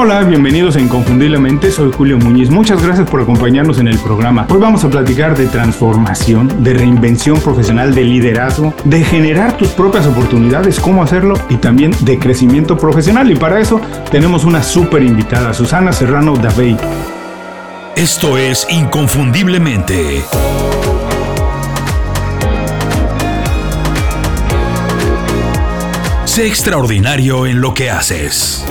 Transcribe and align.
Hola, 0.00 0.22
bienvenidos 0.22 0.76
a 0.76 0.80
Inconfundiblemente, 0.80 1.72
soy 1.72 1.90
Julio 1.90 2.18
Muñiz. 2.18 2.50
Muchas 2.50 2.80
gracias 2.80 3.10
por 3.10 3.20
acompañarnos 3.20 3.80
en 3.80 3.88
el 3.88 3.98
programa. 3.98 4.46
Hoy 4.48 4.60
vamos 4.60 4.84
a 4.84 4.88
platicar 4.88 5.36
de 5.36 5.48
transformación, 5.48 6.62
de 6.62 6.74
reinvención 6.74 7.40
profesional, 7.40 7.92
de 7.92 8.04
liderazgo, 8.04 8.72
de 8.84 9.02
generar 9.02 9.56
tus 9.56 9.70
propias 9.70 10.06
oportunidades, 10.06 10.78
cómo 10.78 11.02
hacerlo 11.02 11.34
y 11.48 11.56
también 11.56 11.90
de 12.02 12.16
crecimiento 12.16 12.78
profesional. 12.78 13.28
Y 13.32 13.34
para 13.34 13.58
eso 13.58 13.80
tenemos 14.08 14.44
una 14.44 14.62
súper 14.62 15.02
invitada, 15.02 15.52
Susana 15.52 15.92
Serrano 15.92 16.36
Davey. 16.36 16.76
Esto 17.96 18.38
es 18.38 18.68
Inconfundiblemente. 18.70 20.22
Sé 26.24 26.46
extraordinario 26.46 27.46
en 27.46 27.60
lo 27.60 27.74
que 27.74 27.90
haces. 27.90 28.64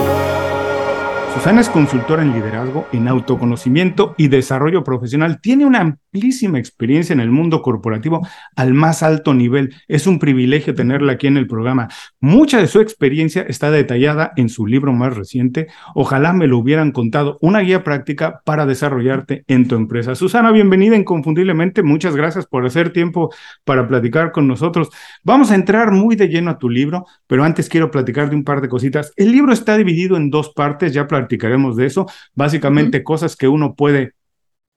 Susana 1.38 1.60
es 1.60 1.68
consultora 1.68 2.22
en 2.22 2.32
liderazgo, 2.32 2.88
en 2.92 3.06
autoconocimiento 3.06 4.16
y 4.18 4.26
desarrollo 4.26 4.82
profesional. 4.82 5.40
Tiene 5.40 5.66
una 5.66 5.80
amplísima 5.80 6.58
experiencia 6.58 7.12
en 7.12 7.20
el 7.20 7.30
mundo 7.30 7.62
corporativo 7.62 8.26
al 8.56 8.74
más 8.74 9.04
alto 9.04 9.34
nivel. 9.34 9.72
Es 9.86 10.08
un 10.08 10.18
privilegio 10.18 10.74
tenerla 10.74 11.12
aquí 11.12 11.28
en 11.28 11.36
el 11.36 11.46
programa. 11.46 11.90
Mucha 12.18 12.58
de 12.58 12.66
su 12.66 12.80
experiencia 12.80 13.42
está 13.42 13.70
detallada 13.70 14.32
en 14.34 14.48
su 14.48 14.66
libro 14.66 14.92
más 14.92 15.16
reciente. 15.16 15.68
Ojalá 15.94 16.32
me 16.32 16.48
lo 16.48 16.58
hubieran 16.58 16.90
contado, 16.90 17.38
una 17.40 17.60
guía 17.60 17.84
práctica 17.84 18.40
para 18.44 18.66
desarrollarte 18.66 19.44
en 19.46 19.68
tu 19.68 19.76
empresa. 19.76 20.16
Susana, 20.16 20.50
bienvenida 20.50 20.96
inconfundiblemente. 20.96 21.84
Muchas 21.84 22.16
gracias 22.16 22.46
por 22.46 22.66
hacer 22.66 22.92
tiempo 22.92 23.32
para 23.64 23.86
platicar 23.86 24.32
con 24.32 24.48
nosotros. 24.48 24.88
Vamos 25.22 25.52
a 25.52 25.54
entrar 25.54 25.92
muy 25.92 26.16
de 26.16 26.26
lleno 26.26 26.50
a 26.50 26.58
tu 26.58 26.68
libro, 26.68 27.06
pero 27.28 27.44
antes 27.44 27.68
quiero 27.68 27.92
platicar 27.92 28.28
de 28.28 28.34
un 28.34 28.42
par 28.42 28.60
de 28.60 28.68
cositas. 28.68 29.12
El 29.14 29.30
libro 29.30 29.52
está 29.52 29.76
dividido 29.76 30.16
en 30.16 30.30
dos 30.30 30.52
partes, 30.52 30.92
ya 30.92 31.06
platicaremos 31.28 31.76
de 31.76 31.86
eso. 31.86 32.06
Básicamente 32.34 33.04
cosas 33.04 33.36
que 33.36 33.48
uno 33.48 33.74
puede 33.74 34.14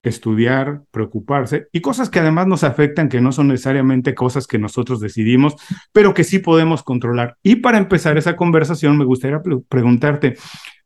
estudiar, 0.04 0.82
preocuparse 0.92 1.68
y 1.72 1.80
cosas 1.80 2.10
que 2.10 2.20
además 2.20 2.48
nos 2.48 2.64
afectan, 2.64 3.08
que 3.08 3.22
no 3.22 3.32
son 3.32 3.48
necesariamente 3.48 4.16
cosas 4.16 4.48
que 4.48 4.58
nosotros 4.58 5.00
decidimos, 5.00 5.56
pero 5.94 6.14
que 6.14 6.24
sí 6.24 6.40
podemos 6.40 6.84
controlar. 6.84 7.38
Y 7.44 7.58
para 7.58 7.78
empezar 7.78 8.18
esa 8.18 8.36
conversación, 8.36 8.98
me 8.98 9.06
gustaría 9.06 9.42
preguntarte, 9.70 10.36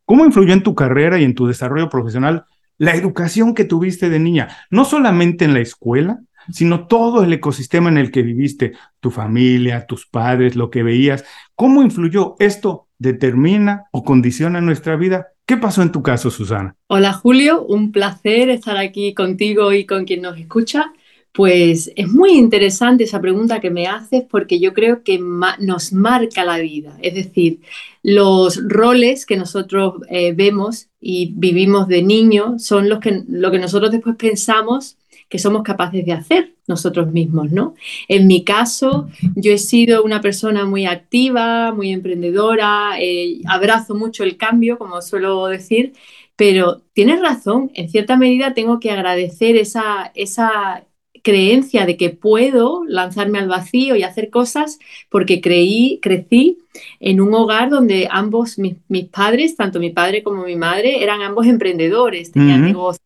¿cómo 0.04 0.26
influyó 0.26 0.54
en 0.54 0.64
tu 0.64 0.76
carrera 0.76 1.17
y 1.20 1.23
en 1.23 1.34
tu 1.34 1.48
desarrollo 1.48 1.89
profesional 1.89 2.45
la 2.78 2.94
educación 2.94 3.56
que 3.56 3.64
tuviste 3.64 4.09
de 4.09 4.20
niña? 4.20 4.50
No 4.70 4.86
solamente 4.86 5.45
en 5.45 5.54
la 5.54 5.61
escuela, 5.61 6.20
sino 6.52 6.88
todo 6.88 7.23
el 7.23 7.34
ecosistema 7.34 7.89
en 7.89 7.98
el 7.98 8.11
que 8.11 8.22
viviste, 8.22 8.73
tu 9.00 9.11
familia, 9.11 9.86
tus 9.88 10.06
padres, 10.06 10.56
lo 10.56 10.70
que 10.70 10.84
veías. 10.84 11.23
¿Cómo 11.56 11.82
influyó 11.82 12.36
esto? 12.39 12.88
¿Determina 12.98 13.86
o 13.92 14.04
condiciona 14.04 14.61
nuestra 14.61 14.95
vida? 14.95 15.28
¿Qué 15.46 15.58
pasó 15.58 15.84
en 15.84 15.92
tu 15.92 16.02
caso, 16.02 16.32
Susana? 16.32 16.76
Hola 16.88 17.14
Julio, 17.14 17.64
un 17.64 17.92
placer 17.92 18.50
estar 18.50 18.78
aquí 18.78 19.14
contigo 19.14 19.74
y 19.74 19.86
con 19.86 20.06
quien 20.06 20.24
nos 20.24 20.40
escucha. 20.40 20.92
Pues 21.32 21.92
es 21.96 22.08
muy 22.08 22.32
interesante 22.32 23.04
esa 23.04 23.22
pregunta 23.22 23.60
que 23.60 23.70
me 23.70 23.86
haces 23.88 24.23
porque 24.28 24.60
yo 24.60 24.73
creo 24.73 25.04
que 25.04 25.20
nos 25.20 25.94
marca 25.94 26.46
la 26.46 26.58
vida. 26.58 26.98
Es 27.02 27.14
decir, 27.14 27.60
los 28.02 28.60
roles 28.68 29.26
que 29.28 29.38
nosotros 29.38 29.96
eh, 30.10 30.34
vemos 30.34 30.88
y 31.00 31.34
vivimos 31.36 31.88
de 31.90 32.02
niño 32.02 32.58
son 32.58 32.90
los 32.90 33.00
que, 33.00 33.23
lo 33.28 33.52
que 33.52 33.60
nosotros 33.60 33.92
después 33.92 34.16
pensamos 34.16 34.98
que 35.30 35.40
somos 35.40 35.64
capaces 35.64 36.06
de 36.06 36.14
hacer 36.14 36.56
nosotros 36.68 37.12
mismos, 37.12 37.52
¿no? 37.52 37.76
En 38.08 38.28
mi 38.28 38.44
caso, 38.44 39.08
yo 39.36 39.52
he 39.52 39.58
sido 39.58 40.04
una 40.04 40.22
persona 40.22 40.66
muy 40.66 40.86
activa, 40.86 41.72
muy 41.72 41.92
emprendedora, 41.92 42.94
eh, 43.00 43.42
abrazo 43.48 43.95
mucho 43.95 44.23
el 44.23 44.38
cambio, 44.38 44.78
como 44.78 45.02
suelo 45.02 45.48
decir, 45.48 45.94
pero 46.36 46.82
tienes 46.94 47.22
razón, 47.22 47.72
en 47.76 47.90
cierta 47.90 48.17
medida 48.17 48.54
tengo 48.54 48.80
que 48.80 48.92
agradecer 48.92 49.56
esa, 49.58 50.11
esa 50.16 50.86
creencia 51.26 51.86
de 51.88 51.98
que 51.98 52.11
puedo 52.11 52.83
lanzarme 52.86 53.39
al 53.39 53.48
vacío 53.48 53.95
y 53.95 54.04
hacer 54.04 54.30
cosas 54.30 54.78
porque 55.10 55.42
creí, 55.42 55.99
crecí 56.02 56.60
en 56.99 57.20
un 57.20 57.33
hogar 57.33 57.70
donde 57.70 58.08
ambos, 58.11 58.60
mis, 58.60 58.76
padres, 59.11 59.55
tanto 59.55 59.80
mi 59.80 59.89
padre 59.89 60.23
como 60.23 60.44
mi 60.44 60.55
madre, 60.55 61.02
eran 61.04 61.22
ambos 61.22 61.48
emprendedores, 61.48 62.32
tenían 62.32 62.61
negocios 62.61 63.05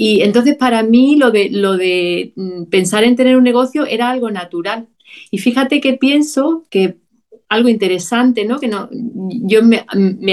y 0.00 0.22
entonces 0.22 0.56
para 0.56 0.84
mí 0.84 1.16
lo 1.16 1.32
de, 1.32 1.50
lo 1.50 1.76
de 1.76 2.32
mm, 2.36 2.66
pensar 2.66 3.02
en 3.02 3.16
tener 3.16 3.36
un 3.36 3.42
negocio 3.42 3.84
era 3.84 4.08
algo 4.08 4.30
natural. 4.30 4.86
Y 5.32 5.38
fíjate 5.38 5.80
que 5.80 5.94
pienso 5.94 6.64
que 6.70 6.98
algo 7.48 7.68
interesante, 7.68 8.44
¿no? 8.44 8.60
Que 8.60 8.68
no, 8.68 8.88
yo 8.92 9.60
me, 9.64 9.84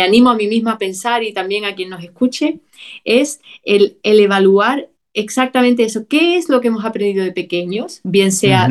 animo 0.02 0.30
a 0.30 0.36
mí 0.36 0.48
misma 0.48 0.74
a 0.74 0.78
pensar 0.78 1.24
y 1.24 1.34
también 1.34 1.66
a 1.66 1.74
quien 1.74 1.90
nos 1.90 2.04
escuche, 2.04 2.60
es 3.06 3.42
el, 3.64 3.98
evaluar 4.04 4.90
exactamente 5.16 5.84
eso. 5.84 6.06
¿Qué 6.08 6.38
es 6.38 6.48
lo 6.48 6.62
que 6.62 6.68
hemos 6.68 6.86
aprendido 6.86 7.26
de 7.26 7.32
pequeños? 7.32 8.02
Bien 8.04 8.32
sea 8.32 8.70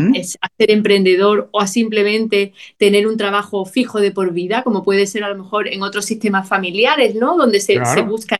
ser 0.56 0.70
emprendedor 0.70 1.48
o 1.50 1.60
a 1.60 1.66
simplemente 1.66 2.52
tener 2.76 3.08
un 3.08 3.16
trabajo 3.16 3.64
fijo 3.64 3.98
de 3.98 4.12
por 4.12 4.32
vida, 4.32 4.62
como 4.62 4.84
puede 4.84 5.08
ser 5.08 5.24
a 5.24 5.30
lo 5.30 5.42
mejor 5.42 5.66
en 5.66 5.82
otros 5.82 6.04
sistemas 6.04 6.48
familiares, 6.48 7.16
¿no? 7.16 7.36
Donde 7.36 7.58
se, 7.58 7.84
se 7.84 8.02
busca 8.02 8.38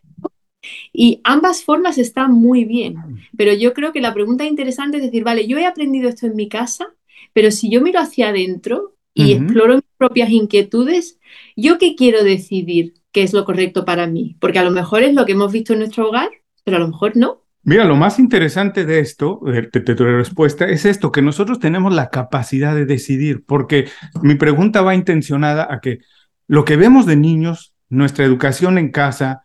y 0.93 1.21
ambas 1.25 1.65
formas 1.65 1.99
están 1.99 2.33
muy 2.33 2.65
bien, 2.65 2.97
pero 3.37 3.53
yo 3.53 3.73
creo 3.73 3.93
que 3.93 4.01
la 4.01 4.15
pregunta 4.15 4.45
interesante 4.45 4.99
es 4.99 5.03
decir, 5.03 5.25
vale, 5.25 5.47
yo 5.47 5.59
he 5.59 5.67
aprendido 5.67 6.09
esto 6.09 6.27
en 6.27 6.37
mi 6.37 6.49
casa, 6.49 6.87
pero 7.33 7.51
si 7.51 7.71
yo 7.71 7.81
miro 7.81 8.01
hacia 8.01 8.29
adentro 8.29 8.95
y 9.13 9.33
exploro 9.33 9.77
mis 9.77 9.85
propias 9.97 10.31
inquietudes, 10.31 11.19
¿yo 11.57 11.79
qué 11.79 11.95
quiero 11.95 12.25
decidir 12.25 12.95
qué 13.13 13.23
es 13.23 13.33
lo 13.33 13.45
correcto 13.45 13.85
para 13.85 14.07
mí? 14.07 14.37
Porque 14.41 14.59
a 14.59 14.65
lo 14.65 14.71
mejor 14.71 15.03
es 15.03 15.15
lo 15.15 15.25
que 15.25 15.33
hemos 15.33 15.53
visto 15.53 15.73
en 15.73 15.81
nuestro 15.81 16.09
hogar, 16.09 16.31
pero 16.65 16.79
a 16.79 16.81
lo 16.81 16.89
mejor 16.89 17.17
no. 17.17 17.45
Mira, 17.63 17.85
lo 17.85 17.97
más 17.97 18.19
interesante 18.19 18.85
de 18.85 18.99
esto, 18.99 19.41
de, 19.43 19.63
tu 19.63 20.05
respuesta, 20.05 20.67
es 20.67 20.85
esto, 20.85 21.11
que 21.11 21.23
nosotros 21.23 21.59
tenemos 21.59 21.95
la 21.95 22.11
capacidad 22.11 22.75
de 22.75 22.85
decidir, 22.85 23.45
porque 23.47 23.89
mi 24.21 24.35
pregunta 24.35 24.83
va 24.83 24.95
intencionada 24.95 25.67
a 25.71 25.81
que 25.81 26.01
lo 26.47 26.67
que 26.67 26.77
vemos 26.77 27.07
de 27.07 27.17
niños, 27.17 27.73
nuestra 27.89 28.27
educación 28.27 28.77
en 28.77 28.91
casa, 28.91 29.44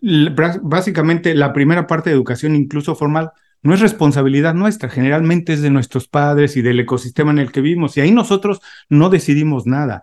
básicamente 0.00 1.34
la 1.34 1.52
primera 1.52 1.86
parte 1.86 2.10
de 2.10 2.16
educación, 2.16 2.54
incluso 2.54 2.94
formal, 2.94 3.32
no 3.62 3.74
es 3.74 3.80
responsabilidad 3.80 4.54
nuestra, 4.54 4.88
generalmente 4.88 5.52
es 5.52 5.62
de 5.62 5.70
nuestros 5.70 6.06
padres 6.08 6.56
y 6.56 6.62
del 6.62 6.80
ecosistema 6.80 7.32
en 7.32 7.38
el 7.38 7.50
que 7.50 7.60
vivimos, 7.60 7.96
y 7.96 8.00
ahí 8.00 8.12
nosotros 8.12 8.60
no 8.88 9.10
decidimos 9.10 9.66
nada. 9.66 10.02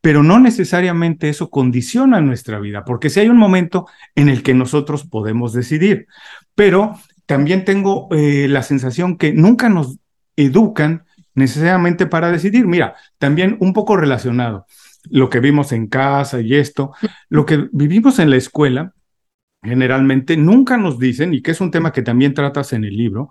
Pero 0.00 0.22
no 0.22 0.38
necesariamente 0.38 1.28
eso 1.28 1.50
condiciona 1.50 2.20
nuestra 2.20 2.58
vida, 2.58 2.84
porque 2.84 3.10
si 3.10 3.20
hay 3.20 3.28
un 3.28 3.38
momento 3.38 3.86
en 4.14 4.28
el 4.28 4.42
que 4.42 4.54
nosotros 4.54 5.04
podemos 5.04 5.52
decidir. 5.52 6.06
Pero 6.54 6.98
también 7.26 7.64
tengo 7.64 8.08
eh, 8.10 8.46
la 8.48 8.62
sensación 8.62 9.16
que 9.16 9.32
nunca 9.32 9.68
nos 9.68 9.98
educan 10.36 11.04
necesariamente 11.34 12.06
para 12.06 12.30
decidir. 12.30 12.66
Mira, 12.66 12.96
también 13.18 13.56
un 13.60 13.72
poco 13.72 13.96
relacionado, 13.96 14.66
lo 15.08 15.30
que 15.30 15.40
vimos 15.40 15.72
en 15.72 15.88
casa 15.88 16.40
y 16.40 16.54
esto, 16.54 16.92
lo 17.28 17.46
que 17.46 17.68
vivimos 17.72 18.18
en 18.18 18.30
la 18.30 18.36
escuela 18.36 18.94
generalmente 19.64 20.36
nunca 20.36 20.76
nos 20.76 20.98
dicen, 20.98 21.34
y 21.34 21.42
que 21.42 21.50
es 21.50 21.60
un 21.60 21.70
tema 21.70 21.92
que 21.92 22.02
también 22.02 22.34
tratas 22.34 22.72
en 22.72 22.84
el 22.84 22.96
libro, 22.96 23.30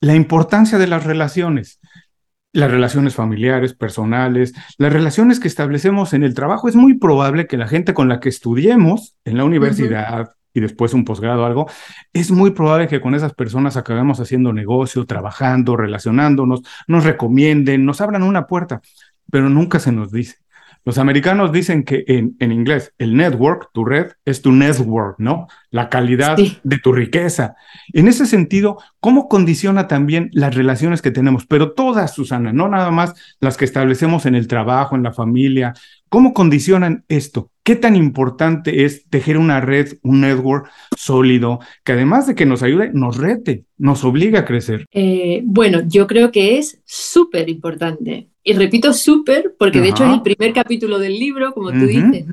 la 0.00 0.14
importancia 0.14 0.78
de 0.78 0.88
las 0.88 1.04
relaciones. 1.04 1.80
Las 2.54 2.70
relaciones 2.70 3.14
familiares, 3.14 3.72
personales, 3.72 4.52
las 4.76 4.92
relaciones 4.92 5.40
que 5.40 5.48
establecemos 5.48 6.12
en 6.12 6.22
el 6.22 6.34
trabajo. 6.34 6.68
Es 6.68 6.76
muy 6.76 6.98
probable 6.98 7.46
que 7.46 7.56
la 7.56 7.66
gente 7.66 7.94
con 7.94 8.10
la 8.10 8.20
que 8.20 8.28
estudiemos 8.28 9.16
en 9.24 9.38
la 9.38 9.44
universidad, 9.44 10.34
y 10.52 10.60
después 10.60 10.92
un 10.92 11.06
posgrado 11.06 11.46
algo, 11.46 11.66
es 12.12 12.30
muy 12.30 12.50
probable 12.50 12.88
que 12.88 13.00
con 13.00 13.14
esas 13.14 13.32
personas 13.32 13.78
acabemos 13.78 14.20
haciendo 14.20 14.52
negocio, 14.52 15.06
trabajando, 15.06 15.78
relacionándonos, 15.78 16.60
nos 16.86 17.04
recomienden, 17.04 17.86
nos 17.86 18.02
abran 18.02 18.22
una 18.22 18.46
puerta, 18.46 18.82
pero 19.30 19.48
nunca 19.48 19.78
se 19.78 19.92
nos 19.92 20.12
dice. 20.12 20.41
Los 20.84 20.98
americanos 20.98 21.52
dicen 21.52 21.84
que 21.84 22.04
en, 22.08 22.36
en, 22.40 22.50
inglés 22.50 22.92
el 22.98 23.16
network, 23.16 23.70
tu 23.72 23.84
red, 23.84 24.12
es 24.24 24.42
tu 24.42 24.50
network, 24.50 25.16
¿no? 25.18 25.46
La 25.70 25.88
calidad 25.88 26.36
de 26.36 26.78
tu 26.78 26.92
riqueza. 26.92 27.54
En 27.92 28.08
ese 28.08 28.26
sentido, 28.26 28.78
¿cómo 28.98 29.28
condiciona 29.28 29.86
también 29.86 30.28
las 30.32 30.54
relaciones 30.54 31.00
que 31.00 31.12
tenemos? 31.12 31.46
Pero 31.46 31.72
todas, 31.72 32.14
Susana, 32.14 32.52
no 32.52 32.68
nada 32.68 32.90
más 32.90 33.14
las 33.40 33.56
que 33.56 33.64
establecemos 33.64 34.26
en 34.26 34.34
el 34.34 34.48
trabajo, 34.48 34.96
en 34.96 35.04
la 35.04 35.12
familia. 35.12 35.72
¿Cómo 36.08 36.34
condicionan 36.34 37.04
esto? 37.08 37.50
¿Qué 37.62 37.76
tan 37.76 37.94
importante 37.94 38.84
es 38.84 39.08
tejer 39.08 39.38
una 39.38 39.60
red, 39.60 39.98
un 40.02 40.22
network 40.22 40.68
sólido, 40.96 41.60
que 41.84 41.92
además 41.92 42.26
de 42.26 42.34
que 42.34 42.44
nos 42.44 42.62
ayude, 42.64 42.90
nos 42.92 43.18
rete, 43.18 43.64
nos 43.78 44.02
obliga 44.04 44.40
a 44.40 44.44
crecer? 44.44 44.84
Eh, 44.90 45.42
bueno, 45.44 45.82
yo 45.86 46.08
creo 46.08 46.32
que 46.32 46.58
es 46.58 46.82
súper 46.84 47.48
importante. 47.48 48.31
Y 48.44 48.54
repito 48.54 48.92
súper, 48.92 49.54
porque 49.58 49.80
de 49.80 49.90
hecho 49.90 50.04
es 50.04 50.14
el 50.14 50.22
primer 50.22 50.52
capítulo 50.52 50.98
del 50.98 51.18
libro, 51.18 51.52
como 51.52 51.70
tú 51.70 51.86
dices. 51.86 52.26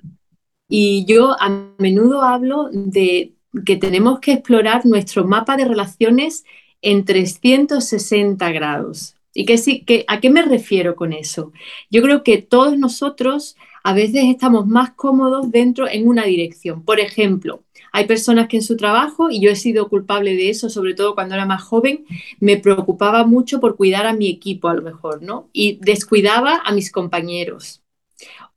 Y 0.67 1.06
yo 1.06 1.35
a 1.39 1.67
menudo 1.77 2.23
hablo 2.23 2.69
de 2.71 3.33
que 3.65 3.75
tenemos 3.75 4.19
que 4.19 4.33
explorar 4.33 4.85
nuestro 4.85 5.25
mapa 5.25 5.57
de 5.57 5.65
relaciones 5.65 6.45
en 6.81 7.06
360 7.06 8.51
grados. 8.51 9.15
¿Y 9.33 9.45
qué, 9.45 9.57
sí, 9.57 9.83
que, 9.83 10.06
a 10.07 10.19
qué 10.19 10.29
me 10.29 10.41
refiero 10.41 10.95
con 10.95 11.13
eso? 11.13 11.51
Yo 11.89 12.01
creo 12.01 12.23
que 12.23 12.39
todos 12.39 12.77
nosotros 12.77 13.56
a 13.83 13.94
veces 13.94 14.25
estamos 14.25 14.67
más 14.67 14.91
cómodos 14.91 15.51
dentro 15.51 15.88
en 15.88 16.07
una 16.07 16.25
dirección. 16.25 16.83
Por 16.83 17.00
ejemplo, 17.00 17.63
hay 17.91 18.06
personas 18.06 18.47
que 18.47 18.57
en 18.57 18.63
su 18.63 18.77
trabajo, 18.77 19.30
y 19.30 19.41
yo 19.41 19.50
he 19.51 19.56
sido 19.56 19.89
culpable 19.89 20.36
de 20.36 20.50
eso, 20.50 20.69
sobre 20.69 20.94
todo 20.94 21.15
cuando 21.15 21.36
era 21.36 21.45
más 21.45 21.63
joven, 21.63 22.06
me 22.39 22.57
preocupaba 22.57 23.25
mucho 23.25 23.59
por 23.59 23.75
cuidar 23.75 24.06
a 24.06 24.13
mi 24.13 24.30
equipo 24.30 24.68
a 24.68 24.74
lo 24.74 24.81
mejor, 24.81 25.21
¿no? 25.21 25.50
Y 25.53 25.77
descuidaba 25.81 26.62
a 26.63 26.71
mis 26.74 26.91
compañeros. 26.91 27.81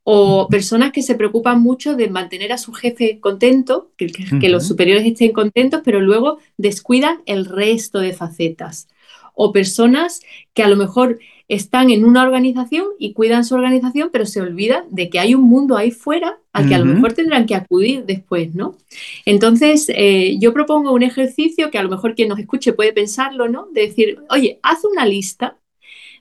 O 0.03 0.47
personas 0.49 0.91
que 0.91 1.01
se 1.01 1.15
preocupan 1.15 1.61
mucho 1.61 1.95
de 1.95 2.09
mantener 2.09 2.51
a 2.51 2.57
su 2.57 2.73
jefe 2.73 3.19
contento, 3.21 3.91
que, 3.95 4.07
que 4.07 4.49
los 4.49 4.67
superiores 4.67 5.05
estén 5.05 5.31
contentos, 5.31 5.81
pero 5.83 6.01
luego 6.01 6.39
descuidan 6.57 7.21
el 7.25 7.45
resto 7.45 7.99
de 7.99 8.11
facetas. 8.11 8.89
O 9.33 9.53
personas 9.53 10.21
que 10.53 10.61
a 10.61 10.67
lo 10.67 10.75
mejor 10.75 11.19
están 11.47 11.89
en 11.89 12.05
una 12.05 12.23
organización 12.23 12.85
y 12.99 13.13
cuidan 13.13 13.43
su 13.43 13.55
organización, 13.55 14.09
pero 14.11 14.25
se 14.25 14.41
olvidan 14.41 14.85
de 14.89 15.09
que 15.09 15.19
hay 15.19 15.35
un 15.35 15.43
mundo 15.43 15.77
ahí 15.77 15.91
fuera 15.91 16.39
al 16.53 16.67
que 16.67 16.75
a 16.75 16.79
lo 16.79 16.85
mejor 16.85 17.13
tendrán 17.13 17.45
que 17.45 17.55
acudir 17.55 18.05
después, 18.05 18.53
¿no? 18.53 18.77
Entonces, 19.25 19.87
eh, 19.89 20.37
yo 20.39 20.53
propongo 20.53 20.93
un 20.93 21.03
ejercicio 21.03 21.71
que 21.71 21.77
a 21.79 21.83
lo 21.83 21.89
mejor 21.89 22.15
quien 22.15 22.29
nos 22.29 22.39
escuche 22.39 22.73
puede 22.73 22.93
pensarlo, 22.93 23.49
¿no? 23.49 23.67
De 23.71 23.87
decir, 23.87 24.19
oye, 24.29 24.59
haz 24.61 24.85
una 24.85 25.05
lista 25.05 25.57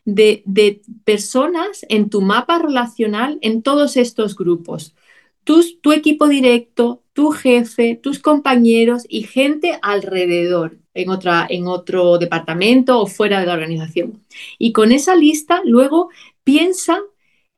de, 0.05 0.43
de 0.47 0.81
personas 1.05 1.85
en 1.89 2.11
tu 2.11 2.21
mapa 2.23 2.59
relacional 2.59 3.39
en 3.43 3.63
todos 3.63 3.97
estos 3.97 4.37
grupos. 4.37 4.95
Tu 5.45 5.93
equipo 5.93 6.29
directo, 6.29 7.03
tu 7.13 7.31
jefe, 7.31 7.99
tus 8.01 8.19
compañeros 8.19 9.05
y 9.09 9.23
gente 9.25 9.79
alrededor 9.83 10.79
en, 10.95 11.11
otra, 11.11 11.47
en 11.49 11.67
otro 11.67 12.19
departamento 12.19 13.01
o 13.01 13.07
fuera 13.07 13.41
de 13.41 13.47
la 13.47 13.55
organización. 13.55 14.21
Y 14.59 14.73
con 14.73 14.93
esa 14.93 15.17
lista 15.17 15.61
luego 15.65 16.09
piensa 16.45 17.01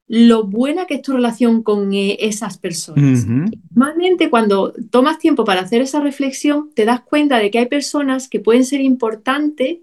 lo 0.07 0.45
buena 0.45 0.87
que 0.87 0.95
es 0.95 1.03
tu 1.03 1.13
relación 1.13 1.63
con 1.63 1.95
eh, 1.95 2.19
esas 2.21 2.59
personas. 2.59 3.27
Normalmente 3.27 4.29
cuando 4.29 4.75
tomas 4.91 5.19
tiempo 5.19 5.45
para 5.45 5.63
hacer 5.63 5.81
esa 5.81 6.01
reflexión, 6.01 6.71
te 6.75 6.85
das 6.85 7.01
cuenta 7.01 7.39
de 7.39 7.51
que 7.51 7.59
hay 7.59 7.67
personas 7.67 8.29
que 8.29 8.41
pueden 8.41 8.65
ser 8.65 8.81
importantes 8.81 9.79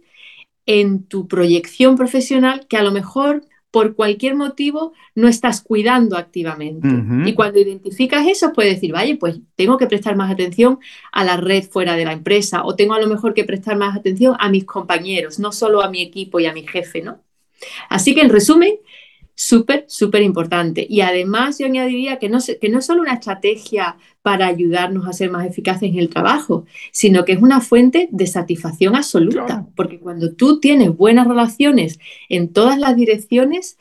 en 0.67 1.03
tu 1.03 1.27
proyección 1.27 1.95
profesional 1.95 2.67
que 2.67 2.77
a 2.77 2.83
lo 2.83 2.91
mejor 2.91 3.43
por 3.71 3.95
cualquier 3.95 4.35
motivo 4.35 4.93
no 5.15 5.29
estás 5.29 5.61
cuidando 5.61 6.17
activamente. 6.17 6.89
Y 7.25 7.33
cuando 7.33 7.59
identificas 7.59 8.27
eso, 8.27 8.51
puedes 8.51 8.75
decir, 8.75 8.91
vaya, 8.91 9.15
pues 9.17 9.39
tengo 9.55 9.77
que 9.77 9.87
prestar 9.87 10.17
más 10.17 10.29
atención 10.29 10.79
a 11.13 11.23
la 11.23 11.37
red 11.37 11.63
fuera 11.63 11.95
de 11.95 12.03
la 12.03 12.11
empresa 12.11 12.65
o 12.65 12.75
tengo 12.75 12.93
a 12.93 12.99
lo 12.99 13.07
mejor 13.07 13.33
que 13.33 13.45
prestar 13.45 13.77
más 13.77 13.97
atención 13.97 14.35
a 14.39 14.49
mis 14.49 14.65
compañeros, 14.65 15.39
no 15.39 15.53
solo 15.53 15.81
a 15.81 15.89
mi 15.89 16.01
equipo 16.01 16.39
y 16.39 16.45
a 16.45 16.53
mi 16.53 16.67
jefe, 16.67 17.01
¿no? 17.01 17.21
Así 17.89 18.13
que 18.13 18.21
en 18.21 18.29
resumen, 18.29 18.75
súper, 19.35 19.85
súper 19.87 20.21
importante. 20.21 20.85
Y 20.89 21.01
además 21.01 21.59
yo 21.59 21.65
añadiría 21.65 22.19
que 22.19 22.29
no, 22.29 22.39
que 22.39 22.69
no 22.69 22.79
es 22.79 22.85
solo 22.85 23.01
una 23.01 23.13
estrategia 23.13 23.97
para 24.21 24.47
ayudarnos 24.47 25.07
a 25.07 25.13
ser 25.13 25.31
más 25.31 25.45
eficaces 25.45 25.89
en 25.89 25.97
el 25.97 26.09
trabajo, 26.09 26.65
sino 26.91 27.25
que 27.25 27.33
es 27.33 27.41
una 27.41 27.61
fuente 27.61 28.07
de 28.11 28.27
satisfacción 28.27 28.95
absoluta, 28.95 29.67
porque 29.75 29.99
cuando 29.99 30.33
tú 30.33 30.59
tienes 30.59 30.95
buenas 30.95 31.27
relaciones 31.27 31.99
en 32.29 32.53
todas 32.53 32.77
las 32.77 32.95
direcciones, 32.95 33.77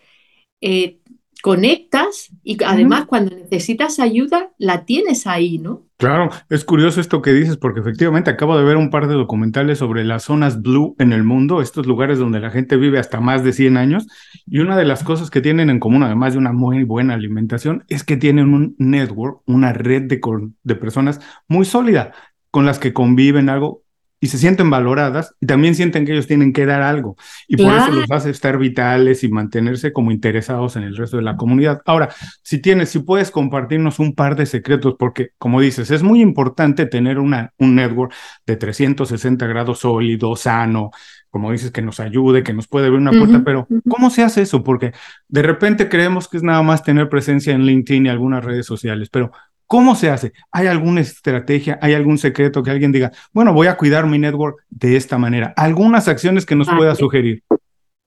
eh, 0.60 0.98
conectas 1.42 2.30
y 2.42 2.62
además 2.64 3.06
cuando 3.06 3.34
necesitas 3.34 3.98
ayuda 3.98 4.52
la 4.58 4.84
tienes 4.84 5.26
ahí, 5.26 5.58
¿no? 5.58 5.89
Claro, 6.00 6.30
es 6.48 6.64
curioso 6.64 6.98
esto 6.98 7.20
que 7.20 7.34
dices 7.34 7.58
porque 7.58 7.80
efectivamente 7.80 8.30
acabo 8.30 8.56
de 8.56 8.64
ver 8.64 8.78
un 8.78 8.88
par 8.88 9.06
de 9.06 9.12
documentales 9.12 9.76
sobre 9.76 10.02
las 10.02 10.22
zonas 10.22 10.62
blue 10.62 10.96
en 10.98 11.12
el 11.12 11.24
mundo, 11.24 11.60
estos 11.60 11.86
lugares 11.86 12.18
donde 12.18 12.40
la 12.40 12.50
gente 12.50 12.78
vive 12.78 12.98
hasta 12.98 13.20
más 13.20 13.44
de 13.44 13.52
100 13.52 13.76
años 13.76 14.06
y 14.46 14.60
una 14.60 14.78
de 14.78 14.86
las 14.86 15.04
cosas 15.04 15.28
que 15.28 15.42
tienen 15.42 15.68
en 15.68 15.78
común, 15.78 16.02
además 16.02 16.32
de 16.32 16.38
una 16.38 16.52
muy 16.52 16.84
buena 16.84 17.12
alimentación, 17.12 17.84
es 17.88 18.02
que 18.02 18.16
tienen 18.16 18.54
un 18.54 18.74
network, 18.78 19.42
una 19.44 19.74
red 19.74 20.04
de, 20.04 20.22
de 20.62 20.74
personas 20.74 21.20
muy 21.48 21.66
sólida 21.66 22.12
con 22.50 22.64
las 22.64 22.78
que 22.78 22.94
conviven 22.94 23.50
algo 23.50 23.82
y 24.20 24.26
se 24.26 24.38
sienten 24.38 24.68
valoradas 24.68 25.34
y 25.40 25.46
también 25.46 25.74
sienten 25.74 26.04
que 26.04 26.12
ellos 26.12 26.26
tienen 26.26 26.52
que 26.52 26.66
dar 26.66 26.82
algo 26.82 27.16
y 27.48 27.56
por 27.56 27.74
eso 27.74 27.90
los 27.90 28.10
hace 28.10 28.30
estar 28.30 28.58
vitales 28.58 29.24
y 29.24 29.28
mantenerse 29.30 29.92
como 29.92 30.12
interesados 30.12 30.76
en 30.76 30.82
el 30.82 30.96
resto 30.96 31.16
de 31.16 31.22
la 31.22 31.36
comunidad. 31.36 31.80
Ahora, 31.86 32.10
si 32.42 32.60
tienes, 32.60 32.90
si 32.90 32.98
puedes 33.00 33.30
compartirnos 33.30 33.98
un 33.98 34.14
par 34.14 34.36
de 34.36 34.46
secretos, 34.46 34.96
porque 34.98 35.30
como 35.38 35.60
dices, 35.60 35.90
es 35.90 36.02
muy 36.02 36.20
importante 36.20 36.86
tener 36.86 37.18
una, 37.18 37.52
un 37.58 37.74
network 37.74 38.12
de 38.46 38.56
360 38.56 39.46
grados 39.46 39.80
sólido, 39.80 40.36
sano, 40.36 40.90
como 41.30 41.52
dices, 41.52 41.70
que 41.70 41.80
nos 41.80 42.00
ayude, 42.00 42.42
que 42.42 42.52
nos 42.52 42.66
puede 42.66 42.86
abrir 42.86 43.00
una 43.00 43.12
puerta, 43.12 43.42
pero 43.44 43.68
¿cómo 43.88 44.10
se 44.10 44.22
hace 44.24 44.42
eso? 44.42 44.64
Porque 44.64 44.92
de 45.28 45.42
repente 45.42 45.88
creemos 45.88 46.28
que 46.28 46.36
es 46.36 46.42
nada 46.42 46.62
más 46.62 46.82
tener 46.82 47.08
presencia 47.08 47.54
en 47.54 47.62
LinkedIn 47.62 48.06
y 48.06 48.08
algunas 48.08 48.44
redes 48.44 48.66
sociales, 48.66 49.08
pero 49.10 49.30
¿Cómo 49.70 49.94
se 49.94 50.10
hace? 50.10 50.32
¿Hay 50.50 50.66
alguna 50.66 51.00
estrategia? 51.00 51.78
¿Hay 51.80 51.94
algún 51.94 52.18
secreto 52.18 52.60
que 52.64 52.72
alguien 52.72 52.90
diga, 52.90 53.12
bueno, 53.32 53.54
voy 53.54 53.68
a 53.68 53.76
cuidar 53.76 54.04
mi 54.04 54.18
network 54.18 54.64
de 54.68 54.96
esta 54.96 55.16
manera? 55.16 55.54
¿Algunas 55.56 56.08
acciones 56.08 56.44
que 56.44 56.56
nos 56.56 56.66
pueda 56.66 56.96
sugerir? 56.96 57.44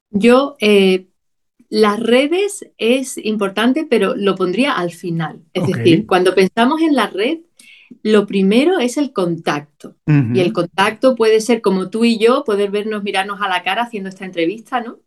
Yo, 0.10 0.57
eh, 0.60 1.07
las 1.69 2.01
redes 2.01 2.69
es 2.77 3.18
importante, 3.18 3.88
pero 3.89 4.13
lo 4.13 4.36
pondría 4.36 4.74
al 4.74 4.92
final. 4.92 5.39
Es 5.54 5.65
decir, 5.65 6.06
cuando 6.06 6.36
pensamos 6.36 6.81
en 6.81 6.95
la 6.95 7.07
red, 7.07 7.38
lo 8.01 8.27
primero 8.27 8.80
es 8.80 8.98
el 8.98 9.13
contacto. 9.13 9.95
Y 10.06 10.42
el 10.42 10.51
contacto 10.51 11.15
puede 11.15 11.39
ser 11.39 11.62
como 11.62 11.89
tú 11.89 12.04
y 12.04 12.18
yo, 12.18 12.44
poder 12.44 12.71
vernos, 12.71 13.04
mirarnos 13.04 13.39
a 13.42 13.48
la 13.48 13.63
cara 13.63 13.83
haciendo 13.83 14.10
esta 14.10 14.25
entrevista, 14.25 14.81
¿no? 14.81 15.00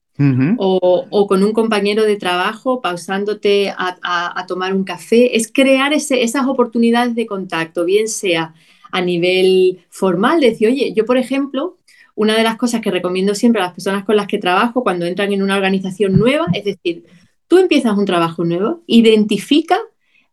O, 0.59 1.27
con 1.29 1.43
un 1.43 1.53
compañero 1.53 2.05
de 2.05 2.17
trabajo 2.17 2.81
pausándote 2.81 3.73
a, 3.77 4.45
tomar 4.49 4.75
un 4.75 4.85
café, 4.85 5.37
es 5.37 5.51
crear 5.53 5.93
esas 5.93 6.47
oportunidades 6.47 7.15
de 7.15 7.27
contacto, 7.27 7.85
bien 7.85 8.09
sea 8.09 8.55
a 8.93 9.01
nivel 9.03 9.85
formal, 9.91 10.41
decir, 10.41 10.69
oye, 10.69 10.93
yo 10.95 11.05
por 11.05 11.19
ejemplo, 11.19 11.77
una 12.15 12.37
de 12.37 12.43
las 12.43 12.57
cosas 12.57 12.81
que 12.81 12.91
recomiendo 12.91 13.35
siempre 13.35 13.61
a 13.61 13.67
las 13.67 13.75
personas 13.75 14.05
con 14.05 14.17
las 14.17 14.27
que 14.27 14.39
trabajo 14.39 14.83
cuando 14.83 15.05
entran 15.07 15.33
en 15.33 15.43
una 15.43 15.57
organización 15.57 16.19
nueva, 16.19 16.47
es 16.55 16.65
decir, 16.65 17.05
tú 17.49 17.59
empiezas 17.59 17.99
un 17.99 18.07
trabajo 18.07 18.45
nuevo, 18.45 18.83
identifica 18.87 19.79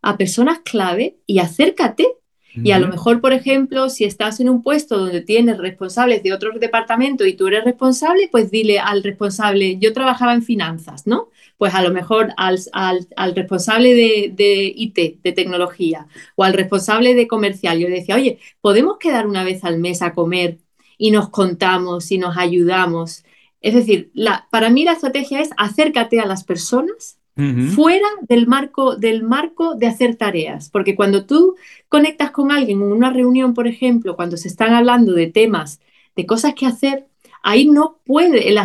a 0.02 0.18
personas 0.18 0.60
clave 0.60 1.18
y 1.26 1.40
acércate 1.40 2.08
y 2.56 2.72
a 2.72 2.80
lo 2.80 2.88
mejor, 2.88 3.20
por 3.20 3.34
ejemplo, 3.34 3.90
si 3.90 4.04
estás 4.04 4.40
en 4.40 4.48
un 4.48 4.62
puesto 4.62 4.98
donde 4.98 5.22
tienes 5.22 5.58
responsables 5.58 6.22
de 6.22 6.34
otro 6.34 6.52
departamento 6.60 7.26
y 7.26 7.34
tú 7.34 7.48
eres 7.48 7.64
responsable, 7.64 8.30
pues 8.32 8.52
dile 8.52 8.80
al 8.80 9.02
responsable, 9.02 9.78
yo 9.80 9.92
trabajaba 9.92 10.34
en 10.34 10.44
finanzas, 10.44 11.08
¿no? 11.08 11.30
Pues 11.58 11.74
a 11.74 11.82
lo 11.82 11.92
mejor 11.92 12.34
al, 12.38 12.60
al, 12.74 13.36
responsable 13.36 13.96
de, 13.96 14.32
de, 14.36 14.72
IT, 14.76 15.22
de 15.24 15.32
tecnología, 15.32 16.08
o 16.36 16.44
al 16.44 16.54
responsable 16.54 17.16
de 17.16 17.28
comercial, 17.28 17.80
yo 17.80 17.90
le 17.90 17.96
decía, 17.96 18.16
oye, 18.16 18.40
¿podemos 18.62 18.98
quedar 19.00 19.26
una 19.26 19.44
vez 19.44 19.64
al 19.64 19.80
mes 19.80 20.02
a 20.02 20.14
comer 20.14 20.60
y 20.98 21.12
nos 21.12 21.30
contamos 21.30 22.12
y 22.12 22.20
nos 22.20 22.38
ayudamos? 22.38 23.24
Es 23.62 23.74
decir, 23.74 24.12
la, 24.14 24.48
para 24.52 24.70
mí 24.70 24.84
la 24.84 24.92
estrategia 24.92 25.42
es 25.42 25.50
acércate 25.58 26.20
a 26.20 26.26
las 26.26 26.44
personas 26.44 27.18
fuera 27.36 28.08
del 28.28 28.46
marco, 28.46 28.96
del 28.96 29.24
marco 29.24 29.76
de 29.76 29.88
hacer 29.88 30.16
tareas, 30.16 30.70
porque 30.70 30.96
cuando 30.96 31.26
tú 31.26 31.56
conectas 31.90 32.32
con 32.32 32.52
alguien 32.52 32.82
en 32.82 32.92
una 32.92 33.10
reunión, 33.12 33.54
por 33.54 33.68
ejemplo, 33.68 34.16
cuando 34.16 34.38
se 34.38 34.48
están 34.48 34.74
hablando 34.74 35.14
de 35.14 35.28
temas, 35.28 35.80
de 36.16 36.26
cosas 36.28 36.54
que 36.54 36.68
hacer, 36.68 37.08
ahí 37.42 37.66
no 37.66 38.00
puede, 38.06 38.50
el, 38.50 38.58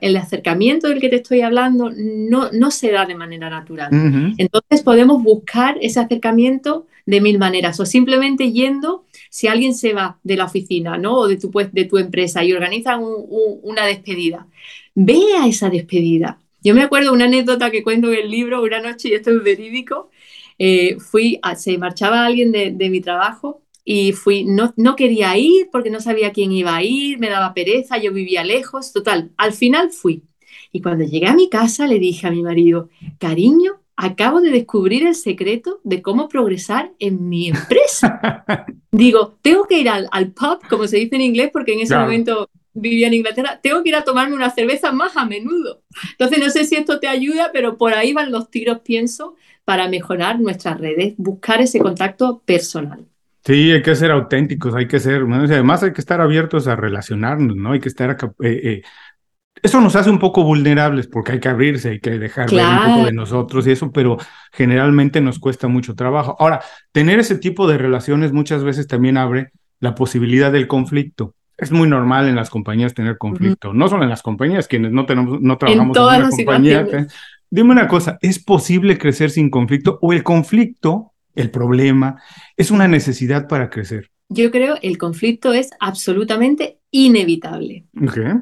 el 0.00 0.16
acercamiento 0.16 0.88
del 0.88 1.00
que 1.00 1.08
te 1.08 1.16
estoy 1.16 1.40
hablando 1.42 1.90
no, 1.96 2.50
no 2.52 2.70
se 2.70 2.90
da 2.90 3.06
de 3.06 3.14
manera 3.14 3.48
natural. 3.50 4.34
Entonces 4.36 4.82
podemos 4.82 5.22
buscar 5.22 5.78
ese 5.80 6.00
acercamiento 6.00 6.86
de 7.06 7.20
mil 7.20 7.38
maneras 7.38 7.80
o 7.80 7.86
simplemente 7.86 8.52
yendo, 8.52 9.04
si 9.30 9.46
alguien 9.46 9.74
se 9.74 9.94
va 9.94 10.18
de 10.24 10.36
la 10.36 10.44
oficina 10.44 10.98
¿no? 10.98 11.14
o 11.14 11.28
de 11.28 11.36
tu, 11.36 11.50
de 11.72 11.84
tu 11.84 11.98
empresa 11.98 12.44
y 12.44 12.52
organiza 12.52 12.98
una 12.98 13.86
despedida, 13.86 14.46
ve 14.94 15.20
a 15.40 15.46
esa 15.46 15.70
despedida 15.70 16.38
yo 16.68 16.74
me 16.74 16.82
acuerdo 16.82 17.14
una 17.14 17.24
anécdota 17.24 17.70
que 17.70 17.82
cuento 17.82 18.12
en 18.12 18.18
el 18.18 18.30
libro, 18.30 18.62
una 18.62 18.80
noche, 18.80 19.08
y 19.08 19.14
esto 19.14 19.30
es 19.30 19.42
verídico, 19.42 20.10
eh, 20.58 20.98
fui, 20.98 21.40
se 21.56 21.78
marchaba 21.78 22.26
alguien 22.26 22.52
de, 22.52 22.90
mi 22.90 23.00
trabajo 23.00 23.62
y 23.86 24.12
fui, 24.12 24.44
no, 24.44 24.74
no 24.76 24.94
quería 24.94 25.34
ir 25.38 25.70
porque 25.72 25.88
no 25.88 26.00
sabía 26.00 26.30
quién 26.30 26.52
iba 26.52 26.76
a 26.76 26.82
ir, 26.82 27.18
me 27.18 27.30
daba 27.30 27.54
pereza, 27.54 27.96
yo 27.96 28.12
vivía 28.12 28.44
lejos, 28.44 28.92
total, 28.92 29.30
al 29.38 29.54
final 29.54 29.92
fui. 29.92 30.24
Y 30.70 30.82
cuando 30.82 31.06
llegué 31.06 31.26
a 31.26 31.34
mi 31.34 31.48
casa 31.48 31.86
le 31.86 31.98
dije 31.98 32.26
a 32.26 32.32
mi 32.32 32.42
marido, 32.42 32.90
cariño, 33.18 33.80
acabo 33.96 34.42
de 34.42 34.50
descubrir 34.50 35.06
el 35.06 35.14
secreto 35.14 35.80
de 35.84 36.02
cómo 36.02 36.28
progresar 36.28 36.92
en 36.98 37.30
mi 37.30 37.48
empresa. 37.48 38.44
Digo, 38.92 39.38
tengo 39.40 39.64
que 39.64 39.80
ir 39.80 39.88
al, 39.88 40.32
pub, 40.32 40.60
como 40.68 40.86
se 40.86 40.98
dice 40.98 41.16
en 41.16 41.22
inglés, 41.22 41.48
porque 41.50 41.72
en 41.72 41.80
ese 41.80 41.96
momento 41.96 42.50
vivía 42.80 43.08
en 43.08 43.14
Inglaterra, 43.14 43.60
tengo 43.62 43.82
que 43.82 43.90
ir 43.90 43.96
a 43.96 44.04
tomarme 44.04 44.34
una 44.34 44.50
cerveza 44.50 44.92
más 44.92 45.16
a 45.16 45.24
menudo. 45.24 45.82
Entonces, 46.12 46.38
no 46.38 46.50
sé 46.50 46.64
si 46.64 46.76
esto 46.76 47.00
te 47.00 47.08
ayuda, 47.08 47.50
pero 47.52 47.76
por 47.76 47.94
ahí 47.94 48.12
van 48.12 48.32
los 48.32 48.50
tiros, 48.50 48.80
pienso, 48.80 49.34
para 49.64 49.88
mejorar 49.88 50.40
nuestras 50.40 50.80
redes, 50.80 51.14
buscar 51.16 51.60
ese 51.60 51.78
contacto 51.78 52.42
personal. 52.44 53.06
Sí, 53.44 53.70
hay 53.70 53.82
que 53.82 53.94
ser 53.94 54.10
auténticos, 54.10 54.74
hay 54.74 54.88
que 54.88 54.98
ser, 54.98 55.22
además 55.22 55.82
hay 55.82 55.92
que 55.92 56.00
estar 56.00 56.20
abiertos 56.20 56.66
a 56.68 56.76
relacionarnos, 56.76 57.56
¿no? 57.56 57.72
Hay 57.72 57.80
que 57.80 57.88
estar 57.88 58.16
eh, 58.42 58.60
eh, 58.62 58.82
eso 59.62 59.80
nos 59.80 59.96
hace 59.96 60.10
un 60.10 60.18
poco 60.18 60.44
vulnerables 60.44 61.06
porque 61.06 61.32
hay 61.32 61.40
que 61.40 61.48
abrirse, 61.48 61.90
hay 61.90 62.00
que 62.00 62.18
dejar 62.18 62.50
ver 62.50 62.64
un 62.64 62.94
poco 62.94 63.06
de 63.06 63.12
nosotros 63.12 63.66
y 63.66 63.72
eso, 63.72 63.90
pero 63.90 64.16
generalmente 64.52 65.20
nos 65.20 65.38
cuesta 65.38 65.68
mucho 65.68 65.94
trabajo. 65.94 66.36
Ahora, 66.38 66.60
tener 66.92 67.18
ese 67.18 67.36
tipo 67.36 67.66
de 67.66 67.78
relaciones 67.78 68.32
muchas 68.32 68.62
veces 68.64 68.86
también 68.86 69.16
abre 69.16 69.52
la 69.80 69.94
posibilidad 69.94 70.52
del 70.52 70.68
conflicto. 70.68 71.34
Es 71.58 71.72
muy 71.72 71.88
normal 71.88 72.28
en 72.28 72.36
las 72.36 72.50
compañías 72.50 72.94
tener 72.94 73.18
conflicto, 73.18 73.74
no 73.74 73.88
solo 73.88 74.04
en 74.04 74.08
las 74.08 74.22
compañías, 74.22 74.68
quienes 74.68 74.92
no 74.92 75.06
tenemos, 75.06 75.40
no 75.40 75.58
trabajamos 75.58 75.96
en, 75.96 76.02
una 76.02 76.30
compañía. 76.30 76.86
¿eh? 76.92 77.06
Dime 77.50 77.72
una 77.72 77.88
cosa, 77.88 78.18
¿es 78.22 78.38
posible 78.38 78.96
crecer 78.96 79.30
sin 79.30 79.50
conflicto 79.50 79.98
o 80.00 80.12
el 80.12 80.22
conflicto, 80.22 81.12
el 81.34 81.50
problema, 81.50 82.22
es 82.56 82.70
una 82.70 82.86
necesidad 82.86 83.48
para 83.48 83.70
crecer? 83.70 84.10
Yo 84.28 84.50
creo 84.50 84.76
el 84.82 84.98
conflicto 84.98 85.52
es 85.52 85.70
absolutamente 85.80 86.78
inevitable. 86.90 87.86
Okay. 88.00 88.34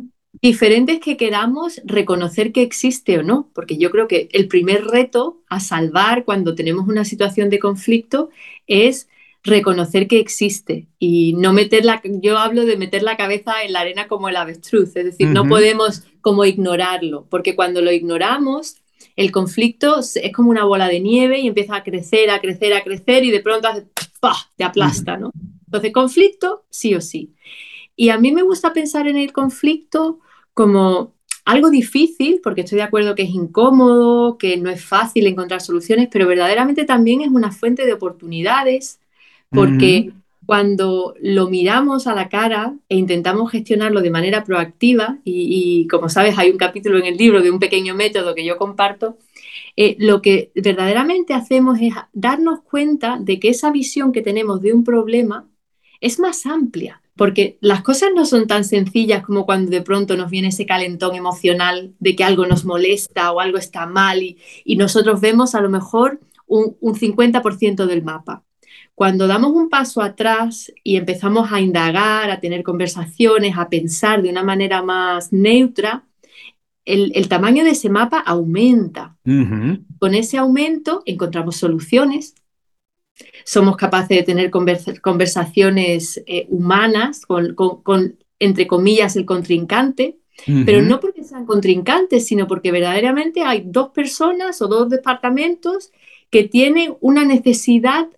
Diferente 0.43 0.93
es 0.93 1.01
que 1.01 1.17
queramos 1.17 1.81
reconocer 1.85 2.53
que 2.53 2.63
existe 2.63 3.19
o 3.19 3.23
no, 3.23 3.51
porque 3.55 3.79
yo 3.79 3.91
creo 3.91 4.07
que 4.09 4.29
el 4.33 4.49
primer 4.49 4.85
reto 4.85 5.43
a 5.49 5.61
salvar 5.61 6.25
cuando 6.25 6.55
tenemos 6.55 6.87
una 6.89 7.05
situación 7.05 7.49
de 7.49 7.59
conflicto 7.59 8.29
es 8.67 9.09
reconocer 9.47 10.09
que 10.09 10.19
existe 10.19 10.89
y 10.99 11.33
no 11.35 11.53
meter 11.53 11.85
la, 11.85 12.03
yo 12.05 12.39
hablo 12.39 12.65
de 12.65 12.77
meter 12.77 13.03
la 13.03 13.17
cabeza 13.17 13.63
en 13.63 13.73
la 13.73 13.81
arena 13.81 14.09
como 14.09 14.29
el 14.29 14.37
avestruz, 14.37 14.97
es 14.97 15.05
decir, 15.05 15.29
no 15.29 15.47
podemos 15.47 16.03
como 16.21 16.45
ignorarlo, 16.45 17.27
porque 17.31 17.57
cuando 17.57 17.81
lo 17.81 17.93
ignoramos, 17.93 18.77
el 19.15 19.33
conflicto 19.33 20.01
es 20.01 20.33
como 20.35 20.51
una 20.51 20.65
bola 20.65 20.89
de 20.89 21.01
nieve 21.01 21.39
y 21.39 21.47
empieza 21.47 21.77
a 21.77 21.85
crecer, 21.85 22.31
a 22.31 22.41
crecer, 22.41 22.75
a 22.75 22.85
crecer 22.85 23.25
y 23.25 23.31
de 23.31 23.41
pronto 23.41 23.69
hace, 23.69 23.87
¡pah! 24.21 24.37
te 24.57 24.65
aplasta, 24.65 25.17
¿no? 25.17 25.33
Entonces, 25.65 25.93
conflicto, 25.93 26.65
sí 26.71 26.95
o 26.95 27.01
sí. 27.01 27.35
Y 27.97 28.11
a 28.11 28.19
mí 28.19 28.33
me 28.33 28.43
gusta 28.43 28.73
pensar 28.73 29.09
en 29.09 29.17
el 29.17 29.33
conflicto 29.33 30.21
como 30.53 31.15
algo 31.47 31.71
difícil, 31.71 32.41
porque 32.43 32.63
estoy 32.63 32.77
de 32.77 32.83
acuerdo 32.83 33.15
que 33.15 33.23
es 33.23 33.31
incómodo, 33.31 34.37
que 34.37 34.57
no 34.57 34.69
es 34.69 34.85
fácil 34.85 35.27
encontrar 35.27 35.61
soluciones, 35.61 36.09
pero 36.11 36.27
verdaderamente 36.27 36.85
también 36.85 37.23
es 37.23 37.29
una 37.29 37.53
fuente 37.53 37.87
de 37.87 37.93
oportunidades, 37.93 39.01
porque 39.57 40.13
cuando 40.47 41.15
lo 41.21 41.49
miramos 41.49 42.07
a 42.07 42.15
la 42.15 42.29
cara 42.29 42.77
e 42.89 42.97
intentamos 42.97 43.51
gestionarlo 43.51 44.01
de 44.01 44.11
manera 44.11 44.45
proactiva, 44.45 45.19
y, 45.25 45.89
como 45.89 46.09
sabes 46.09 46.39
hay 46.39 46.51
un 46.51 46.59
capítulo 46.59 46.99
en 46.99 47.07
el 47.07 47.17
libro 47.17 47.43
de 47.43 47.51
un 47.51 47.59
pequeño 47.59 47.95
método 47.95 48.35
que 48.35 48.45
yo 48.45 48.57
comparto, 48.57 49.19
eh, 49.77 49.97
lo 49.99 50.23
que 50.23 50.53
verdaderamente 50.55 51.35
hacemos 51.35 51.79
es 51.81 51.93
darnos 52.13 52.61
cuenta 52.63 53.19
de 53.21 53.41
que 53.41 53.49
esa 53.49 53.71
visión 53.73 54.13
que 54.13 54.23
tenemos 54.23 54.63
de 54.63 54.73
un 54.73 54.85
problema 54.85 55.49
es 56.01 56.19
más 56.21 56.47
amplia, 56.47 57.03
porque 57.17 57.59
las 57.61 57.83
cosas 57.83 58.11
no 58.15 58.25
son 58.25 58.47
tan 58.47 58.65
sencillas 58.65 59.23
como 59.23 59.47
cuando 59.47 59.71
de 59.71 59.83
pronto 59.83 60.17
nos 60.17 60.31
viene 60.31 60.49
ese 60.49 60.67
calentón 60.67 61.17
emocional 61.17 61.95
de 61.99 62.15
que 62.15 62.25
algo 62.25 62.47
nos 62.47 62.65
molesta 62.65 63.33
o 63.33 63.41
algo 63.41 63.59
está 63.59 63.87
mal 63.87 64.23
y, 64.23 64.77
nosotros 64.77 65.21
vemos 65.21 65.55
a 65.55 65.61
lo 65.61 65.71
mejor 65.71 66.21
un, 66.47 66.77
50% 66.81 67.87
del 67.87 68.03
mapa. 68.03 68.45
Cuando 68.97 69.27
damos 69.27 69.53
un 69.53 69.69
paso 69.69 70.01
atrás 70.01 70.73
y 70.83 70.97
empezamos 70.97 71.53
a 71.53 71.61
indagar, 71.61 72.31
a 72.31 72.41
tener 72.41 72.63
conversaciones, 72.63 73.59
a 73.59 73.69
pensar 73.69 74.23
de 74.23 74.31
una 74.31 74.43
manera 74.43 74.83
más 74.83 75.35
neutra, 75.35 76.07
el, 76.87 77.29
tamaño 77.29 77.63
de 77.63 77.73
ese 77.73 77.91
mapa 77.91 78.21
aumenta. 78.21 79.19
Con 79.99 80.15
ese 80.15 80.39
aumento 80.39 81.03
encontramos 81.05 81.57
soluciones, 81.57 82.37
somos 83.45 83.77
capaces 83.77 84.17
de 84.17 84.23
tener 84.23 84.51
conversaciones 84.51 86.23
eh, 86.27 86.47
humanas 86.49 87.27
con, 87.27 87.55
entre 88.39 88.67
comillas, 88.67 89.15
el 89.17 89.27
contrincante, 89.27 90.17
pero 90.65 90.81
no 90.81 91.01
porque 91.01 91.23
sean 91.23 91.45
contrincantes, 91.45 92.27
sino 92.27 92.47
porque 92.47 92.73
verdaderamente 92.73 93.43
hay 93.43 93.65
dos 93.67 93.91
personas 93.91 94.63
o 94.63 94.69
dos 94.69 94.89
departamentos 94.89 95.93
que 96.31 96.45
tienen 96.45 96.97
una 97.01 97.27
necesidad 97.27 98.09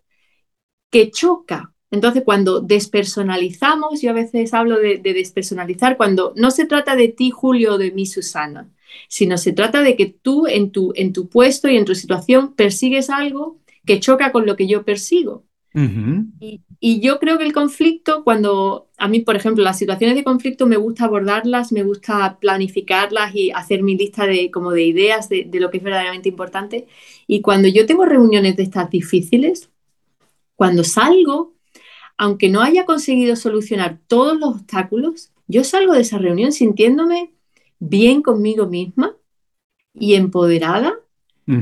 que 0.91 1.11
choca. 1.11 1.73
Entonces, 1.91 2.23
cuando 2.25 2.61
despersonalizamos, 2.61 4.03
yo 4.03 4.11
a 4.11 4.15
veces 4.15 4.53
hablo 4.53 4.79
de, 4.79 4.99
de 4.99 5.15
despersonalizar, 5.15 5.97
cuando 5.97 6.33
no 6.37 6.51
se 6.51 6.67
trata 6.67 6.97
de 6.97 7.09
ti, 7.09 7.31
Julio, 7.31 7.75
o 7.75 7.79
de 7.79 7.93
mí, 7.93 8.05
Susana, 8.05 8.71
sino 9.09 9.39
se 9.39 9.53
trata 9.53 9.83
de 9.83 9.97
que 9.97 10.07
tú 10.07 10.47
en 10.47 10.71
tu, 10.71 10.93
en 10.97 11.13
tu 11.13 11.29
puesto 11.29 11.69
y 11.69 11.77
en 11.77 11.85
tu 11.85 11.95
situación 11.95 12.55
persigues 12.55 13.11
algo 13.11 13.59
que 13.89 14.01
choca 14.01 14.33
con 14.33 14.47
lo 14.47 14.57
que 14.57 14.69
yo 14.69 14.85
persigo. 14.85 15.45
y, 16.81 17.01
yo 17.01 17.19
creo 17.19 17.39
que 17.39 17.45
el 17.45 17.53
conflicto, 17.53 18.25
cuando 18.25 18.89
a 18.99 19.09
mí, 19.09 19.21
por 19.21 19.37
ejemplo, 19.37 19.65
las 19.65 19.79
situaciones 19.79 20.17
de 20.17 20.25
conflicto 20.25 20.67
me 20.67 20.77
gusta 20.77 21.05
abordarlas, 21.05 21.73
me 21.73 21.83
gusta 21.83 22.39
planificarlas 22.41 23.35
y 23.35 23.51
hacer 23.51 23.83
mi 23.83 23.97
lista 23.97 24.27
de, 24.27 24.51
como 24.51 24.73
de 24.73 24.85
ideas 24.85 25.29
de, 25.29 25.49
lo 25.55 25.71
que 25.71 25.79
es 25.79 25.83
verdaderamente 25.83 26.29
importante. 26.29 26.87
Y 27.27 27.41
cuando 27.41 27.69
yo 27.69 27.87
tengo 27.87 28.05
reuniones 28.05 28.57
de 28.57 28.63
estas 28.65 28.91
difíciles, 28.91 29.71
cuando 30.59 30.83
salgo, 30.83 31.55
aunque 32.17 32.49
no 32.49 32.63
haya 32.63 32.85
conseguido 32.85 33.37
solucionar 33.37 34.01
todos 34.09 34.37
los 34.37 34.57
obstáculos, 34.57 35.31
yo 35.47 35.63
salgo 35.63 35.93
de 35.93 36.01
esa 36.01 36.19
reunión 36.19 36.51
sintiéndome 36.51 37.33
bien 37.79 38.23
conmigo 38.23 38.67
misma 38.67 39.15
y 39.95 40.15
empoderada, 40.15 40.95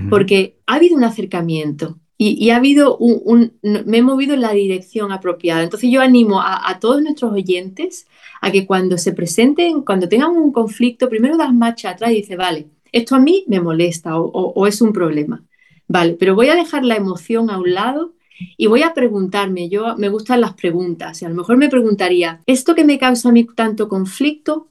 porque 0.09 0.57
ha 0.67 0.76
habido 0.76 0.97
un 0.97 1.05
acercamiento, 1.05 1.99
y, 2.17 2.49
ha 2.49 2.57
habido 2.57 2.97
un, 2.97 3.53
me 3.62 3.99
he 3.99 4.03
movido 4.03 4.33
en 4.33 4.41
la 4.41 4.53
dirección 4.53 5.12
apropiada. 5.12 5.62
Entonces 5.62 5.91
yo 5.91 6.00
animo 6.00 6.41
a, 6.41 6.79
todos 6.81 7.03
nuestros 7.03 7.31
oyentes 7.31 8.07
a 8.41 8.50
que 8.50 8.67
cuando 8.67 8.97
se 8.97 9.12
presenten, 9.12 9.83
cuando 9.83 10.09
tengan 10.09 10.31
un 10.31 10.53
conflicto, 10.53 11.11
primero 11.11 11.37
das 11.37 11.53
marcha 11.53 11.91
atrás 11.91 12.12
y 12.12 12.23
dice, 12.23 12.37
vale, 12.37 12.69
esto 12.93 13.15
a 13.15 13.21
mí 13.21 13.45
me 13.47 13.61
molesta 13.61 14.19
o, 14.19 14.67
es 14.67 14.81
un 14.81 14.95
problema. 14.95 15.45
Vale, 15.87 16.15
pero 16.15 16.35
voy 16.35 16.49
a 16.49 16.57
dejar 16.57 16.83
la 16.83 16.97
emoción 16.97 17.50
a 17.50 17.59
un 17.59 17.75
lado 17.75 18.15
y 18.57 18.66
voy 18.66 18.83
a 18.83 18.95
preguntarme, 18.95 19.69
yo 19.69 19.97
me 19.97 20.09
gustan 20.09 20.40
las 20.40 20.55
preguntas, 20.55 21.23
y 21.23 21.25
a 21.25 21.28
lo 21.28 21.35
mejor 21.35 21.57
me 21.57 21.69
preguntaría, 21.69 22.40
¿esto 22.47 22.75
que 22.75 22.85
me 22.85 22.99
causa 22.99 23.28
a 23.28 23.33
mí 23.33 23.47
tanto 23.55 23.88
conflicto, 23.88 24.69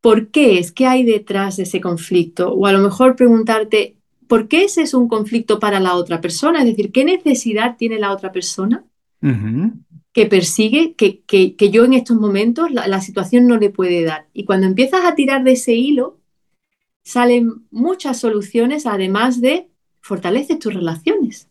por 0.00 0.28
qué 0.28 0.58
es? 0.58 0.72
¿Qué 0.72 0.86
hay 0.86 1.04
detrás 1.04 1.56
de 1.56 1.64
ese 1.64 1.80
conflicto? 1.80 2.52
O 2.52 2.66
a 2.66 2.72
lo 2.72 2.78
mejor 2.78 3.16
preguntarte, 3.16 3.96
¿por 4.28 4.48
qué 4.48 4.64
ese 4.64 4.82
es 4.82 4.94
un 4.94 5.08
conflicto 5.08 5.58
para 5.58 5.80
la 5.80 5.94
otra 5.94 6.20
persona? 6.20 6.60
Es 6.60 6.66
decir, 6.66 6.92
¿qué 6.92 7.04
necesidad 7.04 7.76
tiene 7.76 7.98
la 7.98 8.12
otra 8.12 8.30
persona 8.30 8.84
que 10.12 10.26
persigue 10.26 10.94
que, 10.94 11.22
que, 11.22 11.70
yo 11.70 11.84
en 11.84 11.94
estos 11.94 12.16
momentos 12.16 12.70
la, 12.70 13.00
situación 13.00 13.46
no 13.46 13.56
le 13.56 13.70
puede 13.70 14.04
dar? 14.04 14.26
Y 14.32 14.44
cuando 14.44 14.66
empiezas 14.66 15.04
a 15.04 15.14
tirar 15.14 15.42
de 15.42 15.52
ese 15.52 15.74
hilo, 15.74 16.18
salen 17.02 17.66
muchas 17.70 18.20
soluciones, 18.20 18.86
además 18.86 19.40
de 19.40 19.68
fortaleces 20.00 20.58
tus 20.58 20.74
relaciones. 20.74 21.48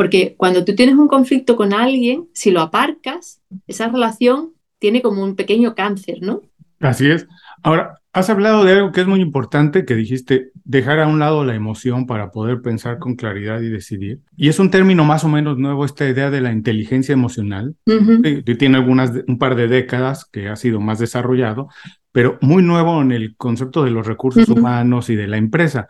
Porque 0.00 0.34
cuando 0.38 0.64
tú 0.64 0.74
tienes 0.74 0.94
un 0.94 1.08
conflicto 1.08 1.56
con 1.56 1.74
alguien, 1.74 2.26
si 2.32 2.50
lo 2.50 2.62
aparcas, 2.62 3.42
esa 3.66 3.88
relación 3.88 4.54
tiene 4.78 5.02
como 5.02 5.22
un 5.22 5.36
pequeño 5.36 5.74
cáncer, 5.74 6.22
¿no? 6.22 6.40
Así 6.80 7.10
es. 7.10 7.28
Ahora, 7.62 8.00
Has 8.12 8.28
hablado 8.28 8.64
de 8.64 8.72
algo 8.72 8.90
que 8.90 9.02
es 9.02 9.06
muy 9.06 9.20
importante, 9.20 9.84
que 9.84 9.94
dijiste 9.94 10.50
dejar 10.64 10.98
a 10.98 11.06
un 11.06 11.20
lado 11.20 11.44
la 11.44 11.54
emoción 11.54 12.06
para 12.06 12.32
poder 12.32 12.60
pensar 12.60 12.98
con 12.98 13.14
claridad 13.14 13.60
y 13.60 13.68
decidir. 13.68 14.18
Y 14.36 14.48
es 14.48 14.58
un 14.58 14.72
término 14.72 15.04
más 15.04 15.22
o 15.22 15.28
menos 15.28 15.58
nuevo, 15.58 15.84
esta 15.84 16.08
idea 16.08 16.28
de 16.28 16.40
la 16.40 16.50
inteligencia 16.50 17.12
emocional. 17.12 17.76
Tiene 18.58 18.76
algunas, 18.76 19.12
un 19.28 19.38
par 19.38 19.54
de 19.54 19.68
décadas 19.68 20.24
que 20.24 20.48
ha 20.48 20.56
sido 20.56 20.80
más 20.80 20.98
desarrollado, 20.98 21.68
pero 22.10 22.36
muy 22.40 22.64
nuevo 22.64 23.00
en 23.00 23.12
el 23.12 23.36
concepto 23.36 23.84
de 23.84 23.92
los 23.92 24.08
recursos 24.08 24.48
humanos 24.48 25.08
y 25.08 25.14
de 25.14 25.28
la 25.28 25.36
empresa. 25.36 25.86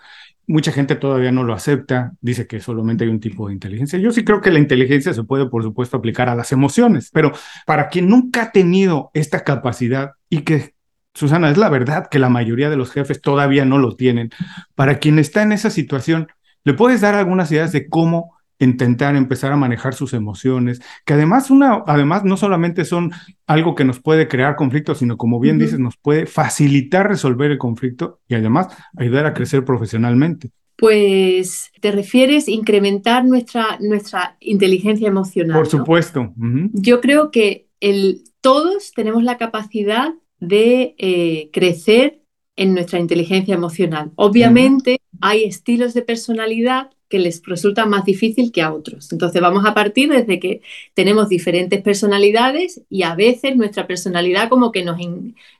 Mucha 0.50 0.72
gente 0.72 0.96
todavía 0.96 1.30
no 1.30 1.44
lo 1.44 1.54
acepta, 1.54 2.12
dice 2.20 2.46
que 2.46 2.60
solamente 2.60 3.04
hay 3.04 3.10
un 3.10 3.20
tipo 3.20 3.46
de 3.46 3.54
inteligencia. 3.54 3.98
Yo 3.98 4.10
sí 4.10 4.24
creo 4.24 4.40
que 4.40 4.50
la 4.50 4.58
inteligencia 4.58 5.14
se 5.14 5.22
puede, 5.22 5.46
por 5.46 5.62
supuesto, 5.62 5.96
aplicar 5.96 6.28
a 6.28 6.34
las 6.34 6.50
emociones, 6.50 7.10
pero 7.12 7.32
para 7.66 7.88
quien 7.88 8.08
nunca 8.08 8.42
ha 8.42 8.52
tenido 8.52 9.10
esta 9.14 9.44
capacidad 9.44 10.12
y 10.28 10.42
que 10.42 10.74
Susana, 11.14 11.50
es 11.50 11.58
la 11.58 11.68
verdad 11.68 12.08
que 12.10 12.18
la 12.18 12.28
mayoría 12.28 12.70
de 12.70 12.76
los 12.76 12.92
jefes 12.92 13.20
todavía 13.20 13.64
no 13.64 13.78
lo 13.78 13.96
tienen. 13.96 14.30
Para 14.74 14.98
quien 14.98 15.18
está 15.18 15.42
en 15.42 15.52
esa 15.52 15.70
situación, 15.70 16.28
¿le 16.64 16.74
puedes 16.74 17.00
dar 17.00 17.14
algunas 17.14 17.50
ideas 17.50 17.72
de 17.72 17.88
cómo 17.88 18.36
intentar 18.60 19.16
empezar 19.16 19.52
a 19.52 19.56
manejar 19.56 19.94
sus 19.94 20.14
emociones? 20.14 20.80
Que 21.04 21.14
además, 21.14 21.50
una, 21.50 21.82
además 21.86 22.24
no 22.24 22.36
solamente 22.36 22.84
son 22.84 23.10
algo 23.46 23.74
que 23.74 23.84
nos 23.84 24.00
puede 24.00 24.28
crear 24.28 24.56
conflictos, 24.56 24.98
sino 24.98 25.16
como 25.16 25.40
bien 25.40 25.58
dices, 25.58 25.78
nos 25.78 25.96
puede 25.96 26.26
facilitar 26.26 27.08
resolver 27.08 27.50
el 27.50 27.58
conflicto 27.58 28.20
y 28.28 28.34
además 28.34 28.68
ayudar 28.96 29.26
a 29.26 29.34
crecer 29.34 29.64
profesionalmente. 29.64 30.50
Pues 30.76 31.70
te 31.80 31.92
refieres 31.92 32.48
a 32.48 32.52
incrementar 32.52 33.24
nuestra, 33.24 33.76
nuestra 33.80 34.36
inteligencia 34.40 35.08
emocional. 35.08 35.56
Por 35.56 35.66
supuesto. 35.66 36.32
Yo 36.72 37.00
creo 37.00 37.30
que 37.30 37.68
el, 37.80 38.22
todos 38.40 38.92
tenemos 38.92 39.22
la 39.22 39.36
capacidad 39.36 40.14
de 40.38 40.94
eh, 40.98 41.50
crecer 41.52 42.22
en 42.56 42.74
nuestra 42.74 42.98
inteligencia 42.98 43.54
emocional. 43.54 44.12
Obviamente 44.16 45.00
hay 45.20 45.44
estilos 45.44 45.94
de 45.94 46.02
personalidad 46.02 46.90
que 47.10 47.18
les 47.18 47.42
resulta 47.44 47.84
más 47.84 48.04
difícil 48.04 48.52
que 48.52 48.62
a 48.62 48.72
otros. 48.72 49.12
Entonces 49.12 49.42
vamos 49.42 49.66
a 49.66 49.74
partir 49.74 50.08
desde 50.08 50.38
que 50.38 50.62
tenemos 50.94 51.28
diferentes 51.28 51.82
personalidades 51.82 52.82
y 52.88 53.02
a 53.02 53.14
veces 53.16 53.56
nuestra 53.56 53.86
personalidad 53.86 54.48
como 54.48 54.70
que 54.70 54.84
nos, 54.84 54.98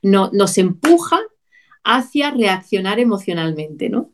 nos 0.02 0.58
empuja 0.58 1.18
hacia 1.82 2.30
reaccionar 2.30 3.00
emocionalmente, 3.00 3.90
¿no? 3.90 4.12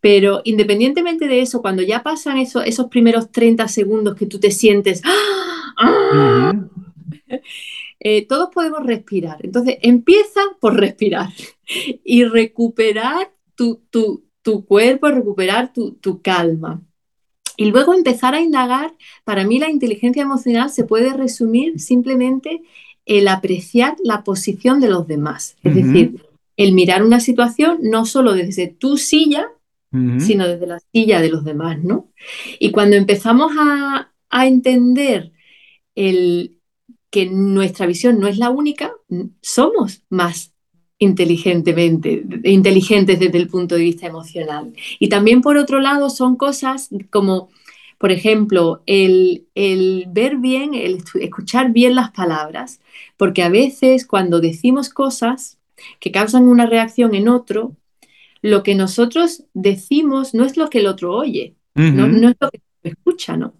Pero 0.00 0.42
independientemente 0.44 1.28
de 1.28 1.40
eso, 1.40 1.62
cuando 1.62 1.82
ya 1.82 2.02
pasan 2.02 2.38
eso, 2.38 2.60
esos 2.62 2.86
primeros 2.86 3.30
30 3.30 3.68
segundos 3.68 4.16
que 4.16 4.26
tú 4.26 4.40
te 4.40 4.50
sientes, 4.50 5.00
¡Ah! 5.76 6.54
eh, 8.00 8.26
todos 8.26 8.48
podemos 8.52 8.84
respirar. 8.84 9.38
Entonces, 9.44 9.78
empieza 9.82 10.40
por 10.60 10.76
respirar 10.76 11.28
y 12.04 12.24
recuperar 12.24 13.32
tu, 13.54 14.27
cuerpo, 14.64 15.08
recuperar 15.08 15.72
tu, 15.72 16.20
calma. 16.22 16.82
Y 17.56 17.66
luego 17.66 17.94
empezar 17.94 18.34
a 18.34 18.40
indagar, 18.40 18.94
para 19.24 19.44
mí 19.44 19.58
la 19.58 19.70
inteligencia 19.70 20.22
emocional 20.22 20.70
se 20.70 20.84
puede 20.84 21.12
resumir 21.12 21.80
simplemente 21.80 22.62
el 23.04 23.26
apreciar 23.28 23.96
la 24.04 24.22
posición 24.22 24.80
de 24.80 24.88
los 24.88 25.06
demás. 25.08 25.56
Es 25.64 25.74
decir, 25.74 26.22
el 26.56 26.72
mirar 26.72 27.02
una 27.02 27.20
situación 27.20 27.78
no 27.82 28.04
solo 28.04 28.34
desde 28.34 28.68
tu 28.68 28.96
silla, 28.96 29.48
sino 30.18 30.46
desde 30.46 30.66
la 30.66 30.80
silla 30.92 31.20
de 31.20 31.30
los 31.30 31.44
demás, 31.44 31.82
¿no? 31.82 32.08
Y 32.58 32.70
cuando 32.72 32.96
empezamos 32.96 33.52
a, 33.58 34.12
entender 34.30 35.32
el, 35.94 36.58
que 37.10 37.26
nuestra 37.26 37.86
visión 37.86 38.20
no 38.20 38.28
es 38.28 38.36
la 38.36 38.50
única, 38.50 38.92
somos 39.40 40.02
más 40.10 40.52
inteligentemente, 40.98 42.24
inteligentes 42.44 43.20
desde 43.20 43.38
el 43.38 43.48
punto 43.48 43.76
de 43.76 43.82
vista 43.82 44.06
emocional. 44.06 44.72
Y 44.98 45.08
también 45.08 45.40
por 45.40 45.56
otro 45.56 45.80
lado 45.80 46.10
son 46.10 46.36
cosas 46.36 46.90
como, 47.10 47.50
por 47.98 48.10
ejemplo, 48.10 48.82
el, 48.86 49.46
el 49.54 50.06
ver 50.08 50.36
bien, 50.36 50.74
el 50.74 51.02
escuchar 51.20 51.72
bien 51.72 51.94
las 51.94 52.10
palabras, 52.10 52.80
porque 53.16 53.42
a 53.42 53.48
veces 53.48 54.06
cuando 54.06 54.40
decimos 54.40 54.88
cosas 54.88 55.58
que 56.00 56.10
causan 56.10 56.48
una 56.48 56.66
reacción 56.66 57.14
en 57.14 57.28
otro, 57.28 57.76
lo 58.42 58.62
que 58.62 58.74
nosotros 58.74 59.44
decimos 59.54 60.34
no 60.34 60.44
es 60.44 60.56
lo 60.56 60.68
que 60.70 60.78
el 60.80 60.86
otro 60.86 61.14
oye, 61.14 61.54
no, 61.74 62.06
es 62.28 62.36
lo 62.40 62.50
que 62.50 62.60
escucha, 62.82 63.36
¿no? 63.36 63.54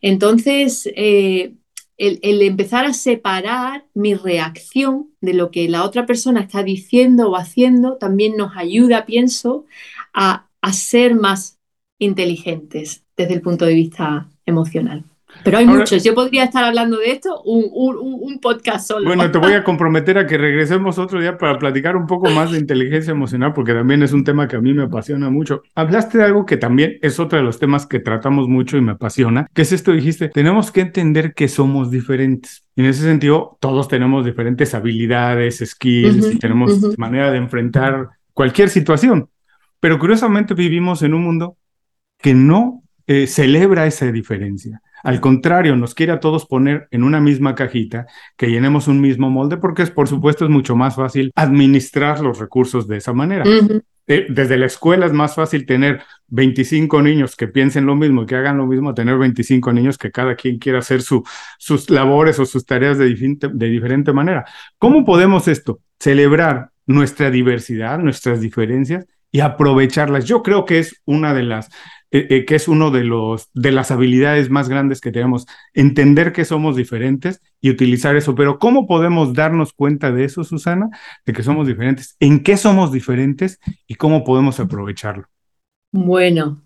Entonces, 0.00 0.88
eh, 0.94 1.54
el, 1.98 2.42
empezar 2.42 2.86
a 2.86 2.92
separar 2.94 3.86
mi 3.94 4.14
reacción 4.14 5.10
de 5.20 5.34
lo 5.34 5.50
que 5.50 5.68
la 5.68 5.84
otra 5.84 6.06
persona 6.06 6.40
está 6.40 6.62
diciendo 6.62 7.30
o 7.30 7.36
haciendo 7.36 7.96
también 7.96 8.36
nos 8.36 8.56
ayuda, 8.56 9.04
pienso, 9.04 9.66
a 10.14 10.46
ser 10.72 11.14
más 11.14 11.58
inteligentes 11.98 13.04
desde 13.16 13.34
el 13.34 13.42
punto 13.42 13.64
de 13.66 13.74
vista 13.74 14.28
emocional. 14.46 15.04
Pero 15.44 15.58
hay 15.58 15.66
muchos. 15.66 16.02
Yo 16.04 16.14
podría 16.14 16.44
estar 16.44 16.64
hablando 16.64 16.98
de 16.98 17.12
esto 17.12 17.42
un, 17.42 17.68
un, 17.72 18.38
podcast 18.40 18.88
solo. 18.88 19.06
Bueno, 19.06 19.30
te 19.30 19.38
voy 19.38 19.52
a 19.52 19.64
comprometer 19.64 20.18
a 20.18 20.26
que 20.26 20.38
regresemos 20.38 20.98
otro 20.98 21.20
día 21.20 21.36
para 21.36 21.58
platicar 21.58 21.96
un 21.96 22.06
poco 22.06 22.30
más 22.30 22.52
de 22.52 22.58
inteligencia 22.58 23.10
emocional, 23.10 23.52
porque 23.52 23.72
también 23.72 24.02
es 24.02 24.12
un 24.12 24.24
tema 24.24 24.46
que 24.46 24.56
a 24.56 24.60
mí 24.60 24.72
me 24.74 24.84
apasiona 24.84 25.30
mucho. 25.30 25.62
Hablaste 25.74 26.18
de 26.18 26.24
algo 26.24 26.46
que 26.46 26.56
también 26.56 26.98
es 27.02 27.18
otro 27.18 27.38
de 27.38 27.44
los 27.44 27.58
temas 27.58 27.86
que 27.86 28.00
tratamos 28.00 28.48
mucho 28.48 28.76
y 28.76 28.80
me 28.80 28.92
apasiona, 28.92 29.48
que 29.52 29.62
es 29.62 29.72
esto, 29.72 29.92
dijiste, 29.92 30.28
tenemos 30.28 30.70
que 30.70 30.82
entender 30.82 31.34
que 31.34 31.48
somos 31.48 31.90
diferentes. 31.90 32.64
Y 32.76 32.82
en 32.82 32.86
ese 32.86 33.02
sentido, 33.02 33.58
todos 33.60 33.88
tenemos 33.88 34.24
diferentes 34.24 34.74
habilidades, 34.74 35.62
skills, 35.64 36.34
y 36.34 36.38
tenemos 36.38 36.96
manera 36.98 37.30
de 37.30 37.38
enfrentar 37.38 38.08
cualquier 38.32 38.68
situación. 38.68 39.28
Pero 39.80 39.98
curiosamente 39.98 40.54
vivimos 40.54 41.02
en 41.02 41.14
un 41.14 41.22
mundo 41.22 41.56
que 42.18 42.34
no 42.34 42.82
eh, 43.06 43.26
celebra 43.26 43.86
esa 43.86 44.10
diferencia. 44.10 44.80
Al 45.02 45.20
contrario, 45.20 45.76
nos 45.76 45.94
quiere 45.94 46.12
a 46.12 46.20
todos 46.20 46.46
poner 46.46 46.88
en 46.90 47.04
una 47.04 47.20
misma 47.20 47.54
cajita, 47.54 48.06
que 48.36 48.48
llenemos 48.48 48.88
un 48.88 49.00
mismo 49.00 49.30
molde, 49.30 49.56
porque 49.56 49.82
es, 49.82 49.90
por 49.90 50.08
supuesto 50.08 50.44
es 50.44 50.50
mucho 50.50 50.76
más 50.76 50.96
fácil 50.96 51.32
administrar 51.34 52.20
los 52.20 52.38
recursos 52.38 52.88
de 52.88 52.96
esa 52.98 53.12
manera. 53.12 53.44
Desde 54.06 54.56
la 54.56 54.64
escuela 54.64 55.04
es 55.04 55.12
más 55.12 55.34
fácil 55.34 55.66
tener 55.66 56.02
25 56.28 57.02
niños 57.02 57.36
que 57.36 57.46
piensen 57.46 57.84
lo 57.84 57.94
mismo, 57.94 58.24
que 58.24 58.36
hagan 58.36 58.56
lo 58.56 58.66
mismo, 58.66 58.94
tener 58.94 59.18
25 59.18 59.70
niños 59.74 59.98
que 59.98 60.10
cada 60.10 60.34
quien 60.34 60.58
quiera 60.58 60.78
hacer 60.78 61.02
su, 61.02 61.22
sus 61.58 61.90
labores 61.90 62.38
o 62.38 62.46
sus 62.46 62.64
tareas 62.64 62.96
de, 62.96 63.14
de 63.14 63.68
diferente 63.68 64.14
manera. 64.14 64.46
¿Cómo 64.78 65.04
podemos 65.04 65.46
esto? 65.46 65.80
Celebrar 66.00 66.70
nuestra 66.86 67.30
diversidad, 67.30 67.98
nuestras 67.98 68.40
diferencias 68.40 69.04
y 69.30 69.40
aprovecharlas. 69.40 70.24
Yo 70.24 70.42
creo 70.42 70.64
que 70.64 70.78
es 70.78 71.02
una 71.04 71.34
de 71.34 71.42
las 71.42 71.68
eh, 72.10 72.26
eh, 72.30 72.44
que 72.46 72.54
es 72.54 72.68
uno 72.68 72.90
de 72.90 73.04
los 73.04 73.50
de 73.52 73.70
las 73.70 73.90
habilidades 73.90 74.48
más 74.48 74.68
grandes 74.68 75.00
que 75.00 75.12
tenemos, 75.12 75.46
entender 75.74 76.32
que 76.32 76.46
somos 76.46 76.74
diferentes 76.74 77.42
y 77.60 77.70
utilizar 77.70 78.16
eso. 78.16 78.34
Pero 78.34 78.58
¿cómo 78.58 78.86
podemos 78.86 79.34
darnos 79.34 79.72
cuenta 79.72 80.10
de 80.10 80.24
eso, 80.24 80.42
Susana? 80.42 80.88
De 81.26 81.32
que 81.32 81.42
somos 81.42 81.66
diferentes, 81.66 82.16
en 82.18 82.42
qué 82.42 82.56
somos 82.56 82.92
diferentes 82.92 83.60
y 83.86 83.96
cómo 83.96 84.24
podemos 84.24 84.58
aprovecharlo. 84.58 85.26
Bueno, 85.92 86.62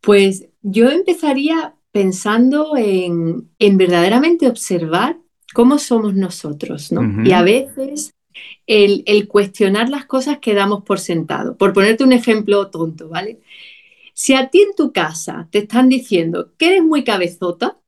pues 0.00 0.46
yo 0.62 0.90
empezaría 0.90 1.74
pensando 1.90 2.76
en, 2.76 3.50
en 3.58 3.76
verdaderamente 3.76 4.48
observar 4.48 5.16
cómo 5.54 5.78
somos 5.78 6.14
nosotros, 6.14 6.92
¿no? 6.92 7.24
Y 7.24 7.32
a 7.32 7.42
veces 7.42 8.14
el, 8.66 9.02
el, 9.06 9.28
cuestionar 9.28 9.88
las 9.88 10.06
cosas 10.06 10.38
que 10.38 10.54
damos 10.54 10.82
por 10.84 10.98
sentado. 10.98 11.56
Por 11.56 11.72
ponerte 11.72 12.04
un 12.04 12.12
ejemplo 12.12 12.68
tonto, 12.70 13.08
¿vale? 13.08 13.40
Si 14.14 14.32
a 14.34 14.48
ti 14.48 14.62
en 14.62 14.74
tu 14.76 14.92
casa 14.92 15.48
te 15.50 15.58
están 15.58 15.88
diciendo 15.88 16.52
que 16.56 16.68
eres 16.68 16.82
muy 16.82 17.02
cabezota, 17.04 17.78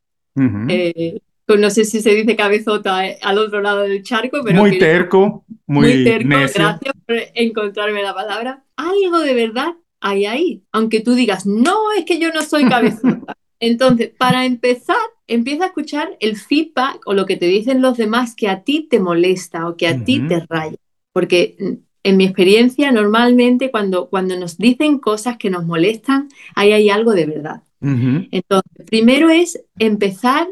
eh, 0.68 1.20
pues 1.46 1.60
no 1.60 1.70
sé 1.70 1.84
si 1.84 2.02
se 2.02 2.14
dice 2.14 2.36
cabezota 2.36 3.06
eh, 3.06 3.18
al 3.22 3.38
otro 3.38 3.62
lado 3.62 3.82
del 3.82 4.02
charco, 4.02 4.40
pero... 4.44 4.58
Muy 4.58 4.78
terco, 4.78 5.44
muy, 5.66 6.04
terco, 6.04 6.28
gracias 6.28 6.94
por 7.06 7.16
encontrarme 7.34 8.02
la 8.02 8.12
palabra. 8.12 8.64
Algo 8.74 9.20
de 9.20 9.34
verdad 9.34 9.76
hay 10.00 10.26
ahí, 10.26 10.64
aunque 10.72 11.00
tú 11.00 11.14
digas, 11.14 11.46
no, 11.46 11.92
es 11.96 12.04
que 12.04 12.18
yo 12.18 12.32
no 12.32 12.42
soy 12.42 12.64
cabezota. 12.68 13.36
Entonces, 13.60 14.10
para 14.18 14.44
empezar, 14.44 14.96
empieza 15.28 15.64
a 15.64 15.68
escuchar 15.68 16.16
el 16.20 16.36
feedback 16.36 17.00
o 17.06 17.14
lo 17.14 17.24
que 17.24 17.36
te 17.36 17.46
dicen 17.46 17.80
los 17.80 17.96
demás 17.96 18.34
que 18.34 18.48
a 18.48 18.62
ti 18.62 18.86
te 18.90 19.00
molesta 19.00 19.68
o 19.68 19.76
que 19.76 19.86
a 19.86 20.04
ti 20.04 20.20
te 20.26 20.44
raya. 20.48 20.76
Porque 21.12 21.56
mm, 21.58 21.72
en 22.06 22.16
mi 22.16 22.24
experiencia, 22.24 22.92
normalmente 22.92 23.72
cuando, 23.72 24.08
cuando 24.08 24.38
nos 24.38 24.58
dicen 24.58 24.98
cosas 24.98 25.38
que 25.38 25.50
nos 25.50 25.66
molestan, 25.66 26.28
ahí 26.54 26.70
hay 26.70 26.88
algo 26.88 27.12
de 27.14 27.26
verdad. 27.26 27.62
Entonces, 27.80 28.86
primero 28.86 29.28
es 29.28 29.60
empezar 29.80 30.46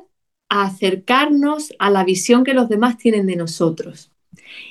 a 0.49 0.65
acercarnos 0.65 1.73
a 1.79 1.91
la 1.91 2.03
visión 2.03 2.43
que 2.43 2.55
los 2.55 2.69
demás 2.69 2.99
tienen 2.99 3.27
de 3.27 3.37
nosotros. 3.37 4.11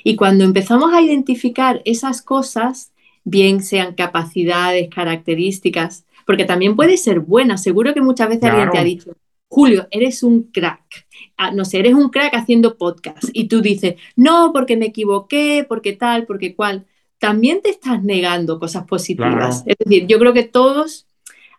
Y 0.02 0.16
cuando 0.16 0.44
empezamos 0.44 0.92
a 0.92 1.00
identificar 1.00 1.80
esas 1.86 2.20
cosas, 2.20 2.92
bien 3.24 3.62
sean 3.62 3.94
capacidades, 3.94 4.90
características, 4.90 6.04
porque 6.26 6.44
también 6.44 6.76
puede 6.76 6.98
ser 6.98 7.20
buena. 7.20 7.56
Seguro 7.56 7.94
que 7.94 8.02
muchas 8.02 8.28
veces 8.28 8.44
alguien 8.44 8.70
te 8.70 8.78
ha 8.78 8.84
dicho, 8.84 9.16
Julio, 9.54 9.86
eres 9.92 10.24
un 10.24 10.50
crack. 10.50 11.06
Ah, 11.36 11.52
no 11.52 11.64
sé, 11.64 11.78
eres 11.78 11.94
un 11.94 12.08
crack 12.08 12.34
haciendo 12.34 12.76
podcast 12.76 13.22
y 13.32 13.46
tú 13.46 13.60
dices, 13.60 13.94
no, 14.16 14.50
porque 14.52 14.76
me 14.76 14.86
equivoqué, 14.86 15.64
porque 15.68 15.92
tal, 15.92 16.26
porque 16.26 16.56
cual. 16.56 16.86
También 17.20 17.62
te 17.62 17.70
estás 17.70 18.02
negando 18.02 18.58
cosas 18.58 18.84
positivas. 18.84 19.62
Es 19.64 19.76
decir, 19.78 20.08
yo 20.08 20.18
creo 20.18 20.32
que 20.32 20.42
todos 20.42 21.06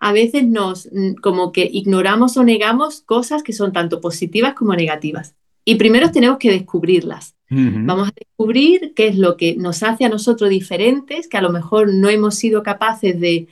a 0.02 0.12
veces 0.12 0.46
nos 0.46 0.90
mm, 0.92 1.14
como 1.22 1.54
que 1.54 1.70
ignoramos 1.72 2.36
o 2.36 2.44
negamos 2.44 3.00
cosas 3.00 3.44
que 3.44 3.54
son 3.54 3.72
tanto 3.72 4.02
positivas 4.02 4.56
como 4.56 4.76
negativas. 4.76 5.34
Y 5.64 5.76
primero 5.76 6.12
tenemos 6.12 6.38
que 6.38 6.52
descubrirlas. 6.52 7.34
Vamos 7.50 8.10
a 8.10 8.14
descubrir 8.14 8.94
qué 8.96 9.08
es 9.08 9.18
lo 9.18 9.38
que 9.38 9.56
nos 9.56 9.84
hace 9.84 10.04
a 10.04 10.10
nosotros 10.10 10.50
diferentes, 10.50 11.30
que 11.30 11.38
a 11.38 11.42
lo 11.42 11.52
mejor 11.52 11.94
no 11.94 12.10
hemos 12.10 12.36
sido 12.36 12.64
capaces 12.64 13.20
de, 13.20 13.48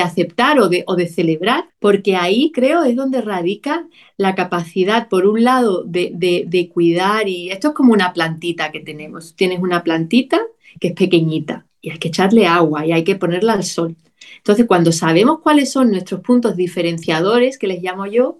aceptar 0.00 0.58
o 0.60 0.68
de, 0.68 0.84
o 0.86 0.96
de, 0.96 1.06
celebrar, 1.08 1.68
porque 1.78 2.16
ahí 2.16 2.50
creo 2.52 2.84
es 2.84 2.96
donde 2.96 3.20
radica 3.20 3.86
la 4.16 4.34
capacidad, 4.34 5.08
por 5.08 5.26
un 5.26 5.44
lado, 5.44 5.84
de, 5.84 6.10
de, 6.46 6.68
cuidar, 6.68 7.28
y 7.28 7.50
esto 7.50 7.68
es 7.68 7.74
como 7.74 7.92
una 7.92 8.12
plantita 8.12 8.72
que 8.72 8.80
tenemos. 8.80 9.34
Tienes 9.36 9.60
una 9.60 9.82
plantita 9.82 10.40
que 10.80 10.88
es 10.88 10.94
pequeñita 10.94 11.66
y 11.80 11.90
hay 11.90 11.98
que 11.98 12.08
echarle 12.08 12.46
agua 12.46 12.86
y 12.86 12.92
hay 12.92 13.04
que 13.04 13.16
ponerla 13.16 13.52
al 13.52 13.64
sol. 13.64 13.96
Entonces, 14.38 14.66
cuando 14.66 14.92
sabemos 14.92 15.40
cuáles 15.40 15.70
son 15.70 15.90
nuestros 15.90 16.20
puntos 16.20 16.56
diferenciadores, 16.56 17.58
que 17.58 17.66
les 17.66 17.82
llamo 17.82 18.06
yo, 18.06 18.38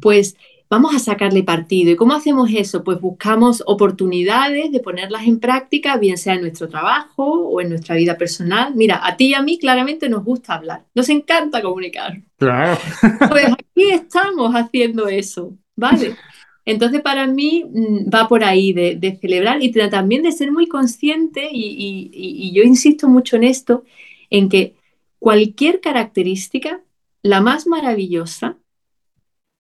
pues 0.00 0.36
vamos 0.70 0.94
a 0.94 0.98
sacarle 0.98 1.42
partido. 1.42 1.90
¿Y 1.90 1.96
cómo 1.96 2.14
hacemos 2.14 2.50
eso? 2.54 2.84
Pues 2.84 3.00
buscamos 3.00 3.62
oportunidades 3.66 4.70
de 4.70 4.80
ponerlas 4.80 5.26
en 5.26 5.40
práctica, 5.40 5.96
bien 5.96 6.18
sea 6.18 6.34
en 6.34 6.42
nuestro 6.42 6.68
trabajo 6.68 7.24
o 7.24 7.60
en 7.60 7.70
nuestra 7.70 7.94
vida 7.96 8.16
personal. 8.16 8.74
Mira, 8.74 9.00
a 9.02 9.16
ti 9.16 9.28
y 9.28 9.34
a 9.34 9.42
mí 9.42 9.58
claramente 9.58 10.08
nos 10.08 10.24
gusta 10.24 10.54
hablar, 10.54 10.84
nos 10.94 11.08
encanta 11.08 11.62
comunicar. 11.62 12.20
Claro. 12.36 12.78
Pues 13.28 13.46
aquí 13.46 13.90
estamos 13.90 14.54
haciendo 14.54 15.08
eso, 15.08 15.54
¿vale? 15.76 16.16
Entonces, 16.64 17.00
para 17.00 17.26
mí 17.26 17.64
mm, 17.64 18.10
va 18.14 18.28
por 18.28 18.44
ahí 18.44 18.72
de, 18.72 19.18
celebrar 19.20 19.62
y 19.62 19.72
también 19.72 20.22
de 20.22 20.32
ser 20.32 20.52
muy 20.52 20.66
consciente, 20.66 21.48
y 21.50 22.52
yo 22.52 22.62
insisto 22.62 23.08
mucho 23.08 23.36
en 23.36 23.44
esto, 23.44 23.84
en 24.30 24.48
que 24.48 24.74
cualquier 25.18 25.80
característica, 25.80 26.80
la 27.22 27.40
más 27.40 27.66
maravillosa, 27.66 28.56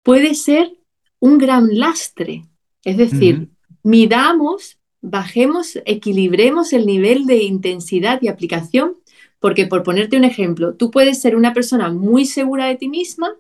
puede 0.03 0.35
ser 0.35 0.77
un 1.19 1.37
gran 1.37 1.77
lastre. 1.77 2.45
Es 2.83 2.97
decir, 2.97 3.49
midamos 3.83 4.77
bajemos, 5.01 5.79
equilibremos 5.85 6.73
el 6.73 6.85
nivel 6.85 7.25
de 7.25 7.43
intensidad 7.43 8.21
y 8.21 8.27
aplicación, 8.27 8.95
porque 9.39 9.67
por 9.67 9.83
ponerte 9.83 10.17
un 10.17 10.23
ejemplo, 10.23 10.75
tú 10.75 10.91
puedes 10.91 11.21
ser 11.21 11.35
una 11.35 11.53
persona 11.53 11.89
muy 11.89 12.25
segura 12.25 12.65
de 12.65 12.75
ti 12.75 12.89
misma, 12.89 13.33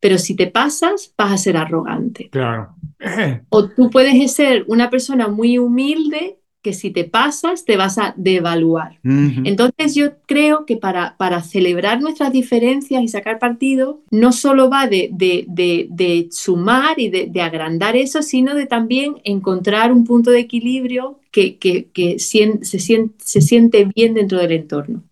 pero 0.00 0.18
si 0.18 0.34
te 0.34 0.48
pasas, 0.48 1.14
vas 1.16 1.32
a 1.32 1.38
ser 1.38 1.56
arrogante. 1.56 2.28
Claro. 2.30 2.74
O 3.48 3.68
tú 3.68 3.90
puedes 3.90 4.32
ser 4.32 4.64
una 4.68 4.90
persona 4.90 5.28
muy 5.28 5.58
humilde 5.58 6.38
que 6.62 6.72
si 6.72 6.90
te 6.90 7.04
pasas 7.04 7.64
te 7.64 7.76
vas 7.76 7.98
a 7.98 8.14
devaluar. 8.16 8.98
Entonces 9.02 9.94
yo 9.94 10.12
creo 10.26 10.64
que 10.64 10.76
para, 10.76 11.16
para 11.16 11.42
celebrar 11.42 12.00
nuestras 12.00 12.32
diferencias 12.32 13.02
y 13.02 13.08
sacar 13.08 13.38
partido, 13.38 14.00
no 14.10 14.32
solo 14.32 14.70
va 14.70 14.86
de, 14.86 15.10
de, 15.12 16.28
sumar 16.30 17.00
y 17.00 17.10
de, 17.10 17.42
agrandar 17.42 17.96
eso, 17.96 18.22
sino 18.22 18.54
de 18.54 18.66
también 18.66 19.16
encontrar 19.24 19.92
un 19.92 20.04
punto 20.04 20.30
de 20.30 20.38
equilibrio 20.38 21.18
que, 21.32 21.56
que, 21.56 21.86
que 21.92 22.18
se, 22.20 22.78
siente, 22.78 23.14
se 23.18 23.40
siente 23.40 23.84
bien 23.94 24.14
dentro 24.14 24.38
del 24.38 24.52
entorno. 24.52 25.02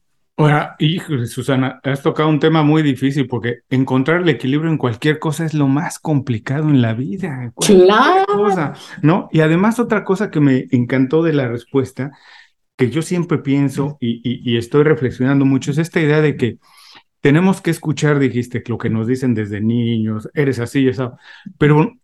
Ahora, 0.40 0.74
híjole, 0.78 1.26
Susana, 1.26 1.80
has 1.82 2.02
tocado 2.02 2.30
un 2.30 2.40
tema 2.40 2.62
muy 2.62 2.82
difícil 2.82 3.26
porque 3.26 3.58
encontrar 3.68 4.22
el 4.22 4.28
equilibrio 4.30 4.70
en 4.70 4.78
cualquier 4.78 5.18
cosa 5.18 5.44
es 5.44 5.52
lo 5.52 5.68
más 5.68 5.98
complicado 5.98 6.70
en 6.70 6.80
la 6.80 6.94
vida. 6.94 7.52
Claro. 7.56 8.24
¿no? 9.02 9.28
Y 9.32 9.40
además 9.40 9.78
otra 9.78 10.02
cosa 10.02 10.30
que 10.30 10.40
me 10.40 10.66
encantó 10.70 11.22
de 11.22 11.34
la 11.34 11.46
respuesta, 11.46 12.12
que 12.78 12.88
yo 12.88 13.02
siempre 13.02 13.36
pienso 13.36 13.98
y, 14.00 14.22
y, 14.24 14.56
estoy 14.56 14.84
reflexionando 14.84 15.44
mucho, 15.44 15.72
es 15.72 15.78
esta 15.78 16.00
idea 16.00 16.22
de 16.22 16.38
que 16.38 16.56
tenemos 17.20 17.60
que 17.60 17.70
escuchar, 17.70 18.18
dijiste, 18.18 18.62
lo 18.66 18.78
que 18.78 18.88
nos 18.88 19.06
dicen 19.06 19.34
desde 19.34 19.60
niños, 19.60 20.30
eres 20.32 20.58
así 20.58 20.84
y 20.84 20.88
eso, 20.88 21.18
pero 21.58 21.99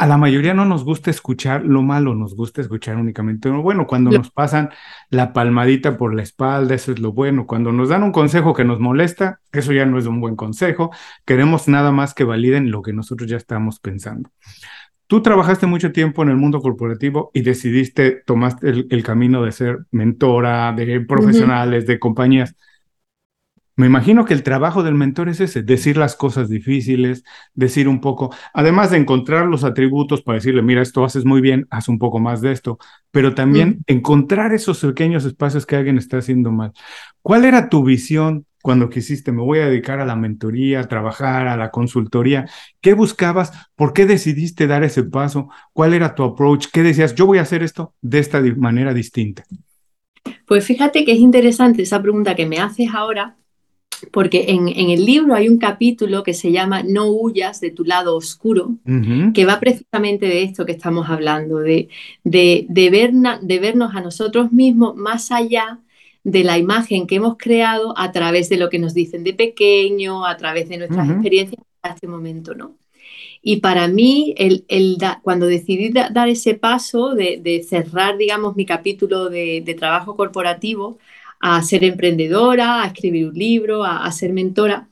a 0.00 0.06
la 0.06 0.16
mayoría 0.16 0.54
no 0.54 0.64
nos 0.64 0.82
gusta 0.82 1.10
escuchar 1.10 1.62
lo 1.62 1.82
malo, 1.82 2.14
nos 2.14 2.34
gusta 2.34 2.62
escuchar 2.62 2.96
únicamente 2.96 3.50
lo 3.50 3.60
bueno. 3.60 3.86
Cuando 3.86 4.10
nos 4.10 4.30
pasan 4.30 4.70
la 5.10 5.34
palmadita 5.34 5.98
por 5.98 6.14
la 6.14 6.22
espalda, 6.22 6.74
eso 6.74 6.90
es 6.92 7.00
lo 7.00 7.12
bueno. 7.12 7.46
Cuando 7.46 7.70
nos 7.70 7.90
dan 7.90 8.02
un 8.02 8.10
consejo 8.10 8.54
que 8.54 8.64
nos 8.64 8.80
molesta, 8.80 9.40
eso 9.52 9.74
ya 9.74 9.84
no 9.84 9.98
es 9.98 10.06
un 10.06 10.22
buen 10.22 10.36
consejo. 10.36 10.90
Queremos 11.26 11.68
nada 11.68 11.92
más 11.92 12.14
que 12.14 12.24
validen 12.24 12.70
lo 12.70 12.80
que 12.80 12.94
nosotros 12.94 13.28
ya 13.28 13.36
estamos 13.36 13.78
pensando. 13.78 14.30
Tú 15.06 15.20
trabajaste 15.20 15.66
mucho 15.66 15.92
tiempo 15.92 16.22
en 16.22 16.30
el 16.30 16.36
mundo 16.36 16.62
corporativo 16.62 17.30
y 17.34 17.42
decidiste, 17.42 18.22
tomaste 18.24 18.70
el, 18.70 19.02
camino 19.02 19.42
de 19.42 19.52
ser 19.52 19.80
mentora 19.90 20.72
de 20.72 21.02
profesionales, 21.02 21.86
de 21.86 21.98
compañías. 21.98 22.56
Me 23.80 23.86
imagino 23.86 24.26
que 24.26 24.34
el 24.34 24.42
trabajo 24.42 24.82
del 24.82 24.94
mentor 24.94 25.30
es 25.30 25.40
ese, 25.40 25.62
decir 25.62 25.96
las 25.96 26.14
cosas 26.14 26.50
difíciles, 26.50 27.24
decir 27.54 27.88
un 27.88 28.02
poco, 28.02 28.30
además 28.52 28.90
de 28.90 28.98
encontrar 28.98 29.46
los 29.46 29.64
atributos 29.64 30.20
para 30.20 30.36
decirle, 30.36 30.60
mira, 30.60 30.82
esto 30.82 31.02
haces 31.02 31.24
muy 31.24 31.40
bien, 31.40 31.66
haz 31.70 31.88
un 31.88 31.98
poco 31.98 32.18
más 32.18 32.42
de 32.42 32.52
esto, 32.52 32.78
pero 33.10 33.34
también 33.34 33.82
encontrar 33.86 34.52
esos 34.52 34.80
pequeños 34.80 35.24
espacios 35.24 35.64
que 35.64 35.76
alguien 35.76 35.96
está 35.96 36.18
haciendo 36.18 36.52
mal. 36.52 36.72
¿Cuál 37.22 37.46
era 37.46 37.70
tu 37.70 37.82
visión 37.82 38.44
cuando 38.60 38.90
quisiste, 38.90 39.32
me 39.32 39.40
voy 39.40 39.60
a 39.60 39.70
dedicar 39.70 39.98
a 39.98 40.04
la 40.04 40.14
mentoría, 40.14 40.80
a 40.80 40.88
trabajar, 40.88 41.48
a 41.48 41.56
la 41.56 41.70
consultoría? 41.70 42.50
¿Qué 42.82 42.92
buscabas? 42.92 43.50
¿Por 43.76 43.94
qué 43.94 44.04
decidiste 44.04 44.66
dar 44.66 44.84
ese 44.84 45.04
paso? 45.04 45.48
¿Cuál 45.72 45.94
era 45.94 46.14
tu 46.14 46.22
approach? 46.22 46.66
¿Qué 46.70 46.82
decías? 46.82 47.14
Yo 47.14 47.24
voy 47.24 47.38
a 47.38 47.42
hacer 47.42 47.62
esto 47.62 47.94
de 48.02 48.18
esta 48.18 48.42
manera 48.58 48.92
distinta. 48.92 49.42
Pues 50.46 50.66
fíjate 50.66 51.06
que 51.06 51.12
es 51.12 51.18
interesante 51.18 51.80
esa 51.80 52.02
pregunta 52.02 52.34
que 52.34 52.44
me 52.44 52.58
haces 52.58 52.88
ahora, 52.92 53.38
porque 54.12 54.46
en, 54.48 54.68
el 54.68 55.04
libro 55.04 55.34
hay 55.34 55.48
un 55.48 55.58
capítulo 55.58 56.22
que 56.22 56.34
se 56.34 56.52
llama 56.52 56.82
No 56.82 57.08
huyas 57.08 57.60
de 57.60 57.70
tu 57.70 57.84
lado 57.84 58.16
oscuro, 58.16 58.76
que 59.34 59.44
va 59.44 59.60
precisamente 59.60 60.26
de 60.26 60.42
esto 60.42 60.66
que 60.66 60.72
estamos 60.72 61.08
hablando, 61.08 61.58
de, 61.58 61.88
de, 62.24 62.66
de, 62.68 62.90
vernos 63.60 63.94
a 63.94 64.00
nosotros 64.00 64.52
mismos 64.52 64.96
más 64.96 65.30
allá 65.30 65.80
de 66.24 66.44
la 66.44 66.58
imagen 66.58 67.06
que 67.06 67.16
hemos 67.16 67.36
creado 67.36 67.94
a 67.96 68.12
través 68.12 68.48
de 68.48 68.56
lo 68.56 68.68
que 68.68 68.78
nos 68.78 68.94
dicen 68.94 69.24
de 69.24 69.32
pequeño, 69.32 70.26
a 70.26 70.36
través 70.36 70.68
de 70.68 70.78
nuestras 70.78 71.08
experiencias 71.08 71.62
hasta 71.82 71.94
este 71.94 72.06
momento, 72.06 72.54
¿no? 72.54 72.76
Y 73.42 73.56
para 73.56 73.88
mí, 73.88 74.34
el, 74.36 74.66
cuando 75.22 75.46
decidí 75.46 75.90
dar 75.90 76.28
ese 76.28 76.54
paso 76.54 77.14
de, 77.14 77.64
cerrar, 77.66 78.18
digamos, 78.18 78.54
mi 78.54 78.66
capítulo 78.66 79.30
de, 79.30 79.76
trabajo 79.78 80.14
corporativo, 80.16 80.98
a 81.40 81.62
ser 81.62 81.84
emprendedora, 81.84 82.82
a 82.82 82.86
escribir 82.86 83.28
un 83.28 83.34
libro, 83.34 83.82
a, 83.84 84.10
ser 84.12 84.32
mentora. 84.32 84.88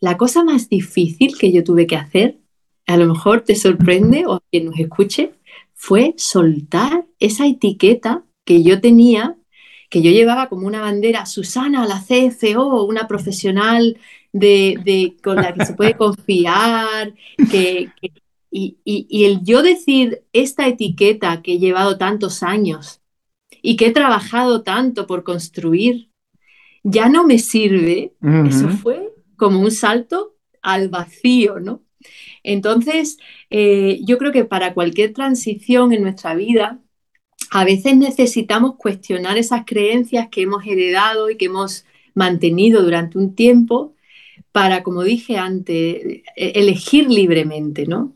La 0.00 0.16
cosa 0.16 0.44
más 0.44 0.68
difícil 0.68 1.36
que 1.36 1.52
yo 1.52 1.64
tuve 1.64 1.86
que 1.86 1.96
hacer, 1.96 2.38
a 2.86 2.96
lo 2.96 3.06
mejor 3.06 3.42
te 3.42 3.56
sorprende 3.56 4.24
o 4.26 4.40
quien 4.50 4.66
nos 4.66 4.78
escuche, 4.78 5.32
fue 5.74 6.14
soltar 6.16 7.06
esa 7.18 7.46
etiqueta 7.46 8.24
que 8.44 8.62
yo 8.62 8.80
tenía, 8.80 9.36
que 9.90 10.00
yo 10.02 10.10
llevaba 10.12 10.48
como 10.48 10.66
una 10.66 10.80
bandera, 10.80 11.26
Susana, 11.26 11.86
la 11.86 12.00
CFO, 12.00 12.84
una 12.84 13.08
profesional 13.08 13.98
de, 14.32 15.16
con 15.22 15.36
la 15.36 15.52
que 15.52 15.66
se 15.66 15.74
puede 15.74 15.94
confiar, 15.94 17.14
que, 17.50 17.90
y, 18.50 18.76
y, 18.84 19.24
el 19.24 19.42
yo 19.42 19.62
decir 19.62 20.22
esta 20.32 20.66
etiqueta 20.68 21.42
que 21.42 21.54
he 21.54 21.58
llevado 21.58 21.98
tantos 21.98 22.42
años 22.42 22.99
y 23.62 23.76
que 23.76 23.86
he 23.86 23.92
trabajado 23.92 24.62
tanto 24.62 25.06
por 25.06 25.24
construir, 25.24 26.10
ya 26.82 27.08
no 27.08 27.26
me 27.26 27.38
sirve. 27.38 28.14
Eso 28.48 28.68
fue 28.68 29.12
como 29.36 29.60
un 29.60 29.70
salto 29.70 30.36
al 30.62 30.88
vacío, 30.88 31.60
¿no? 31.60 31.82
Entonces, 32.42 33.18
eh, 33.50 34.00
yo 34.02 34.18
creo 34.18 34.32
que 34.32 34.44
para 34.44 34.74
cualquier 34.74 35.12
transición 35.12 35.92
en 35.92 36.02
nuestra 36.02 36.34
vida, 36.34 36.80
a 37.50 37.64
veces 37.64 37.96
necesitamos 37.96 38.76
cuestionar 38.76 39.36
esas 39.36 39.64
creencias 39.66 40.28
que 40.30 40.42
hemos 40.42 40.66
heredado 40.66 41.30
y 41.30 41.36
que 41.36 41.46
hemos 41.46 41.84
mantenido 42.14 42.82
durante 42.82 43.18
un 43.18 43.34
tiempo 43.34 43.94
para, 44.52 44.82
como 44.82 45.04
dije 45.04 45.36
antes, 45.36 45.76
e-, 45.76 46.22
elegir 46.36 47.08
libremente, 47.08 47.86
¿no? 47.86 48.14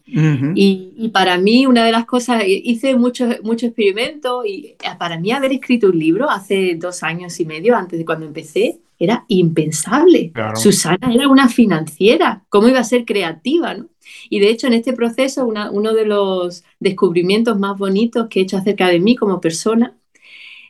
y, 0.54 1.10
para 1.12 1.38
mí 1.38 1.66
una 1.66 1.84
de 1.84 1.92
las 1.92 2.06
cosas, 2.06 2.42
hice 2.46 2.96
muchos 2.96 3.42
mucho 3.42 3.66
experimentos 3.66 4.44
y 4.46 4.76
para 4.98 5.18
mí 5.18 5.30
haber 5.30 5.52
escrito 5.52 5.88
un 5.88 5.98
libro 5.98 6.30
hace 6.30 6.74
dos 6.76 7.02
años 7.02 7.38
y 7.38 7.46
medio, 7.46 7.76
antes 7.76 7.98
de 7.98 8.04
cuando 8.04 8.26
empecé, 8.26 8.80
era 8.98 9.24
impensable. 9.28 10.32
Susana 10.54 11.12
era 11.12 11.28
una 11.28 11.48
financiera, 11.48 12.44
¿cómo 12.48 12.68
iba 12.68 12.80
a 12.80 12.84
ser 12.84 13.04
creativa, 13.04 13.74
no? 13.74 13.88
Y 14.28 14.40
de 14.40 14.50
hecho 14.50 14.66
en 14.66 14.74
este 14.74 14.92
proceso 14.92 15.46
uno 15.46 15.94
de 15.94 16.04
los 16.04 16.64
descubrimientos 16.78 17.58
más 17.58 17.78
bonitos 17.78 18.28
que 18.28 18.40
he 18.40 18.42
hecho 18.42 18.58
acerca 18.58 18.88
de 18.88 19.00
mí 19.00 19.16
como 19.16 19.40
persona 19.40 19.96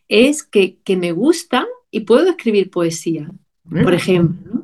es 0.08 0.42
que, 0.42 0.76
que 0.84 0.96
me 0.96 1.12
gusta 1.12 1.66
y 1.90 2.00
puedo 2.00 2.30
escribir 2.30 2.70
poesía 2.70 3.30
por 3.68 3.94
ejemplo. 3.94 4.62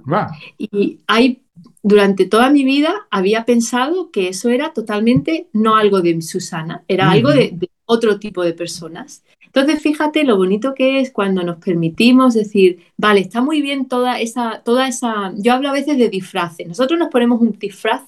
Y 0.58 0.98
hay, 1.06 1.42
durante 1.82 2.26
toda 2.26 2.50
mi 2.50 2.64
vida 2.64 3.06
había 3.10 3.44
pensado 3.44 4.10
que 4.10 4.28
eso 4.28 4.50
era 4.50 4.72
totalmente 4.72 5.48
no 5.52 5.76
algo 5.76 6.00
de 6.00 6.20
Susana, 6.22 6.84
era 6.88 7.10
algo 7.10 7.30
de, 7.30 7.70
otro 7.86 8.18
tipo 8.18 8.44
de 8.44 8.52
personas. 8.52 9.24
Entonces, 9.46 9.82
fíjate 9.82 10.22
lo 10.22 10.36
bonito 10.36 10.74
que 10.74 11.00
es 11.00 11.10
cuando 11.10 11.42
nos 11.42 11.56
permitimos 11.56 12.34
decir, 12.34 12.84
vale, 12.96 13.20
está 13.20 13.40
muy 13.40 13.62
bien 13.62 13.88
toda 13.88 14.20
esa, 14.20 14.62
toda 14.64 14.86
esa, 14.86 15.32
yo 15.36 15.54
hablo 15.54 15.70
a 15.70 15.72
veces 15.72 15.98
de 15.98 16.08
disfraces, 16.08 16.68
nosotros 16.68 16.98
nos 16.98 17.08
ponemos 17.08 17.40
un 17.40 17.58
disfraz 17.58 18.02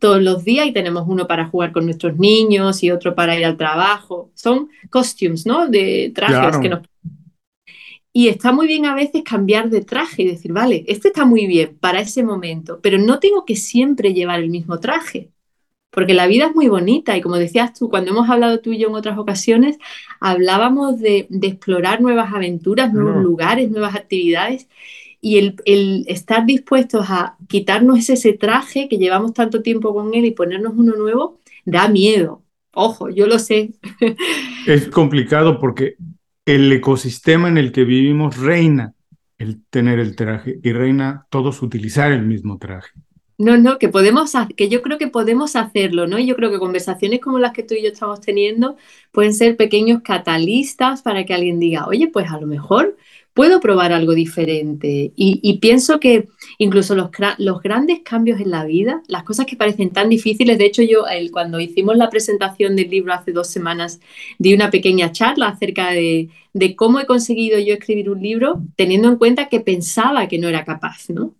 todos 0.00 0.20
los 0.20 0.42
días 0.42 0.66
y 0.66 0.72
tenemos 0.72 1.04
uno 1.06 1.28
para 1.28 1.46
jugar 1.46 1.70
con 1.70 1.84
nuestros 1.84 2.18
niños 2.18 2.82
y 2.82 2.90
otro 2.90 3.14
para 3.14 3.38
ir 3.38 3.44
al 3.44 3.56
trabajo. 3.56 4.32
Son 4.34 4.68
costumes, 4.90 5.46
¿no? 5.46 5.68
De 5.68 6.10
trajes 6.12 6.58
que 6.58 6.68
nos 6.68 6.80
y 8.12 8.28
está 8.28 8.52
muy 8.52 8.66
bien 8.66 8.84
a 8.86 8.94
veces 8.94 9.22
cambiar 9.24 9.70
de 9.70 9.82
traje 9.82 10.22
y 10.22 10.26
decir, 10.28 10.52
vale, 10.52 10.84
este 10.86 11.08
está 11.08 11.24
muy 11.24 11.46
bien 11.46 11.76
para 11.80 12.00
ese 12.00 12.22
momento, 12.22 12.80
pero 12.82 12.98
no 12.98 13.18
tengo 13.18 13.44
que 13.44 13.56
siempre 13.56 14.12
llevar 14.12 14.40
el 14.40 14.50
mismo 14.50 14.80
traje, 14.80 15.30
porque 15.90 16.14
la 16.14 16.26
vida 16.26 16.46
es 16.46 16.54
muy 16.54 16.68
bonita 16.68 17.16
y 17.16 17.22
como 17.22 17.36
decías 17.36 17.72
tú, 17.78 17.88
cuando 17.90 18.10
hemos 18.10 18.28
hablado 18.28 18.60
tú 18.60 18.72
y 18.72 18.78
yo 18.78 18.88
en 18.88 18.94
otras 18.94 19.18
ocasiones, 19.18 19.78
hablábamos 20.20 21.00
de, 21.00 21.26
explorar 21.42 22.00
nuevas 22.02 22.32
aventuras, 22.34 22.92
nuevos 22.92 23.22
lugares, 23.22 23.70
nuevas 23.70 23.94
actividades 23.94 24.68
y 25.20 25.38
el, 25.38 25.56
el, 25.64 26.04
estar 26.08 26.46
dispuestos 26.46 27.06
a 27.08 27.36
quitarnos 27.48 28.08
ese 28.08 28.32
traje 28.34 28.88
que 28.88 28.98
llevamos 28.98 29.32
tanto 29.34 29.62
tiempo 29.62 29.94
con 29.94 30.14
él 30.14 30.24
y 30.24 30.32
ponernos 30.32 30.74
uno 30.76 30.96
nuevo, 30.96 31.38
da 31.64 31.88
miedo. 31.88 32.42
Ojo, 32.74 33.10
yo 33.10 33.26
lo 33.26 33.38
sé. 33.38 33.72
Es 34.66 34.88
complicado 34.88 35.58
porque 35.58 35.96
el 36.44 36.72
ecosistema 36.72 37.48
en 37.48 37.58
el 37.58 37.72
que 37.72 37.84
vivimos 37.84 38.36
reina 38.36 38.94
el 39.38 39.64
tener 39.70 39.98
el 39.98 40.16
traje 40.16 40.58
y 40.62 40.72
reina 40.72 41.26
todos 41.30 41.62
utilizar 41.62 42.12
el 42.12 42.22
mismo 42.22 42.58
traje. 42.58 42.92
No, 43.38 43.56
no, 43.56 43.78
que 43.78 43.88
podemos, 43.88 44.32
que 44.56 44.68
yo 44.68 44.82
creo 44.82 44.98
que 44.98 45.08
podemos 45.08 45.56
hacerlo, 45.56 46.06
¿no? 46.06 46.18
Y 46.18 46.26
yo 46.26 46.36
creo 46.36 46.52
que 46.52 46.60
conversaciones 46.60 47.20
como 47.20 47.40
las 47.40 47.52
que 47.52 47.64
tú 47.64 47.74
y 47.74 47.82
yo 47.82 47.88
estamos 47.88 48.20
teniendo 48.20 48.76
pueden 49.10 49.34
ser 49.34 49.56
pequeños 49.56 50.02
catalistas 50.02 51.02
para 51.02 51.24
que 51.24 51.34
alguien 51.34 51.58
diga, 51.58 51.86
oye, 51.86 52.06
pues 52.06 52.30
a 52.30 52.38
lo 52.38 52.46
mejor 52.46 52.96
puedo 53.34 53.58
probar 53.58 53.92
algo 53.92 54.14
diferente. 54.14 55.12
Y, 55.16 55.58
pienso 55.58 55.98
que 55.98 56.28
incluso 56.62 56.94
los, 56.94 57.10
los, 57.38 57.60
grandes 57.60 58.00
cambios 58.00 58.40
en 58.40 58.50
la 58.50 58.64
vida, 58.64 59.02
las 59.08 59.24
cosas 59.24 59.46
que 59.46 59.56
parecen 59.56 59.90
tan 59.90 60.08
difíciles, 60.08 60.58
de 60.58 60.66
hecho 60.66 60.82
yo 60.82 61.06
el, 61.06 61.32
cuando 61.32 61.58
hicimos 61.58 61.96
la 61.96 62.08
presentación 62.08 62.76
del 62.76 62.88
libro 62.88 63.12
hace 63.12 63.32
dos 63.32 63.48
semanas, 63.48 64.00
di 64.38 64.54
una 64.54 64.70
pequeña 64.70 65.10
charla 65.10 65.48
acerca 65.48 65.90
de, 65.90 66.28
de 66.52 66.76
cómo 66.76 67.00
he 67.00 67.06
conseguido 67.06 67.58
yo 67.58 67.74
escribir 67.74 68.10
un 68.10 68.22
libro, 68.22 68.62
teniendo 68.76 69.08
en 69.08 69.16
cuenta 69.16 69.48
que 69.48 69.60
pensaba 69.60 70.28
que 70.28 70.38
no 70.38 70.48
era 70.48 70.64
capaz, 70.64 71.10
¿no? 71.10 71.34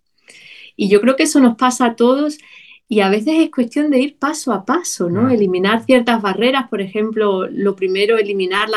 Y 0.75 0.89
yo 0.89 0.99
creo 0.99 1.15
que 1.15 1.23
eso 1.23 1.39
nos 1.39 1.55
pasa 1.55 1.85
a 1.85 1.95
todos 1.95 2.39
y 2.89 2.99
a 2.99 3.09
veces 3.09 3.35
es 3.39 3.49
cuestión 3.49 3.91
de 3.91 3.99
ir 3.99 4.17
paso 4.17 4.51
a 4.51 4.65
paso, 4.65 5.09
¿no? 5.09 5.29
Eliminar 5.29 5.85
ciertas 5.85 6.21
barreras, 6.21 6.67
por 6.67 6.81
ejemplo, 6.81 7.47
lo 7.47 7.75
primero, 7.75 8.17
eliminar 8.17 8.67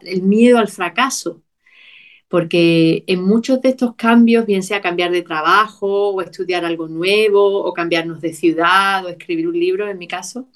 el 0.00 0.22
miedo 0.22 0.58
al 0.58 0.68
fracaso, 0.68 1.42
porque 2.32 3.04
en 3.08 3.22
muchos 3.22 3.60
de 3.60 3.68
estos 3.68 3.94
cambios, 3.94 4.46
bien 4.46 4.62
sea 4.62 4.80
cambiar 4.80 5.10
de 5.10 5.20
trabajo 5.20 6.12
o 6.12 6.22
estudiar 6.22 6.64
algo 6.64 6.88
nuevo 6.88 7.62
o 7.62 7.74
cambiarnos 7.74 8.22
de 8.22 8.32
ciudad 8.32 9.04
o 9.04 9.10
escribir 9.10 9.46
un 9.46 9.60
libro, 9.60 9.86
en 9.86 9.98
mi 9.98 10.08
caso, 10.08 10.48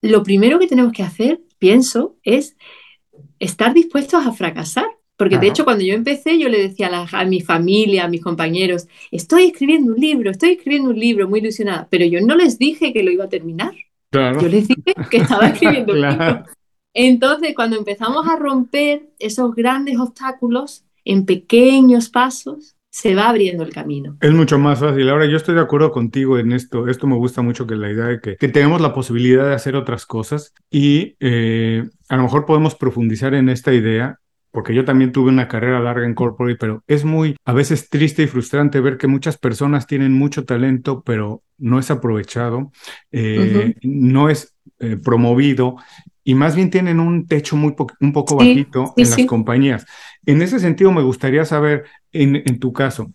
lo 0.00 0.22
primero 0.22 0.60
que 0.60 0.68
tenemos 0.68 0.92
que 0.92 1.02
hacer, 1.02 1.40
pienso, 1.58 2.14
es 2.22 2.56
estar 3.40 3.74
dispuestos 3.74 4.24
a 4.24 4.30
fracasar. 4.30 4.86
Porque 5.16 5.38
de 5.38 5.48
hecho 5.48 5.64
cuando 5.64 5.84
yo 5.84 5.92
empecé 5.92 6.38
yo 6.38 6.48
le 6.48 6.68
decía 6.68 6.88
a, 7.10 7.24
mi 7.24 7.40
familia, 7.40 8.04
a 8.04 8.08
mis 8.08 8.22
compañeros, 8.22 8.86
estoy 9.10 9.46
escribiendo 9.46 9.92
un 9.92 10.00
libro, 10.00 10.30
estoy 10.30 10.50
escribiendo 10.50 10.90
un 10.90 11.00
libro, 11.00 11.28
muy 11.28 11.40
ilusionada, 11.40 11.88
pero 11.90 12.04
yo 12.04 12.20
no 12.20 12.36
les 12.36 12.60
dije 12.60 12.92
que 12.92 13.02
lo 13.02 13.10
iba 13.10 13.24
a 13.24 13.28
terminar. 13.28 13.74
Yo 14.12 14.48
les 14.48 14.68
dije 14.68 14.94
que 15.10 15.16
estaba 15.16 15.46
escribiendo 15.48 15.94
un 15.94 16.00
libro. 16.00 16.44
Entonces 16.94 17.54
cuando 17.54 17.76
empezamos 17.76 18.26
a 18.26 18.36
romper 18.36 19.10
esos 19.18 19.54
grandes 19.54 19.98
obstáculos 19.98 20.84
en 21.04 21.24
pequeños 21.24 22.08
pasos, 22.08 22.76
se 22.90 23.14
va 23.14 23.28
abriendo 23.28 23.62
el 23.62 23.72
camino. 23.72 24.16
Es 24.20 24.32
mucho 24.32 24.58
más 24.58 24.80
fácil. 24.80 25.08
Ahora, 25.08 25.26
yo 25.26 25.36
estoy 25.36 25.54
de 25.54 25.60
acuerdo 25.60 25.92
contigo 25.92 26.38
en 26.38 26.52
esto. 26.52 26.88
Esto 26.88 27.06
me 27.06 27.16
gusta 27.16 27.40
mucho 27.40 27.66
que 27.66 27.76
la 27.76 27.90
idea 27.90 28.06
de 28.06 28.20
que, 28.20 28.36
tenemos 28.48 28.80
la 28.80 28.92
posibilidad 28.92 29.46
de 29.46 29.54
hacer 29.54 29.76
otras 29.76 30.06
cosas 30.06 30.52
y 30.70 31.14
eh, 31.20 31.88
a 32.08 32.16
lo 32.16 32.24
mejor 32.24 32.46
podemos 32.46 32.74
profundizar 32.74 33.34
en 33.34 33.48
esta 33.48 33.72
idea 33.72 34.18
porque 34.50 34.74
yo 34.74 34.84
también 34.84 35.12
tuve 35.12 35.30
una 35.30 35.48
carrera 35.48 35.80
larga 35.80 36.06
en 36.06 36.14
corporate, 36.14 36.56
pero 36.58 36.82
es 36.86 37.04
muy 37.04 37.36
a 37.44 37.52
veces 37.52 37.88
triste 37.88 38.22
y 38.22 38.26
frustrante 38.26 38.80
ver 38.80 38.98
que 38.98 39.06
muchas 39.06 39.38
personas 39.38 39.86
tienen 39.86 40.12
mucho 40.12 40.44
talento, 40.44 41.02
pero 41.04 41.42
no 41.58 41.78
es 41.78 41.90
aprovechado, 41.90 42.72
eh, 43.12 43.74
no 43.82 44.28
es 44.28 44.56
eh, 44.78 44.96
promovido 44.96 45.76
y 46.24 46.34
más 46.34 46.54
bien 46.54 46.70
tienen 46.70 47.00
un 47.00 47.26
techo 47.26 47.56
muy 47.56 47.74
un 48.00 48.12
poco 48.12 48.36
bajito 48.36 48.92
en 48.96 49.10
las 49.10 49.26
compañías. 49.26 49.86
En 50.26 50.42
ese 50.42 50.58
sentido, 50.58 50.92
me 50.92 51.02
gustaría 51.02 51.44
saber, 51.44 51.84
en, 52.12 52.36
en 52.36 52.58
tu 52.58 52.72
caso, 52.72 53.10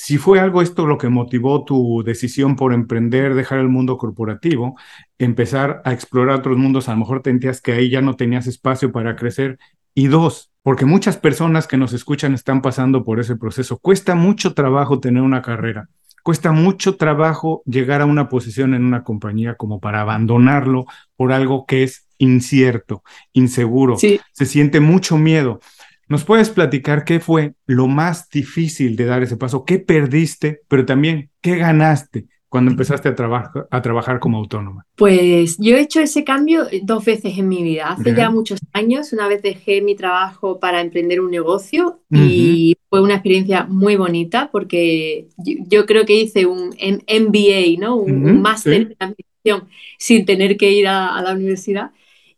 si 0.00 0.16
fue 0.16 0.38
algo 0.38 0.62
esto 0.62 0.86
lo 0.86 0.96
que 0.96 1.08
motivó 1.08 1.64
tu 1.64 2.04
decisión 2.04 2.54
por 2.54 2.72
emprender, 2.72 3.34
dejar 3.34 3.58
el 3.58 3.68
mundo 3.68 3.98
corporativo, 3.98 4.76
empezar 5.18 5.82
a 5.84 5.92
explorar 5.92 6.38
otros 6.38 6.56
mundos, 6.56 6.88
a 6.88 6.92
lo 6.92 6.98
mejor 6.98 7.20
sentías 7.24 7.60
que 7.60 7.72
ahí 7.72 7.90
ya 7.90 8.00
no 8.00 8.14
tenías 8.14 8.46
espacio 8.46 8.92
para 8.92 9.16
crecer. 9.16 9.58
Y 9.94 10.06
dos, 10.06 10.52
porque 10.68 10.84
muchas 10.84 11.16
personas 11.16 11.66
que 11.66 11.78
nos 11.78 11.94
escuchan 11.94 12.34
están 12.34 12.60
pasando 12.60 13.02
por 13.02 13.20
ese 13.20 13.36
proceso. 13.36 13.78
Cuesta 13.78 14.14
mucho 14.14 14.52
trabajo 14.52 15.00
tener 15.00 15.22
una 15.22 15.40
carrera, 15.40 15.88
cuesta 16.22 16.52
mucho 16.52 16.96
trabajo 16.96 17.62
llegar 17.64 18.02
a 18.02 18.04
una 18.04 18.28
posición 18.28 18.74
en 18.74 18.84
una 18.84 19.02
compañía 19.02 19.54
como 19.54 19.80
para 19.80 20.02
abandonarlo 20.02 20.84
por 21.16 21.32
algo 21.32 21.64
que 21.64 21.84
es 21.84 22.06
incierto, 22.18 23.02
inseguro. 23.32 23.96
Se 23.96 24.44
siente 24.44 24.80
mucho 24.80 25.16
miedo. 25.16 25.60
¿Nos 26.06 26.24
puedes 26.24 26.50
platicar 26.50 27.04
qué 27.04 27.18
fue 27.18 27.54
lo 27.64 27.86
más 27.86 28.28
difícil 28.28 28.94
de 28.94 29.06
dar 29.06 29.22
ese 29.22 29.38
paso? 29.38 29.64
¿Qué 29.64 29.78
perdiste, 29.78 30.60
pero 30.68 30.84
también 30.84 31.30
qué 31.40 31.56
ganaste 31.56 32.26
cuando 32.48 32.70
empezaste 32.70 33.08
a, 33.08 33.14
trabajar 33.14 33.66
a 33.70 33.82
trabajar 33.82 34.18
como 34.20 34.38
autónoma? 34.38 34.86
Pues 34.96 35.56
yo 35.58 35.76
he 35.76 35.80
hecho 35.80 36.00
ese 36.00 36.24
cambio 36.24 36.66
dos 36.82 37.04
veces 37.04 37.38
en 37.38 37.48
mi 37.48 37.62
vida. 37.62 37.88
Hace 37.88 38.14
ya 38.14 38.30
muchos 38.30 38.60
años, 38.72 39.12
una 39.12 39.28
vez 39.28 39.42
dejé 39.42 39.82
mi 39.82 39.94
trabajo 39.94 40.58
para 40.58 40.80
emprender 40.80 41.20
un 41.20 41.30
negocio 41.30 42.00
y 42.10 42.76
fue 42.88 43.02
una 43.02 43.14
experiencia 43.14 43.64
muy 43.64 43.96
bonita 43.96 44.48
porque 44.50 45.28
yo, 45.44 45.86
creo 45.86 46.04
que 46.04 46.14
hice 46.14 46.46
un 46.46 46.70
MBA, 46.70 47.78
¿no? 47.78 47.96
un, 47.96 48.40
máster 48.40 48.74
en 48.74 48.96
administración 48.98 49.68
sin 49.98 50.24
tener 50.24 50.56
que 50.56 50.72
ir 50.72 50.88
a 50.88 51.20
la 51.22 51.32
universidad 51.32 51.90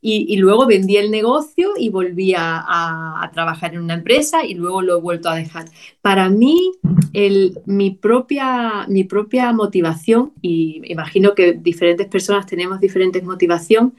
y, 0.02 0.36
luego 0.36 0.66
vendí 0.66 0.96
el 0.96 1.10
negocio 1.10 1.72
y 1.78 1.90
volví 1.90 2.34
a, 2.36 3.30
trabajar 3.34 3.74
en 3.74 3.82
una 3.82 3.94
empresa 3.94 4.44
y 4.44 4.54
luego 4.54 4.82
lo 4.82 4.96
he 4.96 5.00
vuelto 5.00 5.28
a 5.28 5.36
dejar. 5.36 5.66
Para 6.00 6.30
mí, 6.30 6.72
el, 7.12 7.58
mi, 7.66 7.90
propia, 7.90 8.86
mi 8.88 9.04
propia 9.04 9.52
motivación, 9.52 10.32
y 10.40 10.80
imagino 10.90 11.34
que 11.34 11.52
diferentes 11.52 12.06
personas 12.06 12.46
tenemos 12.46 12.80
diferentes 12.80 13.22
motivación, 13.22 13.94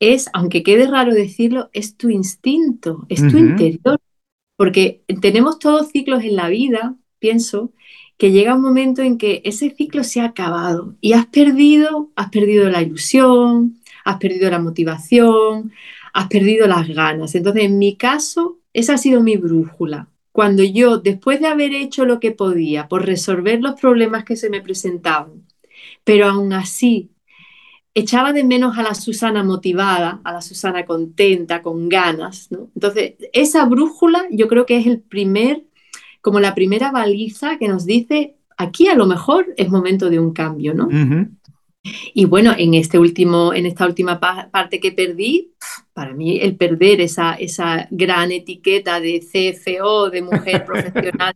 es, 0.00 0.30
aunque 0.32 0.62
quede 0.62 0.86
raro 0.86 1.14
decirlo, 1.14 1.68
es 1.72 1.96
tu 1.96 2.08
instinto, 2.08 3.06
es 3.08 3.20
tu 3.20 3.36
interior. 3.36 4.00
Porque 4.56 5.02
tenemos 5.20 5.58
todos 5.58 5.88
ciclos 5.88 6.24
en 6.24 6.36
la 6.36 6.48
vida, 6.48 6.96
pienso, 7.18 7.72
que 8.16 8.30
llega 8.30 8.54
un 8.54 8.62
momento 8.62 9.02
en 9.02 9.18
que 9.18 9.42
ese 9.44 9.70
ciclo 9.70 10.04
se 10.04 10.20
ha 10.20 10.26
acabado 10.26 10.94
y 11.00 11.12
has 11.12 11.26
perdido, 11.26 12.10
has 12.16 12.30
perdido 12.30 12.68
la 12.70 12.82
ilusión, 12.82 13.80
has 14.04 14.16
perdido 14.18 14.50
la 14.50 14.58
motivación, 14.58 15.72
has 16.12 16.28
perdido 16.28 16.66
las 16.66 16.88
ganas. 16.88 17.34
Entonces, 17.34 17.64
en 17.64 17.78
mi 17.78 17.96
caso, 17.96 18.58
esa 18.72 18.94
ha 18.94 18.98
sido 18.98 19.22
mi 19.22 19.36
brújula. 19.36 20.08
Cuando 20.32 20.62
yo, 20.62 20.98
después 20.98 21.40
de 21.40 21.46
haber 21.46 21.74
hecho 21.74 22.04
lo 22.04 22.18
que 22.18 22.32
podía 22.32 22.88
por 22.88 23.04
resolver 23.04 23.60
los 23.60 23.78
problemas 23.78 24.24
que 24.24 24.36
se 24.36 24.48
me 24.48 24.62
presentaban, 24.62 25.46
pero 26.04 26.26
aún 26.26 26.52
así 26.52 27.10
echaba 27.94 28.32
de 28.32 28.44
menos 28.44 28.78
a 28.78 28.82
la 28.82 28.94
Susana 28.94 29.44
motivada, 29.44 30.20
a 30.24 30.32
la 30.32 30.40
Susana 30.40 30.84
contenta, 30.84 31.62
con 31.62 31.88
ganas, 31.88 32.48
Entonces, 32.74 33.14
esa 33.32 33.66
brújula 33.66 34.24
yo 34.30 34.48
creo 34.48 34.64
que 34.64 34.78
es 34.78 34.86
el 34.86 35.00
primer, 35.00 35.64
como 36.22 36.40
la 36.40 36.54
primera 36.54 36.90
baliza 36.90 37.58
que 37.58 37.68
nos 37.68 37.84
dice, 37.84 38.36
aquí 38.56 38.88
a 38.88 38.94
lo 38.94 39.06
mejor 39.06 39.52
es 39.56 39.68
momento 39.68 40.08
de 40.08 40.18
un 40.18 40.32
cambio, 40.32 40.72
¿no? 40.72 40.88
Y 42.14 42.26
bueno, 42.26 42.54
en, 42.56 42.74
este 42.74 42.98
último, 42.98 43.52
en 43.52 43.66
esta 43.66 43.86
última 43.86 44.20
parte 44.20 44.78
que 44.78 44.92
perdí, 44.92 45.52
para 45.92 46.12
mí 46.14 46.38
el 46.40 46.56
perder 46.56 47.00
esa, 47.00 47.34
esa 47.34 47.88
gran 47.90 48.30
etiqueta 48.30 49.00
de 49.00 49.20
CFO, 49.20 50.10
de 50.10 50.22
mujer 50.22 50.64
profesional, 50.66 51.34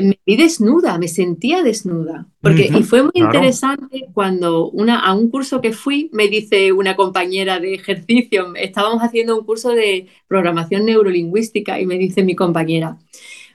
me 0.00 0.18
vi 0.24 0.36
desnuda, 0.36 0.98
me 0.98 1.08
sentía 1.08 1.62
desnuda. 1.62 2.26
Porque, 2.40 2.70
y 2.72 2.82
fue 2.84 3.02
muy 3.02 3.12
interesante 3.14 4.08
cuando 4.12 4.70
una, 4.70 5.00
a 5.00 5.12
un 5.12 5.28
curso 5.28 5.60
que 5.60 5.72
fui, 5.72 6.08
me 6.12 6.28
dice 6.28 6.72
una 6.72 6.96
compañera 6.96 7.58
de 7.58 7.74
ejercicio, 7.74 8.54
estábamos 8.54 9.02
haciendo 9.02 9.38
un 9.38 9.44
curso 9.44 9.70
de 9.70 10.06
programación 10.28 10.86
neurolingüística 10.86 11.80
y 11.80 11.86
me 11.86 11.98
dice 11.98 12.22
mi 12.22 12.34
compañera, 12.34 12.98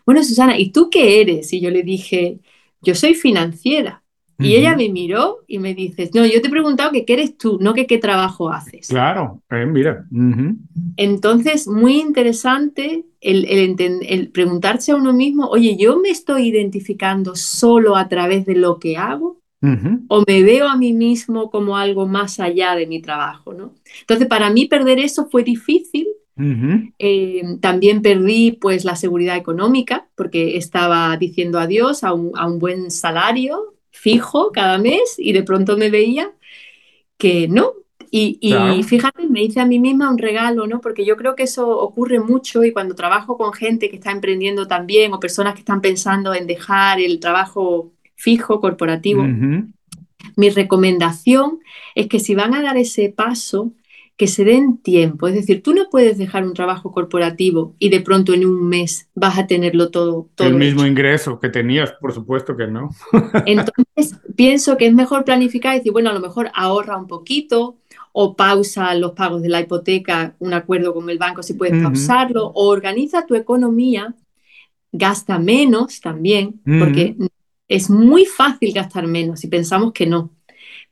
bueno, 0.06 0.24
Susana, 0.24 0.58
¿y 0.58 0.72
tú 0.72 0.90
qué 0.90 1.22
eres? 1.22 1.52
Y 1.54 1.60
yo 1.60 1.70
le 1.70 1.84
dije, 1.84 2.40
yo 2.82 2.96
soy 2.96 3.14
financiera. 3.14 4.04
Y 4.40 4.56
ella 4.56 4.76
me 4.76 4.90
miró 4.90 5.40
y 5.48 5.58
me 5.58 5.74
dice, 5.74 6.12
no, 6.14 6.26
yo 6.26 6.42
te 6.42 6.48
he 6.48 6.52
preguntado 6.52 6.92
que 6.92 7.06
qué 7.06 7.14
eres 7.14 7.38
tú, 7.38 7.58
no 7.60 7.74
que 7.74 7.88
qué 7.88 7.98
trabajo 7.98 8.52
haces. 8.52 8.88
Claro, 8.88 9.42
eh, 9.50 9.66
mira. 9.66 10.06
Entonces, 10.96 11.68
muy 11.68 12.00
interesante 12.00 13.06
el, 13.20 13.46
el, 13.80 14.30
preguntarse 14.30 14.92
a 14.92 14.96
uno 14.96 15.12
mismo, 15.12 15.48
oye, 15.48 15.76
¿yo 15.78 16.00
me 16.00 16.10
estoy 16.10 16.50
identificando 16.50 17.36
solo 17.36 17.96
a 17.96 18.08
través 18.08 18.46
de 18.46 18.56
lo 18.56 18.80
que 18.80 18.98
hago? 18.98 19.42
¿O 20.08 20.24
me 20.28 20.44
veo 20.44 20.70
a 20.70 20.78
mí 20.78 20.94
mismo 20.94 21.50
como 21.50 21.76
algo 21.76 22.08
más 22.08 22.40
allá 22.40 22.76
de 22.76 22.86
mi 22.86 23.02
trabajo? 23.02 23.54
¿no? 23.54 23.74
Entonces, 24.02 24.28
para 24.28 24.52
mí 24.52 24.68
perder 24.68 25.00
eso 25.00 25.28
fue 25.30 25.44
difícil. 25.44 26.08
Eh, 27.00 27.42
también 27.62 28.04
perdí 28.04 28.52
pues 28.52 28.86
la 28.86 28.96
seguridad 28.96 29.38
económica 29.38 30.08
porque 30.14 30.56
estaba 30.58 31.18
diciendo 31.18 31.58
adiós 31.58 32.04
a 32.04 32.14
un, 32.14 32.32
a 32.36 32.46
un 32.46 32.60
buen 32.60 32.92
salario 32.92 33.74
fijo 33.98 34.52
cada 34.52 34.78
mes 34.78 35.16
y 35.18 35.34
de 35.34 35.44
pronto 35.44 35.78
me 35.78 35.90
veía 35.90 36.32
que 37.18 37.48
no. 37.48 37.74
Y, 38.10 38.40
fíjate, 38.88 39.28
me 39.28 39.44
hice 39.44 39.60
a 39.60 39.66
mí 39.66 39.80
misma 39.80 40.10
un 40.10 40.18
regalo, 40.18 40.66
¿no? 40.66 40.80
Porque 40.80 41.06
yo 41.06 41.18
creo 41.18 41.36
que 41.36 41.44
eso 41.44 41.70
ocurre 41.70 42.20
mucho 42.20 42.64
y 42.64 42.72
cuando 42.72 42.96
trabajo 42.96 43.38
con 43.38 43.52
gente 43.52 43.90
que 43.90 43.98
está 43.98 44.12
emprendiendo 44.12 44.66
también 44.66 45.14
o 45.14 45.20
personas 45.20 45.54
que 45.54 45.60
están 45.60 45.82
pensando 45.82 46.34
en 46.34 46.48
dejar 46.48 47.02
el 47.02 47.20
trabajo 47.20 47.92
fijo, 48.16 48.62
corporativo, 48.62 49.24
mi 50.36 50.50
recomendación 50.50 51.60
es 51.96 52.08
que 52.08 52.20
si 52.20 52.34
van 52.34 52.54
a 52.54 52.62
dar 52.62 52.78
ese 52.78 53.10
paso, 53.10 53.74
que 54.18 54.28
se 54.28 54.44
den 54.44 54.80
tiempo. 54.80 55.28
Es 55.28 55.36
decir, 55.36 55.62
tú 55.62 55.74
no 55.74 55.90
puedes 55.92 56.18
dejar 56.18 56.44
un 56.44 56.54
trabajo 56.54 56.92
corporativo 56.92 57.76
y 57.78 57.90
de 57.90 58.02
pronto 58.02 58.34
en 58.34 58.46
un 58.46 58.68
mes 58.68 59.10
vas 59.14 59.38
a 59.38 59.46
tenerlo 59.46 59.90
todo. 59.90 60.28
todo 60.34 60.48
El 60.48 60.56
mismo 60.56 60.86
ingreso 60.86 61.40
que 61.40 61.50
tenías, 61.50 61.92
por 61.94 62.14
supuesto 62.14 62.58
que 62.58 62.68
no. 62.68 62.90
Entonces, 63.46 64.20
pienso 64.36 64.76
que 64.76 64.88
es 64.88 64.94
mejor 64.94 65.24
planificar 65.24 65.76
y 65.76 65.78
decir, 65.78 65.92
bueno, 65.92 66.10
a 66.10 66.14
lo 66.14 66.20
mejor 66.20 66.50
ahorra 66.56 66.98
un 66.98 67.08
poquito 67.08 67.78
o 68.12 68.36
pausa 68.36 68.96
los 68.96 69.12
pagos 69.12 69.44
de 69.44 69.50
la 69.50 69.62
hipoteca, 69.62 70.36
un 70.40 70.54
acuerdo 70.56 70.96
con 70.96 71.08
el 71.12 71.20
banco 71.20 71.44
si 71.44 71.54
puedes 71.54 71.84
pausarlo, 71.84 72.48
o 72.48 72.68
organiza 72.70 73.28
tu 73.28 73.36
economía 73.36 74.16
gasta 74.92 75.38
menos 75.38 76.02
también, 76.02 76.60
porque 76.80 77.16
es 77.68 77.90
muy 77.90 78.26
fácil 78.26 78.74
gastar 78.74 79.06
menos 79.06 79.44
y 79.44 79.48
pensamos 79.48 79.94
que 79.94 80.08
no. 80.08 80.32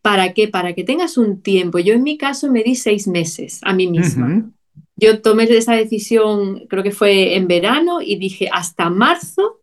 ¿Para 0.06 0.34
qué? 0.34 0.48
Para 0.48 0.74
que 0.74 0.84
tengas 0.84 1.18
un 1.18 1.42
tiempo. 1.42 1.80
Yo 1.80 1.96
en 1.96 2.04
mi 2.04 2.16
caso 2.16 2.52
me 2.52 2.62
di 2.62 2.76
seis 2.76 3.08
meses 3.08 3.60
a 3.64 3.74
mí 3.74 3.88
misma. 3.88 4.52
Yo 4.98 5.20
tomé 5.20 5.46
esa 5.46 5.74
decisión, 5.74 6.68
creo 6.70 6.84
que 6.84 6.92
fue 6.92 7.36
en 7.36 7.48
verano, 7.48 8.04
y 8.04 8.16
dije, 8.18 8.48
hasta 8.54 8.92
marzo 8.92 9.62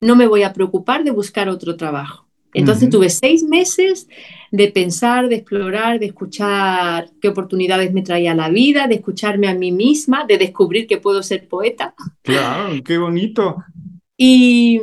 no 0.00 0.16
me 0.16 0.26
voy 0.26 0.42
a 0.42 0.54
preocupar 0.54 1.04
de 1.04 1.10
buscar 1.10 1.50
otro 1.50 1.76
trabajo. 1.76 2.26
Entonces 2.54 2.88
tuve 2.88 3.10
seis 3.10 3.42
meses 3.42 4.08
de 4.50 4.68
pensar, 4.68 5.28
de 5.28 5.34
explorar, 5.34 5.98
de 5.98 6.06
escuchar 6.06 7.10
qué 7.20 7.28
oportunidades 7.28 7.92
me 7.92 8.00
traía 8.00 8.34
la 8.34 8.48
vida, 8.48 8.86
de 8.86 8.94
escucharme 8.94 9.48
a 9.48 9.54
mí 9.54 9.70
misma, 9.70 10.24
de 10.24 10.38
descubrir 10.38 10.86
que 10.86 10.96
puedo 10.96 11.22
ser 11.22 11.46
poeta. 11.46 11.94
Claro, 12.22 12.72
qué 12.82 12.96
bonito. 12.96 13.62
Y, 14.16 14.80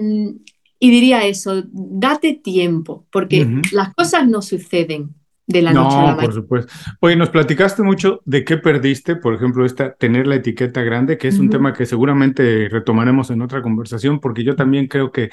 diría 0.89 1.25
eso, 1.25 1.63
date 1.71 2.33
tiempo, 2.43 3.05
porque 3.11 3.61
las 3.71 3.93
cosas 3.93 4.27
no 4.27 4.41
suceden 4.41 5.13
de 5.45 5.61
la 5.61 5.73
noche 5.73 5.95
a 5.95 5.99
la 5.99 6.01
mañana. 6.07 6.23
por 6.23 6.33
supuesto. 6.33 6.73
Oye, 6.99 7.15
nos 7.15 7.29
platicaste 7.29 7.83
mucho 7.83 8.21
de 8.25 8.43
qué 8.43 8.57
perdiste, 8.57 9.15
por 9.15 9.33
ejemplo, 9.33 9.65
esta 9.65 9.93
tener 9.93 10.27
la 10.27 10.35
etiqueta 10.35 10.81
grande, 10.81 11.17
que 11.17 11.27
es 11.27 11.39
un 11.39 11.49
tema 11.49 11.73
que 11.73 11.85
seguramente 11.85 12.69
retomaremos 12.69 13.29
en 13.29 13.41
otra 13.41 13.61
conversación, 13.61 14.19
porque 14.19 14.43
yo 14.43 14.55
también 14.55 14.87
creo 14.87 15.11
que 15.11 15.29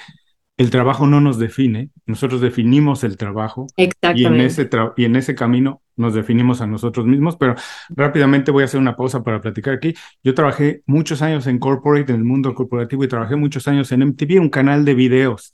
el 0.58 0.70
trabajo 0.70 1.06
no 1.06 1.20
nos 1.20 1.38
define, 1.38 1.90
nosotros 2.04 2.40
definimos 2.40 3.04
el 3.04 3.16
trabajo 3.16 3.68
y 3.76 4.24
en, 4.24 4.40
ese 4.40 4.68
y 4.96 5.04
en 5.04 5.14
ese 5.14 5.36
camino 5.36 5.82
nos 5.96 6.14
definimos 6.14 6.60
a 6.60 6.66
nosotros 6.66 7.06
mismos, 7.06 7.36
pero 7.36 7.54
rápidamente 7.90 8.50
voy 8.50 8.62
a 8.62 8.64
hacer 8.64 8.80
una 8.80 8.96
pausa 8.96 9.22
para 9.22 9.40
platicar 9.40 9.74
aquí. 9.74 9.94
Yo 10.24 10.34
trabajé 10.34 10.82
muchos 10.84 11.22
años 11.22 11.46
en 11.46 11.60
corporate, 11.60 12.12
en 12.12 12.18
el 12.18 12.24
mundo 12.24 12.52
corporativo 12.56 13.04
y 13.04 13.08
trabajé 13.08 13.36
muchos 13.36 13.68
años 13.68 13.92
en 13.92 14.02
MTV, 14.02 14.40
un 14.40 14.50
canal 14.50 14.84
de 14.84 14.94
videos. 14.94 15.52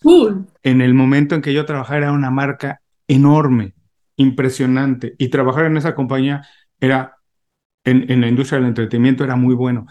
En 0.62 0.80
el 0.80 0.94
momento 0.94 1.34
en 1.34 1.42
que 1.42 1.52
yo 1.52 1.66
trabajaba 1.66 1.98
era 1.98 2.12
una 2.12 2.30
marca 2.30 2.80
enorme, 3.06 3.74
impresionante 4.16 5.14
y 5.18 5.28
trabajar 5.28 5.66
en 5.66 5.76
esa 5.76 5.94
compañía 5.94 6.46
era, 6.80 7.18
en, 7.84 8.10
en 8.10 8.22
la 8.22 8.28
industria 8.28 8.58
del 8.58 8.68
entretenimiento 8.68 9.22
era 9.22 9.36
muy 9.36 9.54
bueno. 9.54 9.84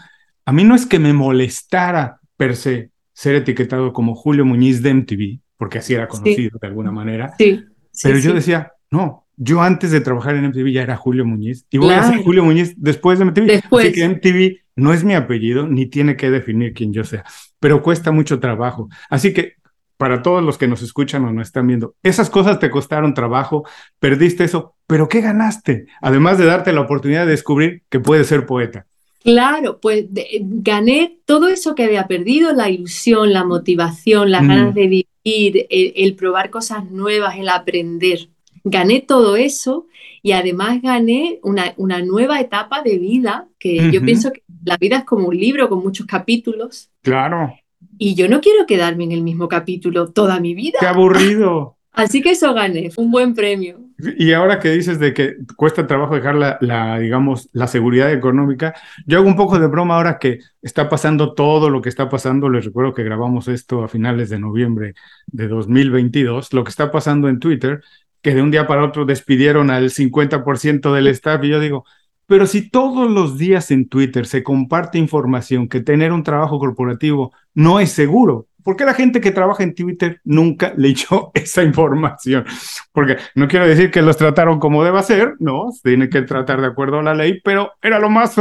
A 0.44 0.52
mí 0.52 0.64
no 0.64 0.74
es 0.74 0.86
que 0.86 0.98
me 0.98 1.12
molestara 1.12 2.18
per 2.36 2.56
se, 2.56 2.90
ser 3.14 3.36
etiquetado 3.36 3.94
como 3.94 4.14
Julio 4.14 4.44
Muñiz 4.44 4.82
de 4.82 4.92
MTV, 4.92 5.40
porque 5.56 5.78
así 5.78 5.94
era 5.94 6.06
conocido 6.08 6.58
de 6.60 6.66
alguna 6.66 6.92
manera. 6.92 7.32
Sí, 7.38 7.64
pero 8.02 8.18
yo 8.18 8.34
decía, 8.34 8.72
no, 8.90 9.24
yo 9.36 9.62
antes 9.62 9.90
de 9.90 10.00
trabajar 10.00 10.34
en 10.36 10.46
MTV 10.46 10.72
ya 10.72 10.82
era 10.82 10.96
Julio 10.96 11.24
Muñiz 11.24 11.66
y 11.70 11.78
voy 11.78 11.94
a 11.94 12.02
ser 12.02 12.22
Julio 12.22 12.44
Muñiz 12.44 12.74
después 12.76 13.18
de 13.18 13.24
MTV. 13.24 13.62
Así 13.70 13.92
que 13.92 14.08
MTV 14.08 14.64
no 14.76 14.92
es 14.92 15.04
mi 15.04 15.14
apellido 15.14 15.66
ni 15.66 15.86
tiene 15.86 16.16
que 16.16 16.30
definir 16.30 16.74
quién 16.74 16.92
yo 16.92 17.04
sea, 17.04 17.24
pero 17.60 17.82
cuesta 17.82 18.10
mucho 18.10 18.40
trabajo. 18.40 18.88
Así 19.08 19.32
que 19.32 19.54
para 19.96 20.22
todos 20.22 20.42
los 20.42 20.58
que 20.58 20.68
nos 20.68 20.82
escuchan 20.82 21.24
o 21.24 21.32
nos 21.32 21.48
están 21.48 21.68
viendo, 21.68 21.94
esas 22.02 22.28
cosas 22.28 22.58
te 22.58 22.68
costaron 22.68 23.14
trabajo, 23.14 23.64
perdiste 24.00 24.44
eso, 24.44 24.74
pero 24.86 25.08
¿qué 25.08 25.20
ganaste? 25.20 25.86
Además 26.02 26.36
de 26.36 26.46
darte 26.46 26.72
la 26.72 26.80
oportunidad 26.80 27.24
de 27.24 27.30
descubrir 27.30 27.84
que 27.88 28.00
puedes 28.00 28.26
ser 28.26 28.44
poeta. 28.44 28.86
Claro, 29.24 29.80
pues 29.80 30.04
gané 30.10 31.18
todo 31.24 31.48
eso 31.48 31.74
que 31.74 31.84
había 31.84 32.06
perdido, 32.06 32.52
la 32.52 32.68
ilusión, 32.68 33.32
la 33.32 33.42
motivación, 33.42 34.30
las 34.30 34.46
ganas 34.46 34.72
mm. 34.72 34.74
de 34.74 34.86
vivir, 34.86 35.66
el, 35.70 36.14
probar 36.14 36.50
cosas 36.50 36.90
nuevas, 36.90 37.38
el 37.38 37.48
aprender. 37.48 38.28
Gané 38.64 39.00
todo 39.00 39.36
eso 39.36 39.86
y 40.22 40.32
además 40.32 40.82
gané 40.82 41.40
una, 41.42 41.72
una 41.78 42.02
nueva 42.02 42.38
etapa 42.38 42.82
de 42.82 42.98
vida, 42.98 43.48
que 43.58 43.90
yo 43.90 44.02
pienso 44.02 44.30
que 44.30 44.42
la 44.62 44.76
vida 44.76 44.98
es 44.98 45.04
como 45.04 45.28
un 45.28 45.36
libro 45.38 45.70
con 45.70 45.82
muchos 45.82 46.06
capítulos. 46.06 46.90
Claro. 47.00 47.54
Y 47.96 48.14
yo 48.14 48.28
no 48.28 48.42
quiero 48.42 48.66
quedarme 48.66 49.04
en 49.04 49.12
el 49.12 49.22
mismo 49.22 49.48
capítulo 49.48 50.08
toda 50.12 50.38
mi 50.38 50.54
vida. 50.54 50.78
Qué 50.80 50.86
aburrido. 50.86 51.78
Así 51.94 52.20
que 52.20 52.32
eso 52.32 52.52
gané, 52.52 52.90
un 52.96 53.10
buen 53.10 53.34
premio. 53.34 53.78
Y 54.18 54.32
ahora 54.32 54.58
que 54.58 54.70
dices 54.70 54.98
de 54.98 55.14
que 55.14 55.36
cuesta 55.56 55.86
trabajo 55.86 56.16
dejar 56.16 56.34
la, 56.34 56.98
digamos, 56.98 57.48
la 57.52 57.68
seguridad 57.68 58.12
económica, 58.12 58.74
yo 59.06 59.18
hago 59.18 59.28
un 59.28 59.36
poco 59.36 59.60
de 59.60 59.68
broma 59.68 59.96
ahora 59.96 60.18
que 60.18 60.40
está 60.60 60.88
pasando 60.88 61.34
todo 61.34 61.70
lo 61.70 61.80
que 61.80 61.88
está 61.88 62.08
pasando. 62.08 62.48
Les 62.48 62.64
recuerdo 62.64 62.94
que 62.94 63.04
grabamos 63.04 63.46
esto 63.46 63.84
a 63.84 63.88
finales 63.88 64.28
de 64.28 64.40
noviembre 64.40 64.94
de 65.28 65.46
2022. 65.46 66.52
Lo 66.52 66.64
que 66.64 66.70
está 66.70 66.90
pasando 66.90 67.28
en 67.28 67.38
Twitter, 67.38 67.80
que 68.20 68.34
de 68.34 68.42
un 68.42 68.50
día 68.50 68.66
para 68.66 68.84
otro 68.84 69.04
despidieron 69.04 69.70
al 69.70 69.90
50% 69.90 70.92
del 70.92 71.06
staff. 71.06 71.44
Y 71.44 71.48
yo 71.50 71.60
digo, 71.60 71.84
pero 72.26 72.46
si 72.46 72.68
todos 72.70 73.08
los 73.08 73.38
días 73.38 73.70
en 73.70 73.88
Twitter 73.88 74.26
se 74.26 74.42
comparte 74.42 74.98
información 74.98 75.68
que 75.68 75.80
tener 75.80 76.12
un 76.12 76.24
trabajo 76.24 76.58
corporativo 76.58 77.32
no 77.54 77.78
es 77.78 77.92
seguro, 77.92 78.48
¿Por 78.64 78.76
qué 78.76 78.84
la 78.84 78.94
gente 78.94 79.20
que 79.20 79.30
trabaja 79.30 79.62
en 79.62 79.74
Twitter 79.74 80.20
nunca 80.24 80.72
leyó 80.76 81.30
esa 81.34 81.62
información? 81.62 82.44
Porque 82.92 83.18
no 83.34 83.46
quiero 83.46 83.68
decir 83.68 83.90
que 83.90 84.02
los 84.02 84.16
trataron 84.16 84.58
como 84.58 84.82
deba 84.82 85.02
ser, 85.02 85.34
no, 85.38 85.70
se 85.70 85.90
tiene 85.90 86.08
que 86.08 86.22
tratar 86.22 86.60
de 86.60 86.66
acuerdo 86.66 86.98
a 86.98 87.02
la 87.02 87.14
ley, 87.14 87.40
pero 87.44 87.72
era 87.82 88.00
lo 88.00 88.10
más 88.10 88.36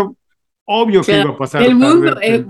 obvio 0.65 1.03
que 1.03 1.19
iba 1.19 1.31
a 1.31 1.37
pasar. 1.37 1.61
El 1.61 1.75
mundo, 1.75 2.17
eh, 2.21 2.45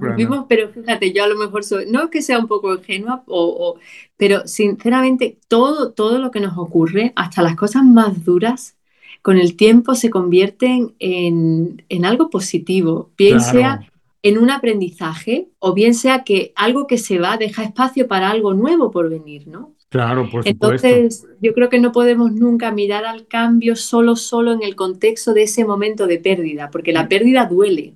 pero 0.47 0.69
fíjate, 0.69 1.11
yo 1.11 1.23
a 1.23 1.27
lo 1.27 1.35
mejor 1.35 1.63
soy, 1.63 1.87
no 1.89 2.09
que 2.09 2.21
sea 2.21 2.37
un 2.37 2.47
poco 2.47 2.75
ingenua, 2.75 3.23
o, 3.27 3.77
pero 4.17 4.47
sinceramente 4.47 5.39
todo, 5.47 5.91
todo 5.91 6.19
lo 6.19 6.29
que 6.29 6.39
nos 6.39 6.57
ocurre, 6.57 7.11
hasta 7.15 7.41
las 7.41 7.55
cosas 7.55 7.83
más 7.83 8.23
duras, 8.23 8.77
con 9.23 9.37
el 9.37 9.55
tiempo 9.55 9.95
se 9.95 10.09
convierten 10.09 10.93
en, 10.99 11.83
en 11.89 12.05
algo 12.05 12.29
positivo, 12.29 13.09
bien 13.17 13.39
sea 13.39 13.81
en 14.23 14.37
un 14.37 14.49
aprendizaje 14.49 15.49
o 15.59 15.73
bien 15.73 15.93
sea 15.93 16.23
que 16.23 16.53
algo 16.55 16.87
que 16.87 16.97
se 16.97 17.19
va 17.19 17.37
deja 17.37 17.63
espacio 17.63 18.07
para 18.07 18.29
algo 18.29 18.53
nuevo 18.53 18.89
por 18.89 19.09
venir, 19.09 19.47
¿no? 19.47 19.75
Claro, 19.89 20.27
por 20.31 20.43
supuesto. 20.43 20.87
Entonces, 20.87 21.27
yo 21.39 21.53
creo 21.53 21.69
que 21.69 21.79
no 21.79 21.91
podemos 21.91 22.31
nunca 22.31 22.71
mirar 22.71 23.05
al 23.05 23.27
cambio 23.27 23.75
solo, 23.75 24.15
solo 24.15 24.53
en 24.53 24.63
el 24.63 24.75
contexto 24.75 25.33
de 25.33 25.43
ese 25.43 25.65
momento 25.65 26.07
de 26.07 26.17
pérdida, 26.17 26.71
porque 26.71 26.93
la 26.93 27.07
pérdida 27.07 27.45
duele 27.45 27.93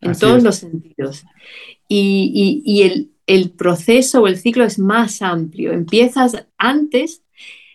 en 0.00 0.16
todos 0.16 0.42
los 0.42 0.56
sentidos. 0.56 1.24
Y, 1.88 2.82
el, 2.82 3.10
el, 3.26 3.50
proceso 3.50 4.22
o 4.22 4.28
el 4.28 4.36
ciclo 4.36 4.64
es 4.64 4.78
más 4.78 5.20
amplio. 5.20 5.72
Empiezas 5.72 6.46
antes 6.58 7.22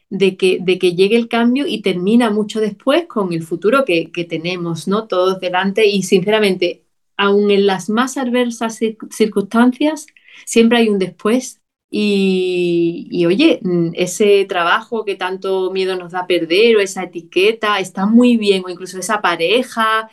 de 0.10 0.38
que, 0.38 0.60
de 0.62 0.80
que 0.80 0.96
llegue 0.96 1.18
el 1.18 1.28
cambio 1.28 1.66
y 1.68 1.82
termina 1.82 2.30
mucho 2.30 2.62
después 2.62 3.06
con 3.08 3.34
el 3.34 3.44
futuro 3.44 3.84
que, 3.86 4.12
que 4.12 4.24
tenemos, 4.24 4.88
¿no? 4.88 5.08
Todos 5.08 5.40
delante. 5.40 5.86
Y 5.88 6.04
sinceramente, 6.04 6.87
aún 7.18 7.52
en 7.52 7.66
las 7.66 7.90
más 7.90 8.18
adversas 8.18 8.80
circunstancias, 9.12 10.06
siempre 10.46 10.78
hay 10.78 10.90
un 10.90 11.00
después. 11.00 11.62
Y, 11.90 13.26
oye, 13.26 13.60
mm, 13.64 13.92
ese 13.94 14.46
trabajo 14.46 15.06
que 15.06 15.16
tanto 15.16 15.72
miedo 15.72 15.96
nos 15.96 16.12
da 16.12 16.28
perder 16.28 16.78
o 16.78 16.80
esa 16.82 17.04
etiqueta 17.04 17.80
está 17.80 18.06
muy 18.06 18.38
bien, 18.38 18.64
o 18.66 18.70
incluso 18.70 19.00
esa 19.00 19.22
pareja, 19.22 20.10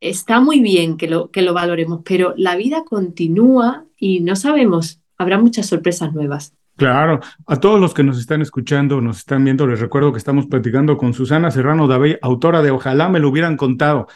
está 0.00 0.40
muy 0.40 0.60
bien 0.60 0.96
que 0.96 1.08
lo, 1.08 1.30
que 1.30 1.42
lo 1.42 1.54
valoremos, 1.54 2.02
pero 2.04 2.34
la 2.36 2.56
vida 2.56 2.84
continúa 2.84 3.86
y 3.98 4.20
no 4.20 4.36
sabemos, 4.36 5.00
habrá 5.16 5.38
muchas 5.38 5.66
sorpresas 5.66 6.12
nuevas. 6.12 6.54
Claro, 6.80 7.20
a 7.46 7.60
todos 7.60 7.78
los 7.78 7.92
que 7.92 8.02
nos 8.02 8.18
están 8.18 8.40
escuchando, 8.40 9.02
nos 9.02 9.18
están 9.18 9.44
viendo, 9.44 9.66
les 9.66 9.80
recuerdo 9.80 10.12
que 10.12 10.18
estamos 10.18 10.46
platicando 10.46 10.96
con 10.96 11.12
Susana 11.12 11.50
Serrano 11.50 11.86
Davey, 11.86 12.16
autora 12.22 12.62
de 12.62 12.70
Ojalá 12.70 13.10
me 13.10 13.20
lo 13.20 13.28
hubieran 13.28 13.58
contado. 13.58 14.06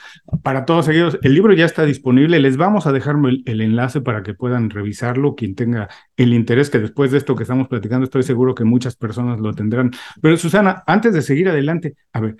Para 0.43 0.65
todos 0.65 0.89
ellos, 0.89 1.19
el 1.21 1.35
libro 1.35 1.53
ya 1.53 1.67
está 1.67 1.85
disponible, 1.85 2.41
les 2.41 2.57
vamos 2.57 2.87
a 2.87 2.93
dejar 2.93 3.17
el, 3.45 3.61
enlace 3.61 4.01
para 4.01 4.23
que 4.23 4.33
puedan 4.33 4.71
revisarlo, 4.71 5.35
quien 5.35 5.55
tenga 5.55 5.91
el 6.17 6.33
interés, 6.33 6.71
que 6.71 6.79
después 6.79 7.11
de 7.11 7.19
esto 7.19 7.37
que 7.37 7.43
estamos 7.43 7.69
platicando, 7.69 8.05
estoy 8.05 8.23
seguro 8.23 8.55
que 8.55 8.65
muchas 8.65 8.97
personas 8.97 9.41
lo 9.41 9.53
tendrán. 9.53 9.91
Pero 10.23 10.39
Susana, 10.39 10.85
antes 10.87 11.13
de 11.13 11.21
seguir 11.21 11.51
adelante, 11.51 11.97
a 12.15 12.21
ver, 12.21 12.37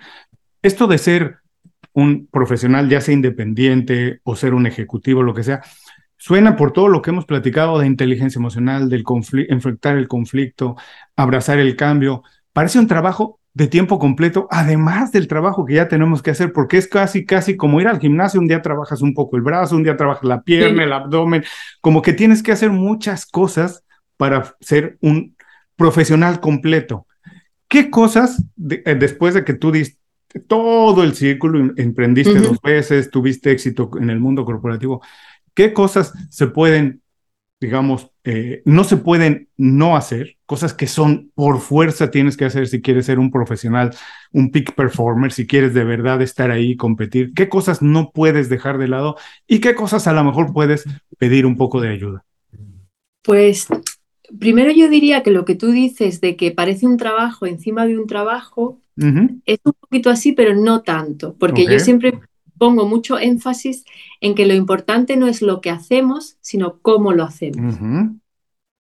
esto 0.63 0.87
de 0.87 0.97
ser 0.97 1.37
un 1.93 2.25
profesional, 2.31 2.89
ya 2.89 2.99
sea 2.99 3.13
independiente 3.13 4.21
o 4.23 4.35
ser 4.35 4.55
un 4.55 4.65
ejecutivo, 4.65 5.21
lo 5.21 5.35
que 5.35 5.43
sea, 5.43 5.61
Suena 6.25 6.55
por 6.55 6.73
todo 6.73 6.87
lo 6.87 7.03
que 7.03 7.11
hemos 7.11 7.25
platicado 7.25 7.77
de 7.77 7.85
inteligencia 7.85 8.39
emocional, 8.39 8.89
del 8.89 9.03
enfrentar 9.47 9.95
el 9.95 10.07
conflicto, 10.07 10.75
abrazar 11.15 11.59
el 11.59 11.75
cambio. 11.75 12.23
Parece 12.51 12.79
un 12.79 12.87
trabajo 12.87 13.39
de 13.53 13.67
tiempo 13.67 13.99
completo, 13.99 14.47
además 14.49 15.11
del 15.11 15.27
trabajo 15.27 15.65
que 15.65 15.75
ya 15.75 15.87
tenemos 15.87 16.23
que 16.23 16.31
hacer, 16.31 16.51
porque 16.51 16.77
es 16.77 16.87
casi, 16.87 17.27
casi 17.27 17.55
como 17.55 17.79
ir 17.79 17.87
al 17.87 17.99
gimnasio, 17.99 18.39
un 18.39 18.47
día 18.47 18.63
trabajas 18.63 19.03
un 19.03 19.13
poco 19.13 19.37
el 19.37 19.43
brazo, 19.43 19.75
un 19.75 19.83
día 19.83 19.97
trabajas 19.97 20.23
la 20.23 20.41
pierna, 20.41 20.83
el 20.83 20.93
abdomen, 20.93 21.43
como 21.79 22.01
que 22.01 22.13
tienes 22.13 22.41
que 22.41 22.51
hacer 22.51 22.71
muchas 22.71 23.27
cosas 23.27 23.83
para 24.17 24.55
ser 24.61 24.97
un 25.01 25.35
profesional 25.75 26.39
completo. 26.39 27.05
¿Qué 27.67 27.91
cosas, 27.91 28.43
eh, 28.67 28.95
después 28.95 29.35
de 29.35 29.43
que 29.43 29.53
tú 29.53 29.71
diste 29.71 29.99
todo 30.47 31.03
el 31.03 31.13
círculo, 31.13 31.71
emprendiste 31.77 32.39
dos 32.39 32.59
veces, 32.61 33.11
tuviste 33.11 33.51
éxito 33.51 33.91
en 34.01 34.09
el 34.09 34.19
mundo 34.19 34.43
corporativo, 34.43 35.03
¿Qué 35.55 35.73
cosas 35.73 36.13
se 36.29 36.47
pueden, 36.47 37.01
digamos, 37.61 38.11
eh, 38.25 38.61
no 38.65 38.83
se 38.83 38.97
pueden 38.97 39.47
no 39.55 39.95
hacer? 39.95 40.35
Cosas 40.45 40.73
que 40.73 40.85
son 40.85 41.31
por 41.33 41.59
fuerza 41.59 42.11
tienes 42.11 42.35
que 42.35 42.45
hacer 42.45 42.67
si 42.67 42.81
quieres 42.81 43.05
ser 43.05 43.19
un 43.19 43.31
profesional, 43.31 43.95
un 44.33 44.51
peak 44.51 44.75
performer, 44.75 45.31
si 45.31 45.47
quieres 45.47 45.73
de 45.73 45.85
verdad 45.85 46.21
estar 46.21 46.51
ahí 46.51 46.71
y 46.71 46.75
competir. 46.75 47.33
¿Qué 47.33 47.47
cosas 47.47 47.81
no 47.81 48.11
puedes 48.11 48.49
dejar 48.49 48.77
de 48.77 48.89
lado 48.89 49.15
y 49.47 49.59
qué 49.59 49.73
cosas 49.73 50.07
a 50.07 50.13
lo 50.13 50.23
mejor 50.25 50.51
puedes 50.53 50.83
pedir 51.17 51.45
un 51.45 51.55
poco 51.55 51.79
de 51.79 51.89
ayuda? 51.89 52.25
Pues 53.23 53.67
primero 54.39 54.71
yo 54.71 54.89
diría 54.89 55.23
que 55.23 55.31
lo 55.31 55.45
que 55.45 55.55
tú 55.55 55.71
dices 55.71 56.19
de 56.19 56.35
que 56.35 56.51
parece 56.51 56.85
un 56.85 56.97
trabajo 56.97 57.45
encima 57.45 57.85
de 57.85 57.97
un 57.97 58.07
trabajo 58.07 58.81
es 58.97 59.59
un 59.63 59.73
poquito 59.73 60.09
así, 60.09 60.31
pero 60.31 60.55
no 60.55 60.81
tanto, 60.81 61.35
porque 61.37 61.65
yo 61.65 61.79
siempre 61.79 62.19
pongo 62.57 62.87
mucho 62.87 63.19
énfasis 63.19 63.85
en 64.21 64.35
que 64.35 64.45
lo 64.45 64.53
importante 64.53 65.17
no 65.17 65.27
es 65.27 65.41
lo 65.41 65.61
que 65.61 65.69
hacemos, 65.69 66.37
sino 66.41 66.79
cómo 66.81 67.13
lo 67.13 67.23
hacemos. 67.23 67.75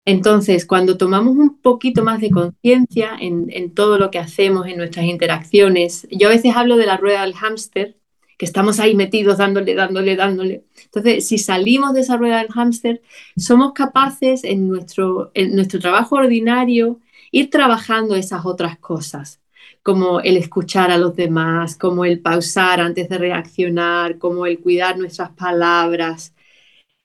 Entonces, 0.06 0.66
cuando 0.66 0.98
tomamos 0.98 1.38
un 1.38 1.62
poquito 1.62 2.04
más 2.04 2.20
de 2.20 2.30
conciencia 2.30 3.12
en, 3.20 3.48
en, 3.50 3.74
todo 3.74 3.98
lo 3.98 4.12
que 4.12 4.20
hacemos, 4.20 4.68
en 4.68 4.78
nuestras 4.78 5.06
interacciones, 5.06 6.08
yo 6.12 6.28
a 6.28 6.32
veces 6.32 6.56
hablo 6.56 6.76
de 6.76 6.86
la 6.86 6.98
rueda 6.98 7.22
del 7.22 7.36
hámster, 7.36 7.98
que 8.38 8.46
estamos 8.46 8.80
ahí 8.80 8.96
metidos 8.96 9.38
dándole, 9.38 9.76
dándole, 9.76 10.16
dándole. 10.16 10.66
Entonces, 10.86 11.26
si 11.28 11.38
salimos 11.38 11.94
de 11.94 12.02
esa 12.02 12.18
rueda 12.18 12.40
del 12.40 12.52
hámster, 12.52 13.02
somos 13.38 13.74
capaces 13.74 14.44
en 14.44 14.68
nuestro, 14.68 15.32
en 15.34 15.56
nuestro 15.56 15.80
trabajo 15.80 16.16
ordinario 16.16 17.00
ir 17.32 17.50
trabajando 17.50 18.16
esas 18.16 18.46
otras 18.46 18.78
cosas, 18.78 19.40
como 19.84 20.22
el 20.22 20.38
escuchar 20.38 20.92
a 20.92 20.98
los 20.98 21.16
demás, 21.16 21.78
como 21.78 22.06
el 22.06 22.20
pausar 22.22 22.82
antes 22.82 23.10
de 23.10 23.18
reaccionar, 23.18 24.18
como 24.18 24.46
el 24.46 24.60
cuidar 24.60 24.98
nuestras 24.98 25.32
palabras, 25.32 26.34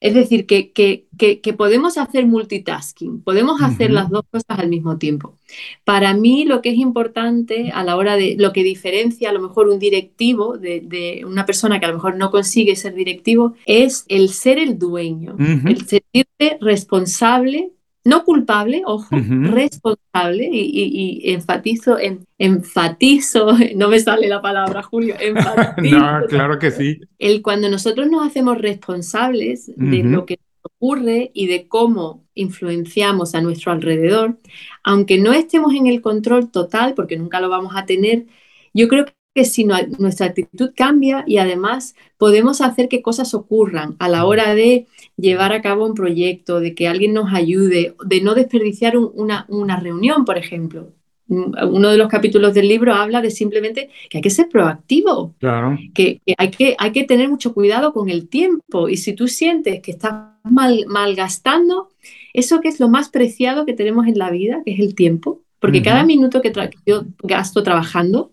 es 0.01 0.14
decir, 0.14 0.47
que, 0.47 0.70
que, 0.70 1.53
podemos 1.55 1.99
hacer 1.99 2.24
multitasking, 2.24 3.20
podemos 3.22 3.61
hacer 3.61 3.91
las 3.91 4.09
dos 4.11 4.22
cosas 4.31 4.61
al 4.61 4.68
mismo 4.68 4.97
tiempo. 4.97 5.37
Para 5.85 6.14
mí 6.14 6.45
lo 6.45 6.62
que 6.62 6.70
es 6.70 6.76
importante 6.76 7.72
a 7.74 7.83
la 7.83 7.97
hora 7.97 8.14
de 8.14 8.37
lo 8.39 8.53
que 8.53 8.62
diferencia 8.62 9.31
a 9.31 9.33
lo 9.33 9.41
mejor 9.41 9.68
un 9.68 9.81
directivo 9.81 10.57
de, 10.57 11.24
una 11.26 11.47
persona 11.47 11.81
que 11.81 11.87
a 11.87 11.89
lo 11.89 11.97
mejor 11.97 12.16
no 12.16 12.31
consigue 12.31 12.76
ser 12.76 12.95
directivo 12.95 13.55
es 13.66 14.05
el 14.07 14.29
ser 14.29 14.59
el 14.59 14.79
dueño, 14.79 15.37
el 15.39 15.85
sentirte 15.85 16.59
responsable 16.61 17.72
no 18.09 18.24
culpable, 18.24 18.82
ojo, 18.86 19.06
responsable, 19.12 20.48
y, 20.50 21.30
enfatizo, 21.30 21.98
en, 21.98 22.24
enfatizo, 22.38 23.52
no 23.76 23.90
me 23.90 24.00
sale 24.00 24.28
la 24.28 24.40
palabra, 24.40 24.82
Julio, 24.82 25.14
enfatizo. 25.20 25.98
no, 25.98 26.26
claro 26.26 26.59
que 26.59 26.70
sí. 26.70 27.00
El 27.18 27.42
cuando 27.42 27.68
nosotros 27.68 28.11
nos 28.11 28.26
hacemos 28.26 28.56
responsables 28.56 29.70
de 29.76 30.02
lo 30.04 30.24
que 30.24 30.38
ocurre 30.62 31.30
y 31.34 31.48
de 31.48 31.68
cómo 31.68 32.24
influenciamos 32.34 33.34
a 33.34 33.42
nuestro 33.42 33.72
alrededor, 33.72 34.38
aunque 34.82 35.18
no 35.18 35.34
estemos 35.34 35.74
en 35.74 35.86
el 35.86 36.00
control 36.00 36.50
total, 36.50 36.94
porque 36.94 37.18
nunca 37.18 37.40
lo 37.40 37.50
vamos 37.50 37.74
a 37.76 37.84
tener, 37.84 38.24
yo 38.72 38.88
creo 38.88 39.04
que 39.39 39.45
que 39.45 39.45
si 39.45 39.64
nuestra 39.64 40.26
actitud 40.26 40.72
cambia 40.74 41.22
y 41.24 41.39
además 41.39 41.95
podemos 42.16 42.61
hacer 42.61 42.89
que 42.89 43.03
cosas 43.03 43.34
ocurran 43.34 43.95
a 44.01 44.09
la 44.09 44.24
hora 44.24 44.53
de 44.53 44.89
llevar 45.16 45.53
a 45.53 45.62
cabo 45.62 45.86
un 45.86 45.95
proyecto, 45.95 46.59
de 46.59 46.74
que 46.74 46.89
alguien 46.89 47.14
nos 47.14 47.32
ayude, 47.32 47.95
de 48.05 48.20
no 48.20 48.34
desperdiciar 48.34 48.97
una, 48.97 49.47
una 49.49 49.78
reunión, 49.78 50.24
por 50.24 50.39
ejemplo. 50.39 50.89
Mm, 51.28 51.53
uno 51.72 51.91
de 51.91 51.99
los 51.99 52.09
capítulos 52.09 52.53
del 52.53 52.66
libro 52.66 52.95
habla 52.95 53.22
de 53.22 53.30
simplemente 53.30 53.91
que 54.11 54.18
hay 54.18 54.22
que 54.22 54.30
ser 54.30 54.49
proactivo, 54.49 55.36
claro. 55.39 55.78
que, 55.95 56.20
hay 56.36 56.51
que 56.51 56.74
hay 56.76 56.91
que 56.91 57.05
tener 57.05 57.28
mucho 57.28 57.55
cuidado 57.55 57.93
con 57.93 58.09
el 58.09 58.28
tiempo. 58.28 58.89
Y 58.89 58.97
si 58.97 59.12
tú 59.12 59.28
sientes 59.28 59.80
que 59.82 59.93
estás 59.93 60.14
mal, 60.43 60.84
malgastando, 60.89 61.91
eso 62.32 62.61
que 62.61 62.70
es 62.70 62.80
lo 62.80 62.89
más 62.89 63.09
preciado 63.09 63.66
que 63.66 63.74
tenemos 63.74 64.09
en 64.09 64.18
la 64.18 64.30
vida, 64.32 64.62
que 64.64 64.72
es 64.72 64.80
el 64.80 64.97
tiempo, 64.97 65.43
porque 65.61 65.80
cada 65.80 66.03
minuto 66.03 66.41
que 66.41 66.53
yo 66.84 67.05
gasto 67.22 67.62
trabajando, 67.62 68.32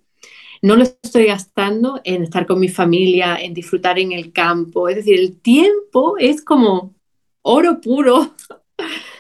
no 0.62 0.76
lo 0.76 0.84
estoy 0.84 1.26
gastando 1.26 2.02
en 2.04 2.24
estar 2.24 2.46
con 2.46 2.60
mi 2.60 2.70
familia, 2.70 3.38
en 3.38 3.54
disfrutar 3.54 4.00
en 4.00 4.12
el 4.12 4.32
campo. 4.32 4.90
Es 4.90 4.98
decir, 4.98 5.20
el 5.20 5.40
tiempo 5.40 6.18
es 6.18 6.42
como 6.44 6.94
oro 7.42 7.82
puro. 7.82 8.34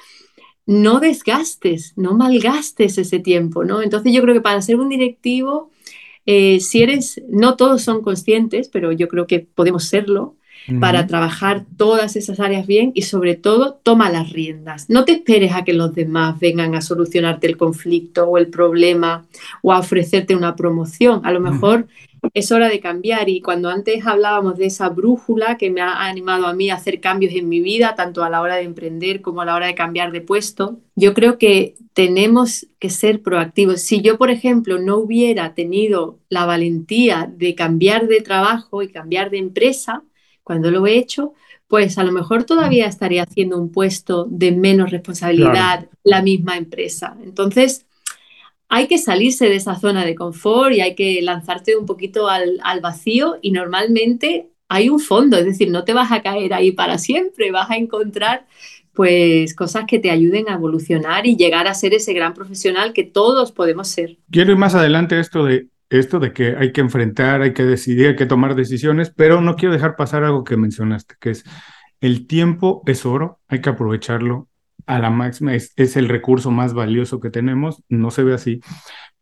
No 0.67 0.99
desgastes, 0.99 1.93
no 1.95 2.15
malgastes 2.15 2.97
ese 2.97 3.19
tiempo, 3.19 3.63
¿no? 3.63 3.83
Entonces 3.83 4.11
yo 4.11 4.23
creo 4.23 4.33
que 4.33 4.41
para 4.41 4.63
ser 4.63 4.77
un 4.77 4.89
directivo, 4.89 5.69
eh, 6.25 6.59
si 6.59 6.81
eres, 6.81 7.21
no 7.29 7.55
todos 7.55 7.83
son 7.83 8.01
conscientes, 8.01 8.69
pero 8.69 8.91
yo 8.91 9.07
creo 9.07 9.27
que 9.27 9.41
podemos 9.41 9.83
serlo, 9.83 10.37
para 10.79 11.05
trabajar 11.05 11.65
todas 11.77 12.15
esas 12.15 12.39
áreas 12.39 12.65
bien 12.65 12.91
y 12.95 13.03
sobre 13.03 13.35
todo 13.35 13.79
toma 13.83 14.09
las 14.09 14.31
riendas. 14.31 14.89
No 14.89 15.05
te 15.05 15.13
esperes 15.13 15.53
a 15.53 15.63
que 15.63 15.73
los 15.73 15.93
demás 15.93 16.39
vengan 16.39 16.75
a 16.75 16.81
solucionarte 16.81 17.47
el 17.47 17.57
conflicto 17.57 18.25
o 18.25 18.37
el 18.37 18.47
problema 18.47 19.25
o 19.61 19.71
a 19.71 19.79
ofrecerte 19.79 20.35
una 20.35 20.55
promoción. 20.55 21.21
A 21.23 21.31
lo 21.31 21.39
mejor 21.39 21.87
es 22.33 22.51
hora 22.51 22.69
de 22.69 22.79
cambiar 22.79 23.29
y 23.29 23.41
cuando 23.41 23.69
antes 23.69 24.05
hablábamos 24.05 24.57
de 24.57 24.65
esa 24.65 24.89
brújula 24.89 25.57
que 25.57 25.69
me 25.69 25.81
ha 25.81 26.05
animado 26.05 26.47
a 26.47 26.53
mí 26.53 26.69
a 26.69 26.75
hacer 26.75 26.99
cambios 26.99 27.33
en 27.33 27.47
mi 27.47 27.59
vida, 27.59 27.95
tanto 27.95 28.23
a 28.23 28.29
la 28.29 28.41
hora 28.41 28.55
de 28.55 28.63
emprender 28.63 29.21
como 29.21 29.41
a 29.41 29.45
la 29.45 29.55
hora 29.55 29.67
de 29.67 29.75
cambiar 29.75 30.11
de 30.11 30.21
puesto, 30.21 30.79
yo 30.95 31.13
creo 31.13 31.37
que 31.37 31.75
tenemos 31.93 32.67
que 32.79 32.89
ser 32.89 33.21
proactivos. 33.21 33.81
Si 33.81 34.01
yo, 34.01 34.17
por 34.17 34.31
ejemplo, 34.31 34.79
no 34.79 34.97
hubiera 34.97 35.53
tenido 35.53 36.19
la 36.29 36.45
valentía 36.45 37.31
de 37.31 37.55
cambiar 37.55 38.07
de 38.07 38.21
trabajo 38.21 38.81
y 38.81 38.89
cambiar 38.89 39.29
de 39.29 39.37
empresa, 39.37 40.03
cuando 40.45 40.71
lo 40.71 40.85
he 40.85 40.97
hecho, 40.97 41.33
pues 41.67 41.97
a 41.97 42.03
lo 42.03 42.11
mejor 42.11 42.43
todavía 42.43 42.85
estaría 42.85 43.23
haciendo 43.23 43.57
un 43.57 43.71
puesto 43.71 44.27
de 44.29 44.51
menos 44.51 44.91
responsabilidad 44.91 45.89
la 46.03 46.21
misma 46.21 46.55
empresa. 46.55 47.17
Entonces, 47.23 47.87
hay 48.69 48.87
que 48.87 48.99
salirse 48.99 49.49
de 49.49 49.55
esa 49.55 49.75
zona 49.75 50.05
de 50.05 50.13
confort 50.13 50.73
y 50.73 50.81
hay 50.81 50.95
que 50.95 51.19
lanzarte 51.23 51.75
un 51.75 51.87
poquito 51.87 52.29
al, 52.29 52.61
vacío 52.81 53.39
y 53.41 53.51
normalmente 53.51 54.51
hay 54.69 54.89
un 54.89 54.99
fondo, 54.99 55.37
es 55.37 55.45
decir, 55.45 55.71
no 55.71 55.83
te 55.83 55.93
vas 55.93 56.11
a 56.11 56.21
caer 56.21 56.53
ahí 56.53 56.71
para 56.71 56.99
siempre, 56.99 57.51
vas 57.51 57.69
a 57.71 57.77
encontrar 57.77 58.45
pues 58.93 59.55
cosas 59.55 59.85
que 59.87 59.99
te 59.99 60.11
ayuden 60.11 60.47
a 60.47 60.53
evolucionar 60.53 61.25
y 61.25 61.35
llegar 61.35 61.67
a 61.67 61.73
ser 61.73 61.93
ese 61.93 62.13
gran 62.13 62.33
profesional 62.33 62.93
que 62.93 63.03
todos 63.03 63.51
podemos 63.51 63.87
ser. 63.87 64.17
Quiero 64.31 64.51
ir 64.51 64.57
más 64.57 64.75
adelante 64.75 65.19
esto 65.19 65.43
de 65.43 65.67
esto 65.89 66.19
de 66.19 66.33
que 66.33 66.55
hay 66.57 66.71
que 66.71 66.81
enfrentar, 66.81 67.41
hay 67.41 67.53
que 67.53 67.63
decidir, 67.63 68.07
hay 68.07 68.15
que 68.15 68.25
tomar 68.25 68.55
decisiones, 68.55 69.11
pero 69.15 69.41
no 69.41 69.55
quiero 69.55 69.73
dejar 69.73 69.95
pasar 69.95 70.23
algo 70.23 70.43
que 70.43 70.57
mencionaste, 70.57 71.15
que 71.19 71.31
es 71.31 71.43
el 72.01 72.27
tiempo 72.27 72.83
es 72.85 73.05
oro, 73.05 73.39
hay 73.47 73.61
que 73.61 73.69
aprovecharlo 73.69 74.47
a 74.85 74.99
la 74.99 75.09
máxima, 75.09 75.55
es, 75.55 75.73
el 75.77 76.09
recurso 76.09 76.51
más 76.51 76.73
valioso 76.73 77.19
que 77.19 77.29
tenemos, 77.29 77.83
no 77.89 78.11
se 78.11 78.23
ve 78.23 78.33
así, 78.33 78.59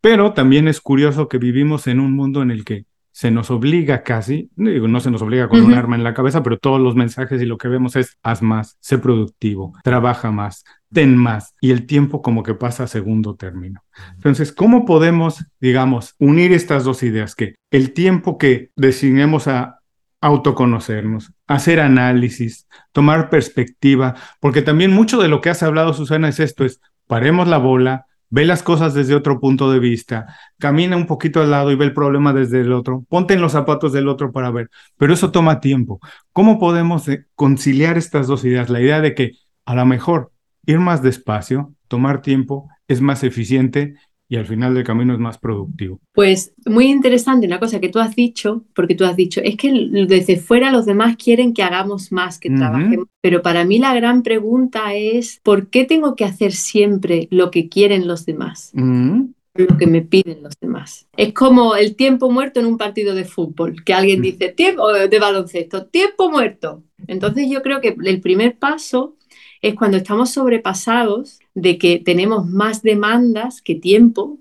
pero 0.02 0.34
también 0.34 0.68
es 0.68 0.82
curioso 0.82 1.28
que 1.28 1.38
vivimos 1.38 1.88
en 1.88 2.00
un 2.00 2.14
mundo 2.14 2.42
en 2.42 2.52
el 2.52 2.66
que 2.66 2.86
se 3.14 3.30
nos 3.30 3.52
obliga 3.52 4.02
casi, 4.02 4.50
digo, 4.56 4.88
no 4.88 5.00
se 5.00 5.12
nos 5.12 5.22
obliga 5.22 5.48
con 5.48 5.62
un 5.62 5.76
arma 5.76 5.96
en 5.96 6.04
la 6.04 6.16
cabeza, 6.16 6.42
pero 6.42 6.58
todos 6.58 6.82
los 6.82 6.96
mensajes 6.96 7.40
y 7.40 7.46
lo 7.46 7.60
que 7.60 7.68
vemos 7.68 7.96
es 7.96 8.18
haz 8.24 8.42
más, 8.42 8.76
sé 8.80 8.98
productivo, 8.98 9.72
trabaja 9.84 10.32
más, 10.32 10.66
ten 10.92 11.16
más 11.16 11.54
y 11.62 11.70
el 11.70 11.86
tiempo 11.86 12.24
como 12.24 12.42
que 12.42 12.56
pasa 12.56 12.86
a 12.86 12.88
segundo 12.88 13.36
término. 13.36 13.84
Entonces, 14.16 14.52
¿cómo 14.52 14.84
podemos, 14.84 15.46
digamos, 15.62 16.16
unir 16.18 16.54
estas 16.54 16.86
dos 16.86 17.04
ideas? 17.04 17.36
Que 17.36 17.54
el 17.70 17.94
tiempo 17.94 18.40
que 18.40 18.72
designemos 18.76 19.48
a 19.48 19.80
autoconocernos, 20.20 21.34
hacer 21.46 21.80
análisis, 21.80 22.68
tomar 22.94 23.30
perspectiva, 23.30 24.16
porque 24.40 24.64
también 24.64 24.92
mucho 24.92 25.22
de 25.22 25.28
lo 25.28 25.40
que 25.40 25.52
has 25.52 25.62
hablado, 25.62 25.94
Susana, 25.94 26.30
es 26.30 26.40
esto, 26.40 26.66
es 26.66 26.82
paremos 27.06 27.48
la 27.48 27.60
bola, 27.60 28.08
ve 28.34 28.46
las 28.46 28.64
cosas 28.64 28.96
desde 28.96 29.14
otro 29.14 29.40
punto 29.40 29.72
de 29.72 29.78
vista, 29.78 30.26
camina 30.58 30.98
un 30.98 31.06
poquito 31.06 31.40
al 31.40 31.52
lado 31.52 31.72
y 31.72 31.76
ve 31.76 31.86
el 31.86 31.94
problema 31.94 32.34
desde 32.34 32.62
el 32.62 32.74
otro, 32.74 33.06
ponte 33.08 33.36
en 33.36 33.42
los 33.42 33.52
zapatos 33.52 33.94
del 33.94 34.08
otro 34.08 34.32
para 34.32 34.50
ver, 34.50 34.72
pero 34.98 35.14
eso 35.14 35.32
toma 35.32 35.60
tiempo. 35.60 36.00
¿Cómo 36.32 36.58
podemos 36.58 37.08
eh, 37.10 37.28
conciliar 37.36 37.96
estas 37.96 38.26
dos 38.26 38.44
ideas? 38.44 38.72
La 38.72 38.82
idea 38.82 39.02
de 39.02 39.14
que 39.14 39.34
a 39.66 39.76
lo 39.76 39.86
mejor 39.86 40.32
ir 40.66 40.80
más 40.80 41.04
despacio, 41.04 41.76
tomar 41.88 42.24
tiempo, 42.24 42.70
es 42.88 43.02
más 43.02 43.24
eficiente 43.24 43.98
y 44.34 44.36
al 44.36 44.48
final 44.48 44.74
del 44.74 44.84
camino 44.84 45.14
es 45.14 45.20
más 45.20 45.38
productivo. 45.38 46.00
Pues 46.12 46.56
muy 46.66 46.88
interesante 46.88 47.46
una 47.46 47.60
cosa 47.60 47.80
que 47.80 47.90
tú 47.90 48.00
has 48.00 48.16
dicho, 48.16 48.66
porque 48.74 48.96
tú 48.96 49.06
has 49.06 49.16
dicho, 49.16 49.40
es 49.44 49.56
que 49.56 49.72
desde 50.08 50.38
fuera 50.38 50.72
los 50.72 50.88
demás 50.88 51.18
quieren 51.18 51.54
que 51.54 51.62
hagamos 51.62 52.12
más, 52.12 52.40
que 52.40 52.50
trabajemos, 52.50 53.06
pero 53.22 53.44
para 53.44 53.64
mí 53.64 53.78
la 53.78 53.94
gran 53.94 54.24
pregunta 54.24 54.96
es, 54.96 55.40
¿por 55.44 55.68
qué 55.68 55.86
tengo 55.86 56.16
que 56.16 56.26
hacer 56.26 56.52
siempre 56.52 57.28
lo 57.30 57.52
que 57.52 57.70
quieren 57.70 58.08
los 58.08 58.26
demás? 58.26 58.72
lo 58.74 59.78
que 59.78 59.86
me 59.86 60.02
piden 60.02 60.42
los 60.42 60.54
demás. 60.60 61.08
Es 61.16 61.32
como 61.32 61.76
el 61.76 61.96
tiempo 61.96 62.32
muerto 62.32 62.60
en 62.60 62.66
un 62.66 62.80
partido 62.80 63.14
de 63.14 63.26
fútbol, 63.26 63.84
que 63.84 63.94
alguien 63.94 64.20
dice 64.20 64.50
tiempo 64.50 64.92
de 64.92 65.20
baloncesto, 65.20 65.86
tiempo 65.86 66.32
muerto. 66.32 66.82
Entonces 67.06 67.48
yo 67.52 67.62
creo 67.62 67.82
que 67.82 67.96
el 68.04 68.20
primer 68.20 68.58
paso 68.58 69.16
es 69.64 69.76
cuando 69.76 69.98
estamos 69.98 70.30
sobrepasados 70.30 71.40
de 71.56 71.78
que 71.78 71.98
tenemos 71.98 72.46
más 72.46 72.84
demandas 72.84 73.62
que 73.62 73.76
tiempo, 73.76 74.38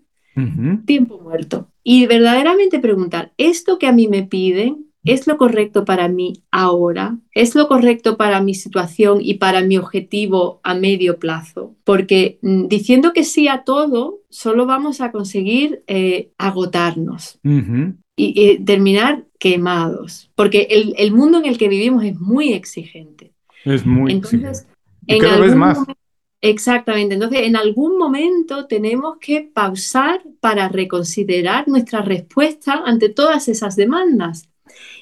tiempo 0.84 1.20
muerto. 1.20 1.68
Y 1.84 2.06
verdaderamente 2.06 2.80
preguntar, 2.80 3.32
¿esto 3.38 3.78
que 3.78 3.86
a 3.86 3.92
mí 3.92 4.08
me 4.08 4.24
piden 4.24 4.86
es 5.04 5.28
lo 5.28 5.36
correcto 5.36 5.84
para 5.84 6.08
mí 6.08 6.42
ahora? 6.50 7.18
¿Es 7.34 7.54
lo 7.54 7.68
correcto 7.68 8.16
para 8.16 8.42
mi 8.42 8.54
situación 8.54 9.18
y 9.22 9.34
para 9.34 9.62
mi 9.62 9.76
objetivo 9.78 10.60
a 10.64 10.74
medio 10.74 11.20
plazo? 11.20 11.76
Porque 11.84 12.40
mm, 12.42 12.66
diciendo 12.66 13.12
que 13.12 13.22
sí 13.22 13.46
a 13.46 13.62
todo, 13.62 14.22
solo 14.28 14.66
vamos 14.66 15.00
a 15.00 15.12
conseguir 15.12 15.84
eh, 15.86 16.30
agotarnos. 16.36 17.38
Y, 18.14 18.58
terminar 18.64 19.24
quemados, 19.38 20.30
porque 20.34 20.68
el, 20.96 21.12
mundo 21.12 21.38
en 21.38 21.46
el 21.46 21.58
que 21.58 21.68
vivimos 21.68 22.04
es 22.04 22.20
muy 22.20 22.52
exigente. 22.52 23.32
Es 23.64 23.86
muy 23.86 24.12
Entonces, 24.12 24.42
exigente. 24.42 24.71
Cada 25.06 25.38
vez 25.38 25.54
más. 25.54 25.78
Exactamente. 26.40 27.14
Entonces, 27.14 27.42
en 27.42 27.54
algún 27.54 27.96
momento 27.96 28.66
tenemos 28.66 29.18
que 29.18 29.42
pausar 29.42 30.22
para 30.40 30.68
reconsiderar 30.68 31.68
nuestra 31.68 32.02
respuesta 32.02 32.82
ante 32.84 33.08
todas 33.08 33.46
esas 33.48 33.76
demandas. 33.76 34.50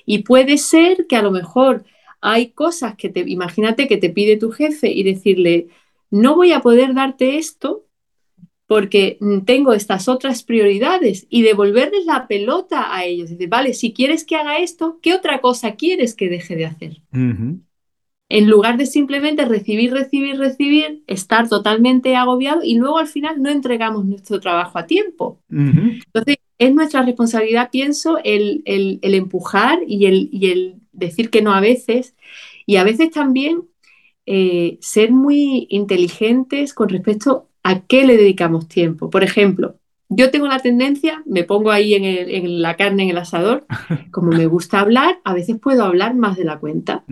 Y 0.05 0.23
puede 0.23 0.59
ser 0.59 1.07
que 1.07 1.17
a 1.17 1.23
lo 1.23 1.31
mejor 1.31 1.85
hay 2.21 2.51
cosas 2.51 2.95
que 2.97 3.09
te, 3.09 3.21
imagínate 3.21 3.89
que 3.89 3.97
te 3.97 4.11
pide 4.11 4.37
tu 4.37 4.51
jefe 4.51 4.91
y 4.91 5.03
decirle, 5.03 5.69
no 6.11 6.37
voy 6.37 6.53
a 6.53 6.61
poder 6.61 6.93
darte 6.95 7.39
esto 7.39 7.87
porque 8.67 9.19
tengo 9.47 9.73
estas 9.73 10.09
otras 10.09 10.45
prioridades 10.45 11.27
y 11.29 11.43
devolverles 11.43 12.05
la 12.05 12.29
pelota 12.29 12.95
a 12.95 13.05
ellos. 13.05 13.31
Decir, 13.31 13.49
vale, 13.49 13.73
si 13.73 13.93
quieres 13.93 14.25
que 14.25 14.37
haga 14.37 14.59
esto, 14.59 14.99
¿qué 15.03 15.15
otra 15.15 15.41
cosa 15.41 15.75
quieres 15.75 16.15
que 16.15 16.29
deje 16.29 16.55
de 16.55 16.67
hacer? 16.67 17.03
En 18.31 18.49
lugar 18.49 18.79
de 18.79 18.87
simplemente 18.87 19.45
recibir, 19.45 19.93
recibir, 19.93 20.39
recibir, 20.39 21.03
estar 21.09 21.49
totalmente 21.49 22.15
agobiado 22.15 22.63
y 22.63 22.77
luego 22.77 22.99
al 22.99 23.09
final 23.09 23.43
no 23.43 23.51
entregamos 23.51 24.05
nuestro 24.05 24.39
trabajo 24.39 24.79
a 24.79 24.87
tiempo. 24.87 25.41
Entonces, 25.51 26.37
es 26.59 26.73
nuestra 26.73 27.03
responsabilidad, 27.03 27.71
pienso, 27.73 28.19
el, 28.23 28.63
empujar 29.03 29.81
y 29.87 30.07
el, 30.07 30.31
el, 30.41 30.77
decir 30.93 31.29
que 31.31 31.43
no 31.43 31.53
a 31.53 31.61
veces 31.61 32.15
y 32.67 32.77
a 32.77 32.85
veces 32.85 33.11
también 33.11 33.63
eh, 34.27 34.79
ser 34.81 35.11
muy 35.11 35.67
inteligentes 35.69 36.73
con 36.73 36.89
respecto 36.89 37.49
a 37.65 37.81
qué 37.81 38.07
le 38.07 38.17
dedicamos 38.17 38.69
tiempo. 38.69 39.11
Por 39.11 39.25
ejemplo, 39.25 39.75
yo 40.09 40.31
tengo 40.31 40.47
la 40.47 40.61
tendencia, 40.61 41.25
me 41.27 41.43
pongo 41.43 41.73
ahí 41.73 41.95
en, 41.95 42.63
la 42.63 42.77
carne 42.77 43.03
en 43.03 43.11
el 43.11 43.19
asador, 43.19 43.67
como 44.13 44.31
me 44.31 44.47
gusta 44.47 44.79
hablar, 44.79 45.19
a 45.25 45.35
veces 45.35 45.59
puedo 45.61 45.83
hablar 45.83 46.15
más 46.15 46.37
de 46.37 46.45
la 46.45 46.61
cuenta. 46.61 47.05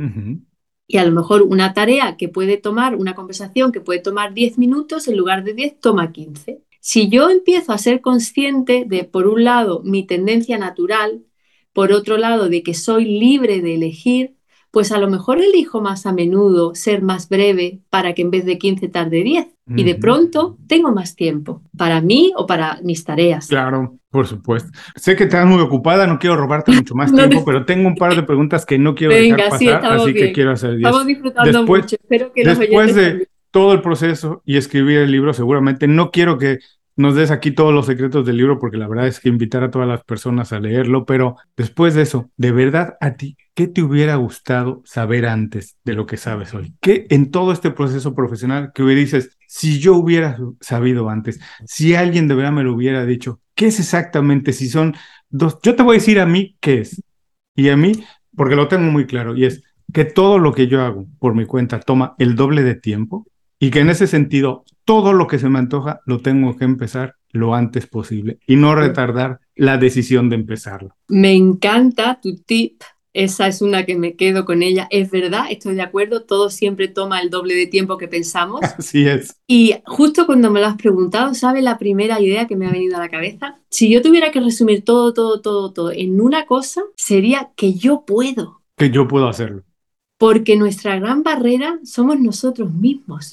Y 0.89 0.97
a 0.97 1.05
lo 1.05 1.13
mejor 1.13 1.43
una 1.43 1.75
tarea 1.75 2.17
que 2.17 2.31
puede 2.31 2.57
tomar, 2.57 2.97
una 2.97 3.15
conversación 3.15 3.71
que 3.71 3.83
puede 3.83 4.01
tomar 4.01 4.33
10 4.33 4.57
minutos, 4.57 5.07
en 5.07 5.19
lugar 5.19 5.45
de 5.45 5.53
10, 5.53 5.79
toma 5.81 6.13
15. 6.13 6.63
Si 6.81 7.11
yo 7.11 7.29
empiezo 7.29 7.73
a 7.73 7.79
ser 7.79 8.01
consciente 8.01 8.87
de, 8.87 9.05
por 9.05 9.29
un 9.29 9.45
lado, 9.45 9.83
mi 9.85 10.07
tendencia 10.07 10.57
natural, 10.57 11.27
por 11.75 11.93
otro 11.93 12.17
lado, 12.17 12.49
de 12.49 12.63
que 12.63 12.73
soy 12.73 13.05
libre 13.05 13.61
de 13.61 13.75
elegir, 13.75 14.38
pues 14.71 14.93
a 14.93 14.99
lo 14.99 15.09
mejor 15.09 15.41
elijo 15.41 15.81
más 15.81 16.07
a 16.07 16.13
menudo 16.13 16.75
ser 16.75 17.03
más 17.03 17.29
breve 17.29 17.81
para 17.91 18.13
que 18.13 18.23
en 18.23 18.31
vez 18.31 18.45
de 18.45 18.59
15 18.59 18.89
tarde 18.89 19.23
10. 19.23 19.47
Y 19.77 19.85
de 19.85 19.97
pronto 19.97 20.57
tengo 20.67 20.93
más 20.93 21.15
tiempo 21.15 21.61
para 21.77 22.01
mí 22.01 22.33
o 22.37 22.47
para 22.47 22.81
mis 22.83 23.05
tareas. 23.05 23.49
Claro, 23.49 23.99
por 24.11 24.27
supuesto. 24.27 24.71
Sé 24.97 25.15
que 25.15 25.25
estás 25.25 25.47
muy 25.47 25.61
ocupada, 25.61 26.07
no 26.07 26.19
quiero 26.19 26.37
robarte 26.37 26.73
mucho 26.73 26.95
más 26.95 27.13
tiempo, 27.15 27.45
pero 27.45 27.67
tengo 27.67 27.87
un 27.87 27.95
par 27.95 28.17
de 28.17 28.23
preguntas 28.23 28.65
que 28.65 28.79
no 28.79 28.95
quiero 28.95 29.13
dejar 29.13 29.51
pasar, 29.51 29.85
así 29.85 30.15
que 30.15 30.33
quiero 30.33 30.53
hacer. 30.53 30.77
Estamos 30.77 31.07
disfrutando 31.07 31.65
mucho. 31.65 31.97
Espero 31.97 32.33
que 32.33 32.45
después 32.45 32.95
de 32.95 33.29
todo 33.51 33.75
el 33.75 33.83
proceso 33.83 34.43
y 34.47 34.57
escribir 34.57 35.01
el 35.01 35.13
libro, 35.13 35.35
seguramente 35.35 35.87
no 35.87 36.11
quiero 36.11 36.39
que 36.39 36.61
nos 36.99 37.15
des 37.15 37.31
aquí 37.31 37.53
todos 37.53 37.73
los 37.73 37.87
secretos 37.87 38.27
del 38.27 38.39
libro, 38.39 38.59
porque 38.59 38.77
la 38.77 38.89
verdad 38.89 39.07
es 39.07 39.21
que 39.21 39.29
invitar 39.29 39.63
a 39.63 39.71
todas 39.71 39.87
las 39.87 40.03
personas 40.03 40.53
a 40.53 40.59
leerlo, 40.59 41.07
pero 41.07 41.37
después 41.57 41.95
de 41.95 42.03
eso, 42.03 42.29
de 42.37 42.51
verdad 42.51 42.97
a 43.01 43.15
ti, 43.15 43.37
¿qué 43.55 43.69
te 43.69 43.85
hubiera 43.85 44.17
gustado 44.17 44.83
saber 44.85 45.25
antes 45.25 45.77
de 45.85 45.95
lo 45.95 46.07
que 46.07 46.17
sabes 46.17 46.53
hoy? 46.55 46.75
¿Qué 46.81 47.07
en 47.11 47.31
todo 47.31 47.53
este 47.53 47.71
proceso 47.71 48.17
profesional 48.17 48.73
que 48.75 48.83
dices, 48.83 49.39
si 49.47 49.79
yo 49.79 49.95
hubiera 49.95 50.39
sabido 50.61 51.09
antes, 51.09 51.39
si 51.67 51.95
alguien 51.95 52.27
de 52.27 52.35
verdad 52.35 52.51
me 52.51 52.65
lo 52.65 52.75
hubiera 52.75 53.07
dicho, 53.07 53.41
¿qué 53.55 53.69
es 53.69 53.79
exactamente? 53.79 54.53
Si 54.53 54.69
son 54.69 54.97
dos, 55.31 55.61
yo 55.63 55.77
te 55.77 55.85
voy 55.85 55.97
a 55.97 56.01
decir 56.01 56.19
a 56.19 56.27
mí 56.27 56.57
qué 56.59 56.81
es. 56.81 57.01
Y 57.55 57.69
a 57.69 57.77
mí, 57.77 57.93
porque 58.35 58.57
lo 58.57 58.67
tengo 58.67 58.91
muy 58.91 59.07
claro, 59.07 59.37
y 59.37 59.45
es 59.45 59.63
que 59.93 60.05
todo 60.05 60.41
lo 60.41 60.53
que 60.53 60.67
yo 60.67 60.83
hago 60.83 61.07
por 61.21 61.37
mi 61.37 61.47
cuenta 61.47 61.79
toma 61.79 62.17
el 62.19 62.35
doble 62.35 62.65
de 62.65 62.75
tiempo 62.75 63.25
y 63.59 63.71
que 63.71 63.81
en 63.81 63.91
ese 63.91 64.07
sentido 64.07 64.65
todo 64.85 65.13
lo 65.13 65.27
que 65.27 65.39
se 65.39 65.49
me 65.49 65.59
antoja 65.59 66.01
lo 66.07 66.21
tengo 66.21 66.57
que 66.57 66.65
empezar 66.65 67.17
lo 67.31 67.55
antes 67.55 67.87
posible 67.87 68.39
y 68.47 68.57
no 68.57 68.75
retardar 68.75 69.41
la 69.55 69.77
decisión 69.77 70.31
de 70.31 70.37
empezarlo. 70.37 70.97
Me 71.09 71.35
encanta 71.35 72.21
tu 72.23 72.37
tip. 72.37 72.83
Esa 73.15 73.49
es 73.49 73.63
una 73.63 73.85
que 73.85 73.97
me 73.97 74.15
quedo 74.15 74.45
con 74.45 74.63
ella. 74.63 74.87
Es 74.91 75.11
verdad, 75.11 75.47
estoy 75.51 75.75
de 75.75 75.83
acuerdo, 75.83 76.23
todo 76.23 76.51
siempre 76.51 76.89
toma 76.89 77.21
el 77.21 77.31
doble 77.31 77.55
de 77.55 77.67
tiempo 77.67 77.99
que 77.99 78.07
pensamos. 78.07 78.61
Así 78.79 79.07
es. 79.07 79.35
Y 79.47 79.75
justo 79.87 80.25
cuando 80.25 80.51
me 80.51 80.61
lo 80.61 80.67
has 80.67 80.77
preguntado, 80.77 81.35
¿sabe 81.35 81.61
la 81.61 81.79
primera 81.79 82.21
idea 82.21 82.47
que 82.47 82.55
me 82.55 82.67
ha 82.67 82.71
venido 82.71 82.97
a 82.97 83.01
la 83.01 83.09
cabeza? 83.09 83.59
Si 83.71 83.91
yo 83.91 84.03
tuviera 84.03 84.31
que 84.31 84.41
resumir 84.41 84.85
todo, 84.85 85.13
todo, 85.15 85.41
todo, 85.41 85.73
todo 85.73 85.91
en 85.91 86.21
una 86.21 86.47
cosa, 86.47 86.83
sería 86.97 87.51
que 87.57 87.75
yo 87.75 88.05
puedo. 88.07 88.63
Que 88.77 88.91
yo 88.91 89.09
puedo 89.09 89.27
hacerlo. 89.27 89.65
Porque 90.19 90.57
nuestra 90.57 90.99
gran 90.99 91.23
barrera 91.23 91.79
somos 91.85 92.19
nosotros 92.21 92.73
mismos. 92.73 93.33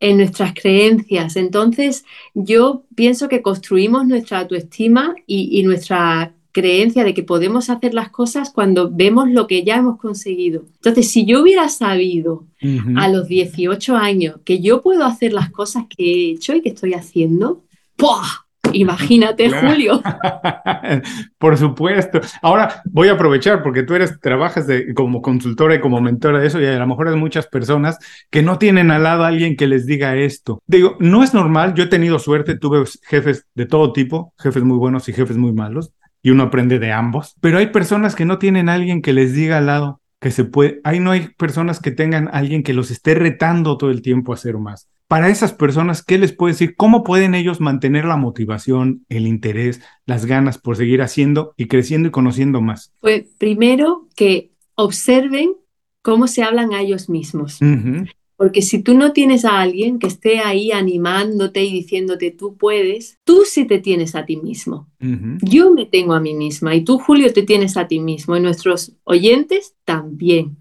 En 0.00 0.16
nuestras 0.18 0.52
creencias. 0.52 1.36
Entonces, 1.36 2.04
yo 2.34 2.84
pienso 2.94 3.28
que 3.28 3.40
construimos 3.40 4.06
nuestra 4.06 4.40
autoestima 4.40 5.14
y, 5.26 5.62
nuestra 5.62 6.34
creencia 6.52 7.02
de 7.04 7.14
que 7.14 7.22
podemos 7.22 7.70
hacer 7.70 7.94
las 7.94 8.10
cosas 8.10 8.50
cuando 8.50 8.90
vemos 8.90 9.30
lo 9.30 9.46
que 9.46 9.64
ya 9.64 9.76
hemos 9.76 9.98
conseguido. 9.98 10.64
Entonces, 10.76 11.10
si 11.10 11.24
yo 11.24 11.40
hubiera 11.42 11.68
sabido 11.68 12.46
a 12.96 13.08
los 13.08 13.28
18 13.28 13.96
años 13.96 14.36
que 14.44 14.60
yo 14.60 14.82
puedo 14.82 15.04
hacer 15.04 15.32
las 15.32 15.50
cosas 15.50 15.84
que 15.88 16.04
he 16.04 16.30
hecho 16.32 16.54
y 16.54 16.62
que 16.62 16.70
estoy 16.70 16.94
haciendo, 16.94 17.64
¡puah! 17.96 18.43
Imagínate, 18.74 19.50
Julio. 19.50 20.02
Por 21.38 21.56
supuesto. 21.56 22.20
Ahora 22.42 22.82
voy 22.84 23.08
a 23.08 23.12
aprovechar 23.12 23.62
porque 23.62 23.82
tú 23.82 23.94
eres, 23.94 24.18
trabajas 24.20 24.66
de, 24.66 24.94
como 24.94 25.22
consultora 25.22 25.74
y 25.74 25.80
como 25.80 26.00
mentora 26.00 26.40
de 26.40 26.46
eso 26.46 26.60
y 26.60 26.66
a 26.66 26.78
lo 26.78 26.86
mejor 26.86 27.08
hay 27.08 27.16
muchas 27.16 27.46
personas 27.46 27.98
que 28.30 28.42
no 28.42 28.58
tienen 28.58 28.90
al 28.90 29.04
lado 29.04 29.24
a 29.24 29.28
alguien 29.28 29.56
que 29.56 29.66
les 29.66 29.86
diga 29.86 30.16
esto. 30.16 30.62
Digo, 30.66 30.96
no 31.00 31.22
es 31.22 31.34
normal, 31.34 31.74
yo 31.74 31.84
he 31.84 31.88
tenido 31.88 32.18
suerte, 32.18 32.56
tuve 32.56 32.84
jefes 33.02 33.46
de 33.54 33.66
todo 33.66 33.92
tipo, 33.92 34.34
jefes 34.38 34.62
muy 34.62 34.78
buenos 34.78 35.08
y 35.08 35.12
jefes 35.12 35.36
muy 35.36 35.52
malos, 35.52 35.92
y 36.22 36.30
uno 36.30 36.44
aprende 36.44 36.78
de 36.78 36.92
ambos, 36.92 37.34
pero 37.40 37.58
hay 37.58 37.66
personas 37.66 38.14
que 38.14 38.24
no 38.24 38.38
tienen 38.38 38.68
a 38.68 38.74
alguien 38.74 39.02
que 39.02 39.12
les 39.12 39.34
diga 39.34 39.58
al 39.58 39.66
lado 39.66 40.00
que 40.20 40.30
se 40.30 40.44
puede, 40.44 40.80
ahí 40.84 41.00
no 41.00 41.10
hay 41.10 41.28
personas 41.36 41.80
que 41.80 41.90
tengan 41.90 42.30
alguien 42.32 42.62
que 42.62 42.72
los 42.72 42.90
esté 42.90 43.14
retando 43.14 43.76
todo 43.76 43.90
el 43.90 44.00
tiempo 44.00 44.32
a 44.32 44.36
hacer 44.36 44.56
más 44.56 44.88
para 45.08 45.28
esas 45.28 45.52
personas, 45.52 46.02
¿qué 46.02 46.18
les 46.18 46.32
puede 46.32 46.54
decir? 46.54 46.76
¿Cómo 46.76 47.04
pueden 47.04 47.34
ellos 47.34 47.60
mantener 47.60 48.04
la 48.04 48.16
motivación, 48.16 49.04
el 49.08 49.26
interés, 49.26 49.80
las 50.06 50.26
ganas 50.26 50.58
por 50.58 50.76
seguir 50.76 51.02
haciendo 51.02 51.54
y 51.56 51.66
creciendo 51.66 52.08
y 52.08 52.10
conociendo 52.10 52.60
más? 52.60 52.92
Pues 53.00 53.24
primero 53.38 54.08
que 54.16 54.50
observen 54.74 55.52
cómo 56.02 56.26
se 56.26 56.42
hablan 56.42 56.72
a 56.72 56.80
ellos 56.80 57.08
mismos. 57.08 57.58
Porque 58.36 58.62
si 58.62 58.82
tú 58.82 58.94
no 58.94 59.12
tienes 59.12 59.44
a 59.44 59.60
alguien 59.60 59.98
que 59.98 60.08
esté 60.08 60.40
ahí 60.40 60.72
animándote 60.72 61.62
y 61.62 61.72
diciéndote 61.72 62.30
tú 62.32 62.56
puedes, 62.56 63.18
tú 63.24 63.42
sí 63.46 63.64
te 63.64 63.78
tienes 63.78 64.14
a 64.14 64.26
ti 64.26 64.36
mismo. 64.36 64.88
Yo 65.42 65.72
me 65.72 65.86
tengo 65.86 66.14
a 66.14 66.20
mí 66.20 66.34
misma 66.34 66.74
y 66.74 66.82
tú, 66.82 66.98
Julio, 66.98 67.32
te 67.32 67.42
tienes 67.42 67.76
a 67.76 67.86
ti 67.86 68.00
mismo 68.00 68.36
y 68.36 68.40
nuestros 68.40 68.92
oyentes 69.04 69.74
también. 69.84 70.56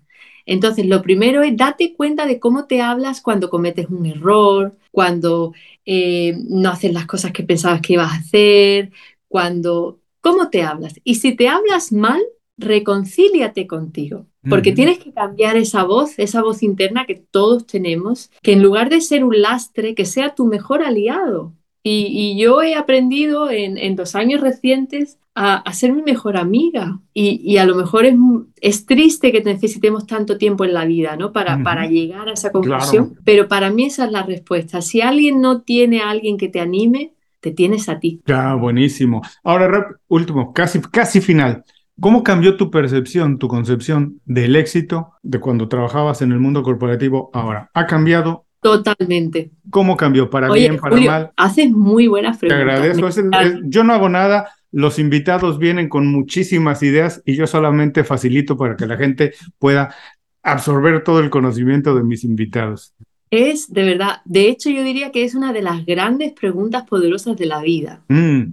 Entonces, 0.45 0.85
lo 0.85 1.01
primero 1.01 1.41
es 1.43 1.55
date 1.55 1.93
cuenta 1.95 2.25
de 2.25 2.39
cómo 2.39 2.65
te 2.65 2.81
hablas 2.81 3.21
cuando 3.21 3.49
cometes 3.49 3.87
un 3.89 4.05
error, 4.05 4.75
cuando 4.91 5.53
eh, 5.85 6.35
no 6.47 6.69
haces 6.69 6.93
las 6.93 7.05
cosas 7.05 7.31
que 7.31 7.43
pensabas 7.43 7.81
que 7.81 7.93
ibas 7.93 8.11
a 8.11 8.15
hacer, 8.15 8.91
cuando, 9.27 9.99
¿cómo 10.21 10.49
te 10.49 10.63
hablas? 10.63 10.99
Y 11.03 11.15
si 11.15 11.35
te 11.35 11.47
hablas 11.47 11.91
mal, 11.91 12.21
reconcíliate 12.57 13.67
contigo, 13.67 14.27
porque 14.49 14.73
tienes 14.73 14.99
que 14.99 15.13
cambiar 15.13 15.57
esa 15.57 15.83
voz, 15.83 16.19
esa 16.19 16.43
voz 16.43 16.61
interna 16.61 17.05
que 17.05 17.15
todos 17.15 17.65
tenemos, 17.65 18.29
que 18.41 18.53
en 18.53 18.61
lugar 18.61 18.89
de 18.89 19.01
ser 19.01 19.23
un 19.23 19.41
lastre, 19.41 19.95
que 19.95 20.05
sea 20.05 20.35
tu 20.35 20.45
mejor 20.45 20.83
aliado. 20.83 21.53
Y, 21.83 22.37
yo 22.37 22.61
he 22.61 22.75
aprendido 22.75 23.49
en, 23.51 23.77
en 23.77 23.95
los 23.97 24.15
años 24.15 24.39
recientes 24.41 25.17
a, 25.35 25.73
ser 25.73 25.93
mi 25.93 26.01
mejor 26.01 26.37
amiga. 26.37 26.99
Y, 27.13 27.57
a 27.57 27.65
lo 27.65 27.75
mejor 27.75 28.05
es, 28.05 28.15
es, 28.61 28.85
triste 28.85 29.31
que 29.31 29.41
necesitemos 29.41 30.05
tanto 30.05 30.37
tiempo 30.37 30.65
en 30.65 30.73
la 30.73 30.85
vida, 30.85 31.15
¿no? 31.17 31.31
Para, 31.31 31.61
para 31.63 31.87
llegar 31.87 32.29
a 32.29 32.33
esa 32.33 32.51
conclusión. 32.51 33.15
Pero 33.23 33.47
para 33.47 33.69
mí 33.69 33.85
esa 33.85 34.05
es 34.05 34.11
la 34.11 34.23
respuesta. 34.23 34.81
Si 34.81 35.01
alguien 35.01 35.41
no 35.41 35.61
tiene 35.61 36.01
a 36.01 36.09
alguien 36.09 36.37
que 36.37 36.49
te 36.49 36.59
anime, 36.59 37.13
te 37.39 37.51
tienes 37.51 37.89
a 37.89 37.99
ti. 37.99 38.21
Ya, 38.25 38.53
buenísimo. 38.55 39.21
Ahora, 39.43 39.97
último, 40.07 40.53
casi, 40.53 40.79
casi 40.81 41.19
final. 41.19 41.63
¿Cómo 41.99 42.23
cambió 42.23 42.57
tu 42.57 42.71
percepción, 42.71 43.37
tu 43.37 43.47
concepción 43.47 44.19
del 44.25 44.55
éxito 44.55 45.11
de 45.21 45.39
cuando 45.39 45.67
trabajabas 45.67 46.23
en 46.23 46.31
el 46.31 46.39
mundo 46.39 46.63
corporativo 46.63 47.29
ahora? 47.33 47.69
¿Ha 47.73 47.85
cambiado 47.85 48.42
Totalmente. 48.63 49.51
¿Cómo 49.69 49.97
cambió? 49.97 50.29
¿Para 50.29 50.51
bien, 50.51 50.77
para 50.77 50.95
mal? 50.95 51.31
Haces 51.35 51.69
muy 51.71 52.07
buenas 52.07 52.37
preguntas. 52.37 52.65
Te 52.65 52.71
agradezco. 52.71 53.61
yo 53.65 53.83
no 53.83 53.93
hago 53.93 54.09
nada, 54.09 54.49
los 54.71 54.97
invitados 54.97 55.59
vienen 55.59 55.87
con 55.87 56.07
muchísimas 56.07 56.81
ideas 56.81 57.21
y 57.25 57.35
yo 57.35 57.45
solamente 57.45 58.03
facilito 58.03 58.57
para 58.57 58.75
que 58.75 58.87
la 58.87 58.97
gente 58.97 59.33
pueda 59.59 59.93
absorber 60.41 61.03
todo 61.03 61.19
el 61.19 61.29
conocimiento 61.29 61.95
de 61.95 62.03
mis 62.03 62.23
invitados. 62.23 62.93
Es 63.29 63.71
de 63.71 63.83
verdad, 63.83 64.21
de 64.25 64.49
hecho 64.49 64.69
yo 64.69 64.83
diría 64.83 65.11
que 65.11 65.23
es 65.23 65.35
una 65.35 65.53
de 65.53 65.61
las 65.61 65.85
grandes 65.85 66.33
preguntas 66.33 66.83
poderosas 66.87 67.37
de 67.37 67.45
la 67.45 67.61
vida. 67.61 68.03
Mm. 68.07 68.51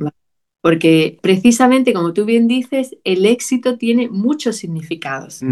Porque 0.63 1.19
precisamente 1.23 1.93
como 1.93 2.13
tú 2.13 2.25
bien 2.25 2.49
dices, 2.49 2.97
el 3.05 3.25
éxito 3.25 3.79
tiene 3.79 4.09
muchos 4.09 4.57
significados. 4.57 5.43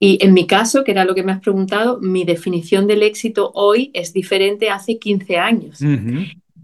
Y 0.00 0.24
en 0.24 0.32
mi 0.32 0.46
caso, 0.46 0.84
que 0.84 0.92
era 0.92 1.04
lo 1.04 1.14
que 1.14 1.22
me 1.22 1.32
has 1.32 1.40
preguntado, 1.40 2.00
mi 2.00 2.24
definición 2.24 2.86
del 2.86 3.02
éxito 3.02 3.50
hoy 3.54 3.90
es 3.94 4.12
diferente 4.12 4.70
hace 4.70 4.98
15 4.98 5.38
años. 5.38 5.80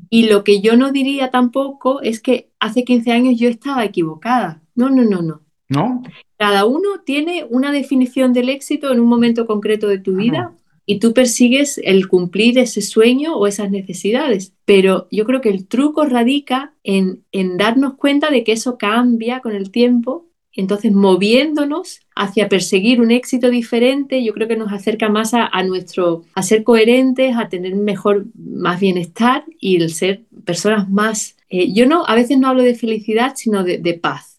Y 0.09 0.29
lo 0.29 0.45
que 0.45 0.61
yo 0.61 0.77
no 0.77 0.93
diría 0.93 1.31
tampoco 1.31 2.01
es 2.01 2.21
que 2.21 2.51
hace 2.61 2.85
15 2.85 3.11
años 3.11 3.39
yo 3.39 3.49
estaba 3.49 3.85
equivocada. 3.85 4.63
No, 4.77 4.89
no, 4.91 5.03
no, 5.03 5.23
no. 5.23 5.41
¿No? 5.69 6.03
Cada 6.39 6.67
uno 6.67 7.01
tiene 7.05 7.47
una 7.49 7.73
definición 7.73 8.33
del 8.33 8.51
éxito 8.51 8.93
en 8.93 9.01
un 9.01 9.09
momento 9.09 9.47
concreto 9.47 9.89
de 9.89 9.99
tu 9.99 10.13
ah, 10.13 10.17
vida 10.17 10.53
y 10.87 10.99
tú 10.99 11.15
persigues 11.15 11.81
el 11.83 12.07
cumplir 12.09 12.59
ese 12.59 12.83
sueño 12.83 13.37
o 13.37 13.47
esas 13.47 13.71
necesidades. 13.71 14.53
Pero 14.65 15.09
yo 15.11 15.25
creo 15.25 15.41
que 15.41 15.49
el 15.49 15.67
truco 15.67 16.05
radica 16.05 16.75
en, 16.85 17.25
en 17.33 17.57
darnos 17.57 17.95
cuenta 17.95 18.31
de 18.31 18.45
que 18.45 18.53
eso 18.53 18.77
cambia 18.77 19.41
con 19.41 19.55
el 19.55 19.71
tiempo. 19.71 20.27
Entonces, 20.57 20.93
moviéndonos 20.93 22.01
hacia 22.15 22.49
perseguir 22.49 23.01
un 23.01 23.11
éxito 23.11 23.51
diferente, 23.51 24.25
yo 24.25 24.33
creo 24.33 24.47
que 24.47 24.57
nos 24.57 24.73
acerca 24.73 25.09
más 25.09 25.35
a, 25.35 25.63
nuestro, 25.65 26.23
a 26.35 26.43
ser 26.43 26.63
coherentes, 26.63 27.37
a 27.37 27.49
tener 27.49 27.75
mejor, 27.75 28.27
más 28.35 28.81
bienestar 28.81 29.45
y 29.59 29.77
el 29.83 29.91
ser 29.91 30.23
personas 30.45 30.89
más. 30.89 31.37
Eh, 31.49 31.73
yo 31.73 31.87
no, 31.87 32.07
a 32.07 32.15
veces 32.15 32.39
no 32.39 32.49
hablo 32.49 32.63
de 32.63 32.75
felicidad, 32.75 33.33
sino 33.35 33.65
de, 33.65 34.01
paz. 34.01 34.39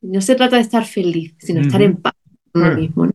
No 0.00 0.20
se 0.20 0.36
trata 0.36 0.56
de 0.56 0.62
estar 0.62 0.84
feliz, 0.84 1.34
sino 1.38 1.60
estar 1.60 1.82
en 1.82 1.96
paz 1.96 2.14
con 2.52 2.62
uno 2.62 2.76
mismo. 2.76 3.10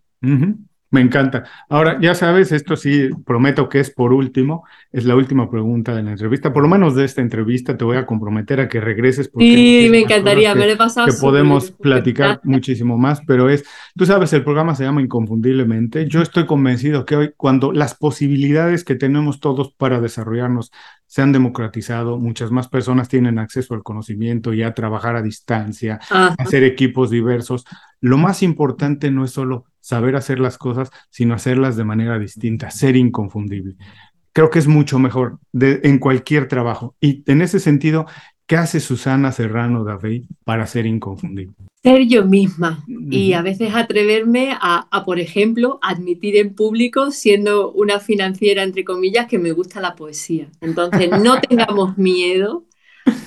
Me 0.92 1.00
encanta. 1.00 1.46
Ahora, 1.70 1.98
ya 2.02 2.14
sabes, 2.14 2.52
esto 2.52 2.76
sí, 2.76 3.10
prometo 3.26 3.70
que 3.70 3.80
es 3.80 3.90
por 3.90 4.12
último, 4.12 4.66
es 4.92 5.06
la 5.06 5.16
última 5.16 5.50
pregunta 5.50 5.96
de 5.96 6.04
la 6.04 6.12
entrevista, 6.12 6.52
por 6.52 6.64
lo 6.64 6.68
menos 6.68 6.96
de 6.96 7.06
esta 7.06 7.22
entrevista 7.22 7.78
te 7.78 7.86
voy 7.86 7.96
a 7.96 8.06
comprometer 8.06 8.60
a 8.60 8.68
que 8.68 8.82
regreses. 8.82 9.30
Porque 9.30 9.46
sí, 9.46 9.88
me 9.90 10.02
encantaría, 10.02 10.54
me 10.54 10.66
lo 10.66 10.74
he 10.74 10.78
pasado. 10.78 11.08
Que 11.08 11.14
podemos 11.14 11.72
platicar 11.72 12.42
muchísimo 12.44 12.98
más, 12.98 13.22
pero 13.26 13.50
es, 13.50 13.64
tú 13.96 14.06
sabes, 14.06 14.34
el 14.34 14.44
programa 14.44 14.76
se 14.76 14.84
llama 14.84 15.02
Inconfundiblemente. 15.02 16.10
Yo 16.10 16.22
estoy 16.22 16.46
convencido 16.46 17.06
que 17.06 17.16
hoy, 17.16 17.34
cuando 17.38 17.72
las 17.72 17.96
posibilidades 17.96 18.84
que 18.84 18.96
tenemos 18.96 19.40
todos 19.40 19.74
para 19.74 20.02
desarrollarnos 20.02 20.74
se 21.08 21.22
han 21.22 21.32
democratizado, 21.32 22.20
muchas 22.20 22.52
más 22.52 22.68
personas 22.68 23.08
tienen 23.08 23.40
acceso 23.40 23.76
al 23.76 23.84
conocimiento 23.84 24.54
y 24.54 24.64
a 24.64 24.74
trabajar 24.74 25.16
a 25.16 25.22
distancia, 25.22 26.02
a 26.10 26.36
hacer 26.38 26.66
equipos 26.66 27.10
diversos. 27.10 27.64
Lo 28.02 28.18
más 28.18 28.44
importante 28.44 29.10
no 29.10 29.24
es 29.24 29.32
solo 29.32 29.71
saber 29.92 30.16
hacer 30.16 30.40
las 30.40 30.58
cosas, 30.58 30.90
sino 31.10 31.34
hacerlas 31.34 31.76
de 31.76 31.84
manera 31.84 32.18
distinta, 32.18 32.72
ser 32.72 32.96
inconfundible. 32.96 33.76
Creo 34.32 34.50
que 34.50 34.60
es 34.60 34.68
mucho 34.68 35.00
mejor 35.00 35.38
en 35.54 36.00
cualquier 36.00 36.48
trabajo. 36.48 36.96
Y 37.02 37.30
en 37.30 37.42
ese 37.42 37.60
sentido, 37.60 38.06
¿qué 38.48 38.56
hace 38.56 38.80
Susana 38.80 39.34
Serrano 39.34 39.84
Davey 39.84 40.30
para 40.46 40.66
ser 40.66 40.86
inconfundible? 40.86 41.54
Ser 41.84 42.08
yo 42.08 42.24
misma 42.24 42.86
y 42.88 43.34
a 43.34 43.42
veces 43.42 43.76
atreverme 43.76 44.54
a, 44.54 44.88
a, 44.90 45.04
por 45.04 45.20
ejemplo, 45.20 45.78
admitir 45.82 46.38
en 46.38 46.56
público, 46.56 47.12
siendo 47.12 47.74
una 47.74 48.00
financiera, 48.00 48.64
entre 48.64 48.86
comillas, 48.86 49.28
que 49.28 49.40
me 49.40 49.52
gusta 49.52 49.82
la 49.82 49.96
poesía. 49.96 50.48
Entonces, 50.62 51.10
no 51.22 51.42
tengamos 51.50 51.98
miedo 51.98 52.64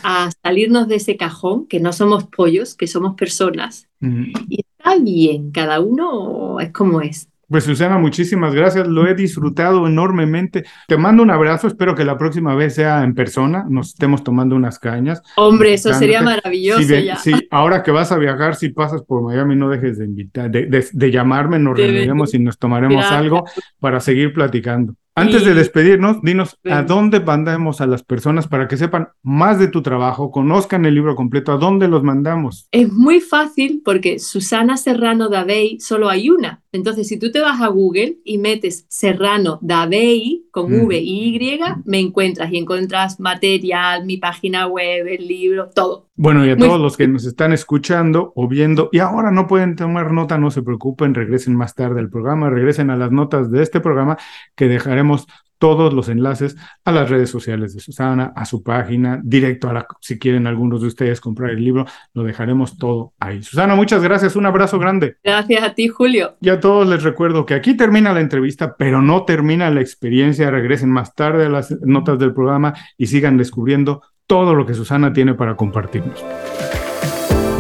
a 0.03 0.31
salirnos 0.43 0.89
de 0.89 0.97
ese 0.97 1.17
cajón, 1.17 1.67
que 1.67 1.81
no 1.81 1.93
somos 1.93 2.25
pollos, 2.25 2.75
que 2.75 2.87
somos 2.87 3.15
personas. 3.15 3.89
Y 4.01 4.65
está 4.79 4.97
bien, 4.97 5.51
cada 5.51 5.81
uno 5.81 6.61
es 6.61 6.73
como 6.73 7.01
es. 7.01 7.29
Pues 7.49 7.65
Susana, 7.65 7.99
muchísimas 7.99 8.55
gracias, 8.55 8.89
lo 8.89 9.07
he 9.07 9.15
disfrutado 9.15 9.87
enormemente. 9.87 10.65
Te 10.89 10.97
mando 10.97 11.23
un 11.23 11.31
abrazo, 11.31 11.69
espero 11.69 11.95
que 11.95 12.05
la 12.05 12.17
próxima 12.17 12.55
vez 12.55 12.75
sea 12.75 13.05
en 13.05 13.15
persona, 13.15 13.65
nos 13.69 13.91
estemos 13.91 14.25
tomando 14.25 14.57
unas 14.57 14.79
cañas. 14.79 15.23
Hombre, 15.37 15.75
eso 15.75 15.93
sería 15.93 16.23
maravilloso. 16.23 16.83
Sí, 17.23 17.33
ahora 17.51 17.83
que 17.83 17.91
vas 17.91 18.13
a 18.13 18.19
viajar, 18.19 18.57
si 18.57 18.71
pasas 18.71 19.03
por 19.03 19.23
Miami, 19.23 19.57
no 19.57 19.69
dejes 19.69 19.99
de 19.99 20.07
invitar, 20.07 20.51
de, 20.51 21.11
llamarme, 21.13 21.59
nos 21.59 21.77
reuniremos 21.77 22.35
y 22.35 22.39
nos 22.39 22.59
tomaremos 22.59 23.05
algo 23.07 23.45
para 23.79 24.01
seguir 24.01 24.33
platicando. 24.33 24.95
Antes 25.17 25.45
de 25.45 25.55
despedirnos, 25.55 26.21
dinos 26.23 26.59
a 26.65 26.83
dónde 26.83 27.21
mandamos 27.21 27.81
a 27.81 27.87
las 27.87 28.03
personas 28.03 28.49
para 28.49 28.67
que 28.67 28.77
sepan 28.77 29.11
más 29.23 29.61
de 29.61 29.69
tu 29.69 29.81
trabajo, 29.81 30.33
conozcan 30.33 30.85
el 30.87 30.95
libro 30.97 31.15
completo, 31.15 31.53
a 31.53 31.57
dónde 31.57 31.87
los 31.87 32.03
mandamos. 32.03 32.67
Es 32.73 32.93
muy 32.93 33.21
fácil 33.21 33.81
porque 33.85 34.19
Susana 34.19 34.77
Serrano 34.77 35.29
Davey 35.29 35.79
solo 35.79 36.09
hay 36.09 36.31
una. 36.31 36.64
Entonces, 36.75 37.07
si 37.07 37.21
tú 37.21 37.31
te 37.31 37.41
vas 37.41 37.61
a 37.61 37.69
Google 37.69 38.19
y 38.25 38.39
metes 38.39 38.85
Serrano 38.89 39.61
Davey 39.63 40.49
con 40.51 40.73
V 40.75 40.99
y 40.99 41.37
Y, 41.37 41.61
me 41.85 42.01
encuentras 42.01 42.53
y 42.53 42.59
encuentras 42.59 43.21
material, 43.21 44.05
mi 44.05 44.17
página 44.17 44.67
web, 44.67 45.07
el 45.07 45.29
libro, 45.29 45.71
todo. 45.73 46.09
Bueno, 46.17 46.45
y 46.45 46.51
a 46.51 46.57
todos 46.57 46.81
los 46.81 46.97
que 46.97 47.07
nos 47.07 47.27
están 47.27 47.53
escuchando 47.53 48.33
o 48.35 48.49
viendo 48.49 48.89
y 48.91 48.99
ahora 48.99 49.31
no 49.31 49.47
pueden 49.47 49.77
tomar 49.77 50.11
nota, 50.11 50.37
no 50.37 50.51
se 50.51 50.63
preocupen, 50.63 51.15
regresen 51.15 51.55
más 51.55 51.77
tarde 51.77 52.01
al 52.01 52.11
programa, 52.11 52.51
regresen 52.51 52.91
a 52.91 52.97
las 52.97 53.13
notas 53.13 53.53
de 53.53 53.63
este 53.63 53.79
programa 53.79 54.19
que 54.57 54.67
dejaremos 54.67 55.29
todos 55.65 55.95
los 55.95 56.11
enlaces 56.11 56.59
a 56.85 56.93
las 56.93 57.09
redes 57.09 57.31
sociales 57.31 57.73
de 57.73 57.81
Susana, 57.81 58.35
a 58.37 58.45
su 58.45 58.63
página, 58.63 59.19
directo 59.25 59.71
a 59.71 59.73
la, 59.73 59.87
si 59.99 60.19
quieren 60.19 60.47
algunos 60.47 60.83
de 60.83 60.89
ustedes 60.89 61.23
comprar 61.23 61.53
el 61.53 61.65
libro, 61.65 61.87
lo 62.13 62.23
dejaremos 62.23 62.77
todo 62.77 63.15
ahí. 63.19 63.43
Susana, 63.43 63.75
muchas 63.75 64.03
gracias, 64.03 64.37
un 64.37 64.45
abrazo 64.45 64.79
grande. 64.79 65.17
Gracias 65.25 65.63
a 65.63 65.73
ti, 65.73 65.89
Julio. 65.89 66.37
Y 66.43 66.51
a 66.51 66.61
todos 66.61 66.87
les 66.87 67.03
recuerdo 67.03 67.47
que 67.47 67.55
aquí 67.55 67.79
termina 67.79 68.13
la 68.13 68.21
entrevista, 68.21 68.77
pero 68.77 69.01
no 69.01 69.25
termina 69.25 69.71
la 69.71 69.81
experiencia. 69.81 70.51
Regresen 70.51 70.91
más 70.91 71.15
tarde 71.15 71.47
a 71.47 71.49
las 71.49 71.71
notas 71.81 72.19
del 72.19 72.35
programa 72.35 72.75
y 72.99 73.07
sigan 73.07 73.39
descubriendo 73.39 74.03
todo 74.27 74.55
lo 74.55 74.67
que 74.67 74.75
Susana 74.75 75.15
tiene 75.15 75.33
para 75.33 75.57
compartirnos. 75.57 76.23